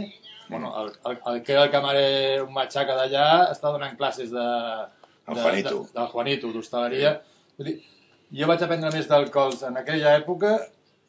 bueno, 0.49 0.71
el, 0.83 0.93
el, 1.11 1.19
el 1.33 1.43
que 1.43 1.53
era 1.57 1.65
el 1.65 1.73
camarer, 1.73 2.43
un 2.45 2.53
matxaca 2.55 2.95
d'allà, 2.95 3.27
està 3.51 3.73
donant 3.75 3.97
classes 3.99 4.31
de... 4.31 4.47
El 5.27 5.35
de- 5.35 5.43
Juanito. 5.43 5.81
De, 5.89 5.99
del 5.99 6.07
Juanito, 6.13 6.53
d'hostaleria. 6.55 7.13
Dir, 7.59 7.75
jo 8.39 8.47
vaig 8.49 8.63
aprendre 8.65 8.95
més 8.95 9.11
d'alcohols 9.11 9.67
en 9.67 9.77
aquella 9.83 10.15
època 10.21 10.55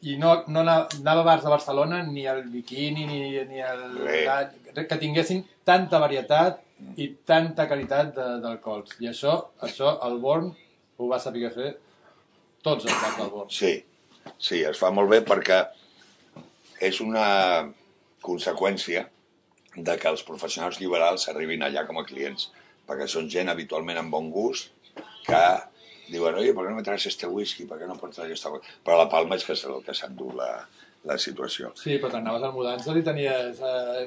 i 0.03 0.17
no, 0.19 0.33
no 0.51 0.63
anava, 0.65 0.89
a 1.21 1.27
bars 1.29 1.45
de 1.45 1.51
Barcelona 1.53 2.01
ni 2.03 2.25
al 2.27 2.41
bikini 2.51 3.05
ni, 3.07 3.19
ni 3.47 3.61
al... 3.61 3.85
Res. 4.01 4.87
que 4.89 4.97
tinguessin 4.97 5.45
tanta 5.63 5.99
varietat 6.01 6.59
i 6.97 7.07
tanta 7.27 7.67
qualitat 7.69 8.13
d'alcohols. 8.43 8.97
I 9.03 9.09
això, 9.11 9.37
això 9.65 9.95
el 10.07 10.19
Born 10.23 10.51
ho 10.97 11.09
va 11.09 11.19
saber 11.21 11.49
fer 11.53 11.71
tots 12.63 12.85
els 12.85 12.99
bars 13.01 13.17
del 13.19 13.31
Born. 13.33 13.49
Sí, 13.53 13.73
sí, 14.37 14.61
es 14.63 14.79
fa 14.79 14.91
molt 14.95 15.11
bé 15.11 15.23
perquè 15.25 15.63
és 16.83 16.99
una 17.03 17.27
conseqüència 18.23 19.07
de 19.75 19.97
que 19.99 20.09
els 20.09 20.23
professionals 20.27 20.79
liberals 20.79 21.27
arribin 21.31 21.65
allà 21.65 21.85
com 21.87 21.99
a 21.99 22.05
clients, 22.07 22.51
perquè 22.87 23.07
són 23.09 23.29
gent 23.31 23.49
habitualment 23.49 23.99
amb 23.99 24.13
bon 24.13 24.29
gust 24.31 24.71
que 25.25 25.43
diuen, 26.09 26.35
oye, 26.35 26.53
¿por 26.53 26.65
qué 26.65 26.69
no 26.69 26.75
me 26.75 26.83
traes 26.83 27.05
este 27.05 27.27
whisky? 27.27 27.65
¿Por 27.65 27.79
qué 27.79 27.87
no 27.87 27.97
portes 27.97 28.19
aquesta 28.19 28.49
cosa? 28.49 28.75
Però 28.85 28.99
la 28.99 29.09
Palma 29.09 29.39
és 29.39 29.45
que 29.47 29.55
és 29.55 29.63
el 29.65 29.79
que 29.85 29.95
s'endú 29.97 30.29
la, 30.37 30.49
la 31.09 31.17
situació. 31.17 31.71
Sí, 31.79 31.97
però 31.97 32.11
quan 32.11 32.27
anaves 32.27 32.45
al 32.47 32.53
Mudança 32.55 32.95
i 32.99 33.05
tenies 33.05 33.61
eh, 33.63 34.05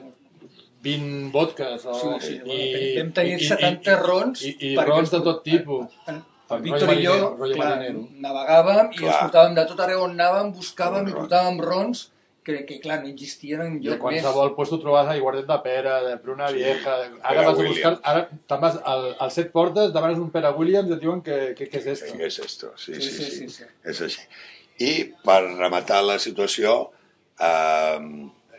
20 0.87 1.28
vodkas 1.34 1.84
o, 1.91 1.99
Sí, 2.01 2.14
sí, 2.28 2.39
i, 2.47 2.97
vam 3.01 3.12
tenir 3.18 3.37
i- 3.41 3.45
i- 3.45 3.51
70 3.53 3.99
rons 4.07 4.43
i, 4.47 4.55
i, 4.55 4.72
i 4.72 4.74
perquè- 4.78 4.89
rons 4.95 5.11
de 5.14 5.20
tot 5.28 5.45
tipus. 5.45 5.87
En, 6.09 6.22
el 6.55 6.61
Víctor 6.62 6.93
i 6.95 7.01
jo, 7.03 7.14
clar, 7.57 7.72
navegàvem 8.22 8.93
i 8.95 8.99
Clar. 9.01 9.16
portàvem 9.24 9.55
de 9.57 9.64
tot 9.66 9.80
arreu 9.82 10.05
on 10.07 10.12
anàvem, 10.14 10.53
buscàvem 10.55 11.09
i 11.11 11.14
portàvem 11.16 11.57
rons 11.64 12.05
que, 12.47 12.61
que 12.68 12.76
clar, 12.78 13.01
no 13.03 13.09
existien 13.11 13.61
en 13.64 13.72
I 13.82 13.89
a 13.89 13.97
lloc 13.97 14.05
més. 14.07 14.20
qualsevol 14.22 14.53
puesto 14.55 14.76
trobaves 14.78 15.11
aiguardet 15.16 15.49
de 15.49 15.57
pera, 15.64 15.97
de 16.05 16.12
pruna 16.22 16.47
Sí, 16.53 16.61
vieja... 16.61 16.93
pera 17.01 17.32
Ara 17.32 17.43
vas 17.49 17.59
a 17.59 17.64
buscar... 17.66 17.91
Ara 18.07 18.20
te'n 18.47 18.61
vas 18.62 18.76
al, 18.93 19.09
al 19.18 19.32
set 19.34 19.51
portes, 19.51 19.91
demanes 19.97 20.20
un 20.22 20.30
pera 20.30 20.53
Williams 20.55 20.93
i 20.93 20.95
et 20.95 21.03
diuen 21.03 21.24
que, 21.26 21.41
que, 21.59 21.66
que 21.72 21.80
és 21.82 21.89
esto. 21.97 22.12
Què 22.14 22.28
és 22.30 22.39
esto? 22.45 22.70
Sí, 22.78 22.95
sí, 22.95 23.11
sí, 23.11 23.26
sí, 23.41 23.49
sí. 23.57 23.66
És 23.82 24.05
així. 24.07 24.22
I 24.87 24.93
per 25.26 25.41
rematar 25.59 26.05
la 26.07 26.20
situació, 26.22 26.76
eh, 27.43 27.99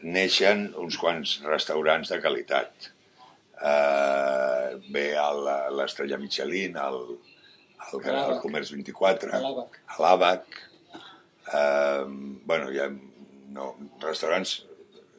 neixen 0.04 0.68
uns 0.78 0.98
quants 1.02 1.40
restaurants 1.46 2.10
de 2.14 2.22
qualitat. 2.22 2.72
Eh, 3.58 4.78
ve 4.94 5.08
el- 5.18 5.50
l'estrella 5.78 6.18
Michelin, 6.22 6.76
el, 6.78 7.00
el, 7.94 8.00
el, 8.00 8.14
L'Àbac. 8.14 8.42
Comerç 8.44 8.72
24, 8.76 9.34
A 9.34 10.02
l'Àbac. 10.04 10.46
Eh, 11.54 12.04
bueno, 12.46 12.72
hi 12.72 12.80
ha 12.84 12.90
no, 13.58 13.72
restaurants, 14.04 14.60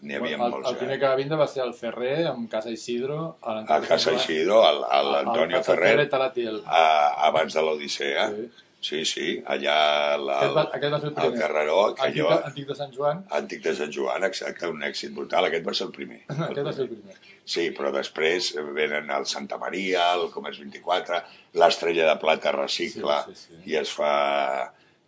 n'hi 0.03 0.14
havia 0.14 0.37
el, 0.37 0.43
molts. 0.45 0.68
el 0.70 0.76
primer 0.76 0.97
eh? 0.97 1.01
que 1.01 1.09
va 1.09 1.16
vindre 1.18 1.37
va 1.41 1.47
ser 1.51 1.64
el 1.64 1.74
Ferrer, 1.74 2.26
amb 2.31 2.49
Casa 2.53 2.70
Isidro. 2.70 3.39
A 3.43 3.59
A 3.66 3.81
Casa 3.83 4.12
Isidro, 4.12 4.61
el- 4.68 4.85
el 5.01 5.14
Antonio 5.24 5.62
Ferrer, 5.64 5.99
El 6.01 6.09
Talatiel. 6.09 6.62
a, 6.66 7.26
abans 7.26 7.55
de 7.55 7.62
l'Odissea. 7.62 8.29
Sí. 8.31 8.51
Sí, 8.81 9.01
sí, 9.05 9.43
allà 9.51 9.74
la, 10.22 10.37
Aquest 10.39 10.55
va, 10.55 10.62
aquest 10.76 10.93
va 10.95 10.99
ser 11.03 11.09
el 11.09 11.14
el 11.16 11.16
primer. 11.18 11.39
Carreró, 11.41 11.79
Antic, 11.89 12.05
allò, 12.05 12.29
de, 12.31 12.45
antic 12.47 12.66
de 12.68 12.74
Sant 12.79 12.93
Joan, 12.95 13.24
antic 13.41 13.62
de 13.64 13.72
Sant 13.74 13.91
Joan, 13.97 14.24
exacte, 14.29 14.68
un 14.70 14.85
èxit 14.87 15.11
brutal. 15.16 15.49
Aquest 15.49 15.66
va 15.66 15.74
ser 15.74 15.87
el 15.89 15.93
primer. 15.97 16.20
aquest 16.29 16.66
va 16.68 16.72
ser 16.76 16.85
el 16.87 16.91
primer. 16.93 17.16
Sí, 17.49 17.64
però 17.74 17.91
després 17.91 18.53
venen 18.76 19.11
el 19.11 19.26
Santa 19.26 19.59
Maria, 19.59 20.12
el 20.14 20.29
Comerç 20.31 20.61
24, 20.62 21.18
l'Estrella 21.59 22.07
de 22.12 22.16
Plata 22.22 22.53
recicla 22.55 23.22
Sí, 23.26 23.35
sí, 23.35 23.57
sí. 23.57 23.62
i 23.72 23.79
es 23.81 23.91
fa 23.99 24.12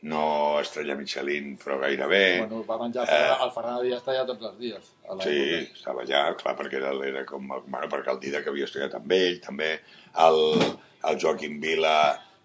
no 0.02 0.22
Estrella 0.62 0.94
Michelin, 0.96 1.58
però 1.60 1.76
gairebé. 1.82 2.22
Bueno, 2.40 2.62
va 2.66 2.78
menjar 2.80 3.04
Eh. 3.06 3.18
el 3.44 3.50
Ferran 3.52 3.82
Díaz 3.84 4.00
està 4.00 4.14
allà 4.14 4.24
tots 4.26 4.46
els 4.48 4.58
dies. 4.58 4.86
A 5.06 5.18
Sí, 5.22 5.36
estava 5.76 6.02
allà, 6.02 6.22
clar, 6.40 6.56
perquè 6.56 6.78
era, 6.80 6.90
era 7.06 7.24
com... 7.28 7.46
Bueno, 7.66 7.86
perquè 7.92 8.10
el 8.14 8.18
Dida 8.22 8.40
que 8.42 8.48
havia 8.50 8.64
estudiat 8.64 8.94
amb 8.96 9.12
ell, 9.12 9.38
també 9.44 9.74
el, 10.24 10.40
el 11.04 11.20
Joaquim 11.20 11.60
Vila 11.60 11.94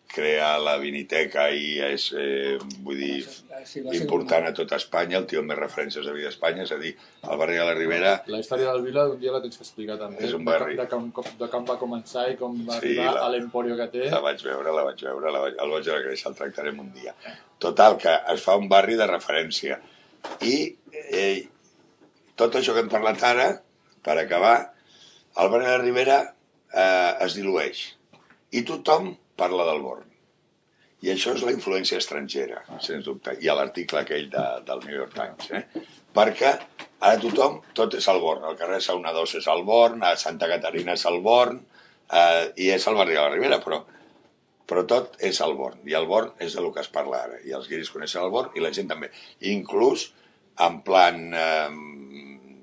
crea 0.07 0.57
la 0.61 0.77
viniteca 0.79 1.49
i 1.51 1.79
és, 1.83 2.11
eh, 2.17 2.57
vull 2.85 2.97
dir, 2.97 3.25
Sí, 3.65 3.79
important 3.97 4.45
a 4.45 4.51
tota 4.53 4.75
Espanya, 4.75 5.17
el 5.17 5.25
tio 5.25 5.39
amb 5.39 5.47
més 5.49 5.57
referències 5.57 6.05
de 6.05 6.11
vida 6.13 6.27
a 6.27 6.33
Espanya, 6.33 6.63
és 6.63 6.71
a 6.71 6.77
dir, 6.77 6.91
el 7.23 7.37
barri 7.39 7.55
de 7.57 7.63
la 7.65 7.73
Ribera 7.73 8.11
La 8.27 8.39
història 8.39 8.71
del 8.71 8.83
Vila 8.83 9.07
un 9.09 9.19
dia 9.19 9.31
la 9.31 9.41
tens 9.41 9.57
que 9.57 9.63
explicar 9.63 9.97
també. 9.97 10.19
És 10.23 10.33
un 10.33 10.43
de 10.45 10.51
com- 10.51 10.51
barri. 10.51 10.75
De, 10.75 10.87
com, 10.91 11.07
com- 11.11 11.31
de 11.39 11.47
com 11.49 11.65
va 11.65 11.77
començar 11.79 12.27
i 12.31 12.35
com 12.37 12.53
va 12.67 12.73
Sí, 12.79 12.91
arribar 12.99 13.15
la- 13.15 13.25
a 13.25 13.29
l'emporio 13.29 13.75
que 13.79 13.87
té. 13.87 14.09
La 14.11 14.19
vaig 14.19 14.43
veure, 14.43 14.71
la 14.75 14.83
vaig 14.83 15.01
veure, 15.01 15.31
la 15.31 15.39
vaig, 15.39 15.55
el 15.59 15.69
vaig 15.71 15.83
veure 15.85 16.03
créixer, 16.05 16.29
el 16.29 16.35
tractarem 16.35 16.79
un 16.79 16.93
dia. 16.93 17.15
Total, 17.57 17.97
que 17.97 18.13
es 18.35 18.41
fa 18.43 18.55
un 18.57 18.69
barri 18.69 18.95
de 18.95 19.07
referència. 19.07 19.79
I 20.41 20.75
eh, 20.91 21.47
tot 22.35 22.55
això 22.55 22.73
que 22.73 22.81
hem 22.85 22.89
parlat 22.89 23.23
ara, 23.23 23.49
per 24.03 24.17
acabar, 24.19 24.73
el 25.37 25.49
barri 25.49 25.65
de 25.65 25.71
la 25.71 25.83
Ribera 25.83 26.19
eh, 26.73 27.13
es 27.25 27.33
dilueix. 27.35 27.95
I 28.51 28.61
tothom 28.63 29.15
parla 29.39 29.65
del 29.69 29.81
Born. 29.83 30.11
I 31.05 31.11
això 31.13 31.35
és 31.35 31.43
la 31.45 31.53
influència 31.53 31.99
estrangera, 32.01 32.63
sens 32.81 33.05
dubte. 33.05 33.35
I 33.43 33.49
a 33.51 33.55
l'article 33.57 34.01
aquell 34.01 34.29
de, 34.31 34.45
del 34.65 34.83
New 34.87 34.95
York 34.95 35.13
Times. 35.13 35.51
Eh? 35.51 35.83
Perquè 36.15 36.53
ara 37.03 37.19
tothom, 37.21 37.59
tot 37.77 37.97
és 37.99 38.07
el 38.09 38.21
Born. 38.23 38.45
Al 38.47 38.57
carrer 38.59 38.79
Sauna 38.81 39.13
2 39.13 39.35
és 39.41 39.49
el 39.51 39.65
Born, 39.67 40.01
a 40.07 40.15
Santa 40.17 40.49
Caterina 40.49 40.95
és 40.95 41.05
el 41.11 41.19
Born, 41.25 41.59
eh, 42.09 42.47
i 42.63 42.71
és 42.73 42.87
el 42.89 42.97
barri 42.97 43.17
de 43.17 43.21
la 43.21 43.33
Ribera, 43.33 43.61
però 43.63 43.83
però 44.65 44.81
tot 44.89 45.19
és 45.21 45.37
el 45.45 45.53
Born, 45.53 45.83
i 45.85 45.93
el 45.93 46.07
Born 46.09 46.31
és 46.41 46.55
del 46.57 46.71
que 46.73 46.81
es 46.81 46.89
parla 46.89 47.19
ara, 47.27 47.35
i 47.45 47.53
els 47.53 47.67
guiris 47.69 47.91
coneixen 47.93 48.23
el 48.23 48.31
Born 48.33 48.55
i 48.57 48.63
la 48.63 48.71
gent 48.73 48.89
també. 48.89 49.11
Inclús 49.51 50.07
en 50.65 50.79
plan, 50.87 51.19
eh, 51.37 51.69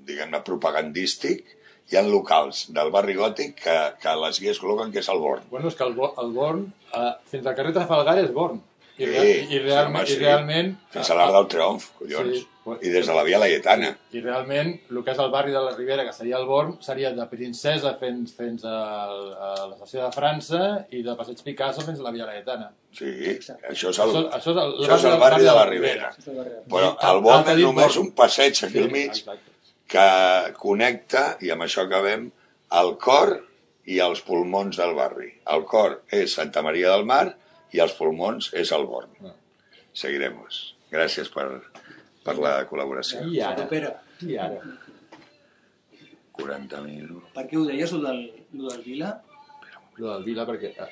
diguem-ne, 0.09 0.41
propagandístic, 0.43 1.45
hi 1.91 1.97
ha 1.99 2.03
locals 2.07 2.66
del 2.72 2.91
barri 2.95 3.14
gòtic 3.18 3.57
que, 3.64 3.78
que 4.03 4.14
les 4.24 4.39
guies 4.41 4.61
col·loquen 4.62 4.93
que 4.93 5.01
és 5.03 5.09
el 5.12 5.18
Born. 5.18 5.43
Bueno, 5.51 5.68
és 5.68 5.74
que 5.78 5.85
el, 5.85 5.97
el 6.22 6.30
Born, 6.37 6.66
eh, 6.95 7.11
fins 7.33 7.47
al 7.47 7.55
carrer 7.59 7.72
Trafalgar 7.76 8.18
és 8.22 8.30
Born. 8.33 8.61
I, 8.93 9.05
Sí, 9.05 9.09
real, 9.09 9.26
i, 9.26 9.45
sí, 9.49 9.59
realment, 9.64 9.97
home, 9.97 10.07
sí. 10.07 10.12
i 10.14 10.18
realment... 10.20 10.66
Fins 10.93 11.09
a 11.11 11.14
l'Arc 11.16 11.33
del 11.33 11.47
Triomf, 11.49 11.87
collons. 11.99 12.35
Sí. 12.37 12.49
I 12.87 12.91
des 12.93 13.07
de 13.09 13.14
la 13.16 13.22
Via 13.26 13.39
Laietana. 13.41 13.89
I 14.14 14.20
realment, 14.22 14.68
el 14.93 14.99
que 15.03 15.11
és 15.11 15.18
el 15.24 15.30
barri 15.33 15.51
de 15.51 15.59
la 15.64 15.72
Ribera, 15.74 16.05
que 16.07 16.12
seria 16.14 16.37
el 16.39 16.45
Born, 16.47 16.76
seria 16.85 17.11
de 17.16 17.24
Princesa 17.26 17.95
fins, 17.99 18.35
fins 18.37 18.62
a, 18.68 18.74
a 19.09 19.49
l'estació 19.70 20.05
de 20.05 20.11
França 20.14 20.61
i 20.95 21.01
de 21.03 21.16
Passeig 21.18 21.41
Picasso 21.43 21.83
fins 21.89 21.99
a 21.99 22.07
la 22.07 22.12
Via 22.14 22.28
Laietana. 22.28 22.68
Sí, 22.95 23.09
Exacte. 23.33 23.72
això 23.72 23.91
és 23.91 23.99
el, 24.05 24.12
Això, 24.12 24.28
això 24.39 24.53
és 24.55 24.61
el, 24.62 24.76
això 24.85 24.99
és 25.01 25.09
el 25.11 25.18
barri 25.24 25.49
de 25.49 25.57
la 25.57 25.64
Ribera. 25.72 26.12
Barri. 26.28 26.55
Però 26.76 26.93
I- 26.93 27.09
el 27.11 27.22
Born 27.26 27.51
és 27.57 27.62
només 27.64 27.97
un 28.05 28.12
passeig 28.20 28.53
aquí 28.68 28.76
Sí, 28.76 28.85
al 28.85 28.93
mig 28.93 29.11
exacte. 29.16 29.52
Que 29.91 30.07
connecta, 30.59 31.37
i 31.45 31.51
amb 31.53 31.66
això 31.66 31.87
acabem, 31.87 32.28
el 32.80 32.95
cor 33.03 33.35
i 33.91 33.99
els 34.05 34.22
pulmons 34.26 34.78
del 34.78 34.95
barri. 34.97 35.33
El 35.55 35.64
cor 35.68 36.01
és 36.22 36.37
Santa 36.39 36.62
Maria 36.64 36.93
del 36.95 37.05
Mar 37.09 37.24
i 37.74 37.83
els 37.83 37.95
pulmons 37.99 38.53
és 38.59 38.72
el 38.76 38.87
Born. 38.89 39.12
Ah. 39.26 39.35
Seguiremos. 39.93 40.62
Gràcies 40.93 41.28
per, 41.33 41.47
per 42.24 42.37
la 42.39 42.55
col·laboració. 42.68 43.24
I 43.33 43.43
ara? 43.45 43.66
Pere, 43.68 43.93
I 44.24 44.39
ara? 44.41 44.61
40 46.33 46.80
minuts. 46.87 47.33
per 47.35 47.45
què 47.49 47.59
ho 47.61 47.64
deies, 47.68 47.93
el 47.93 48.05
del, 48.07 48.20
el 48.55 48.68
del 48.68 48.83
Vila? 48.87 49.11
Lo 49.99 50.14
del 50.14 50.24
Vila, 50.24 50.47
perquè 50.49 50.72
eh, 50.72 50.89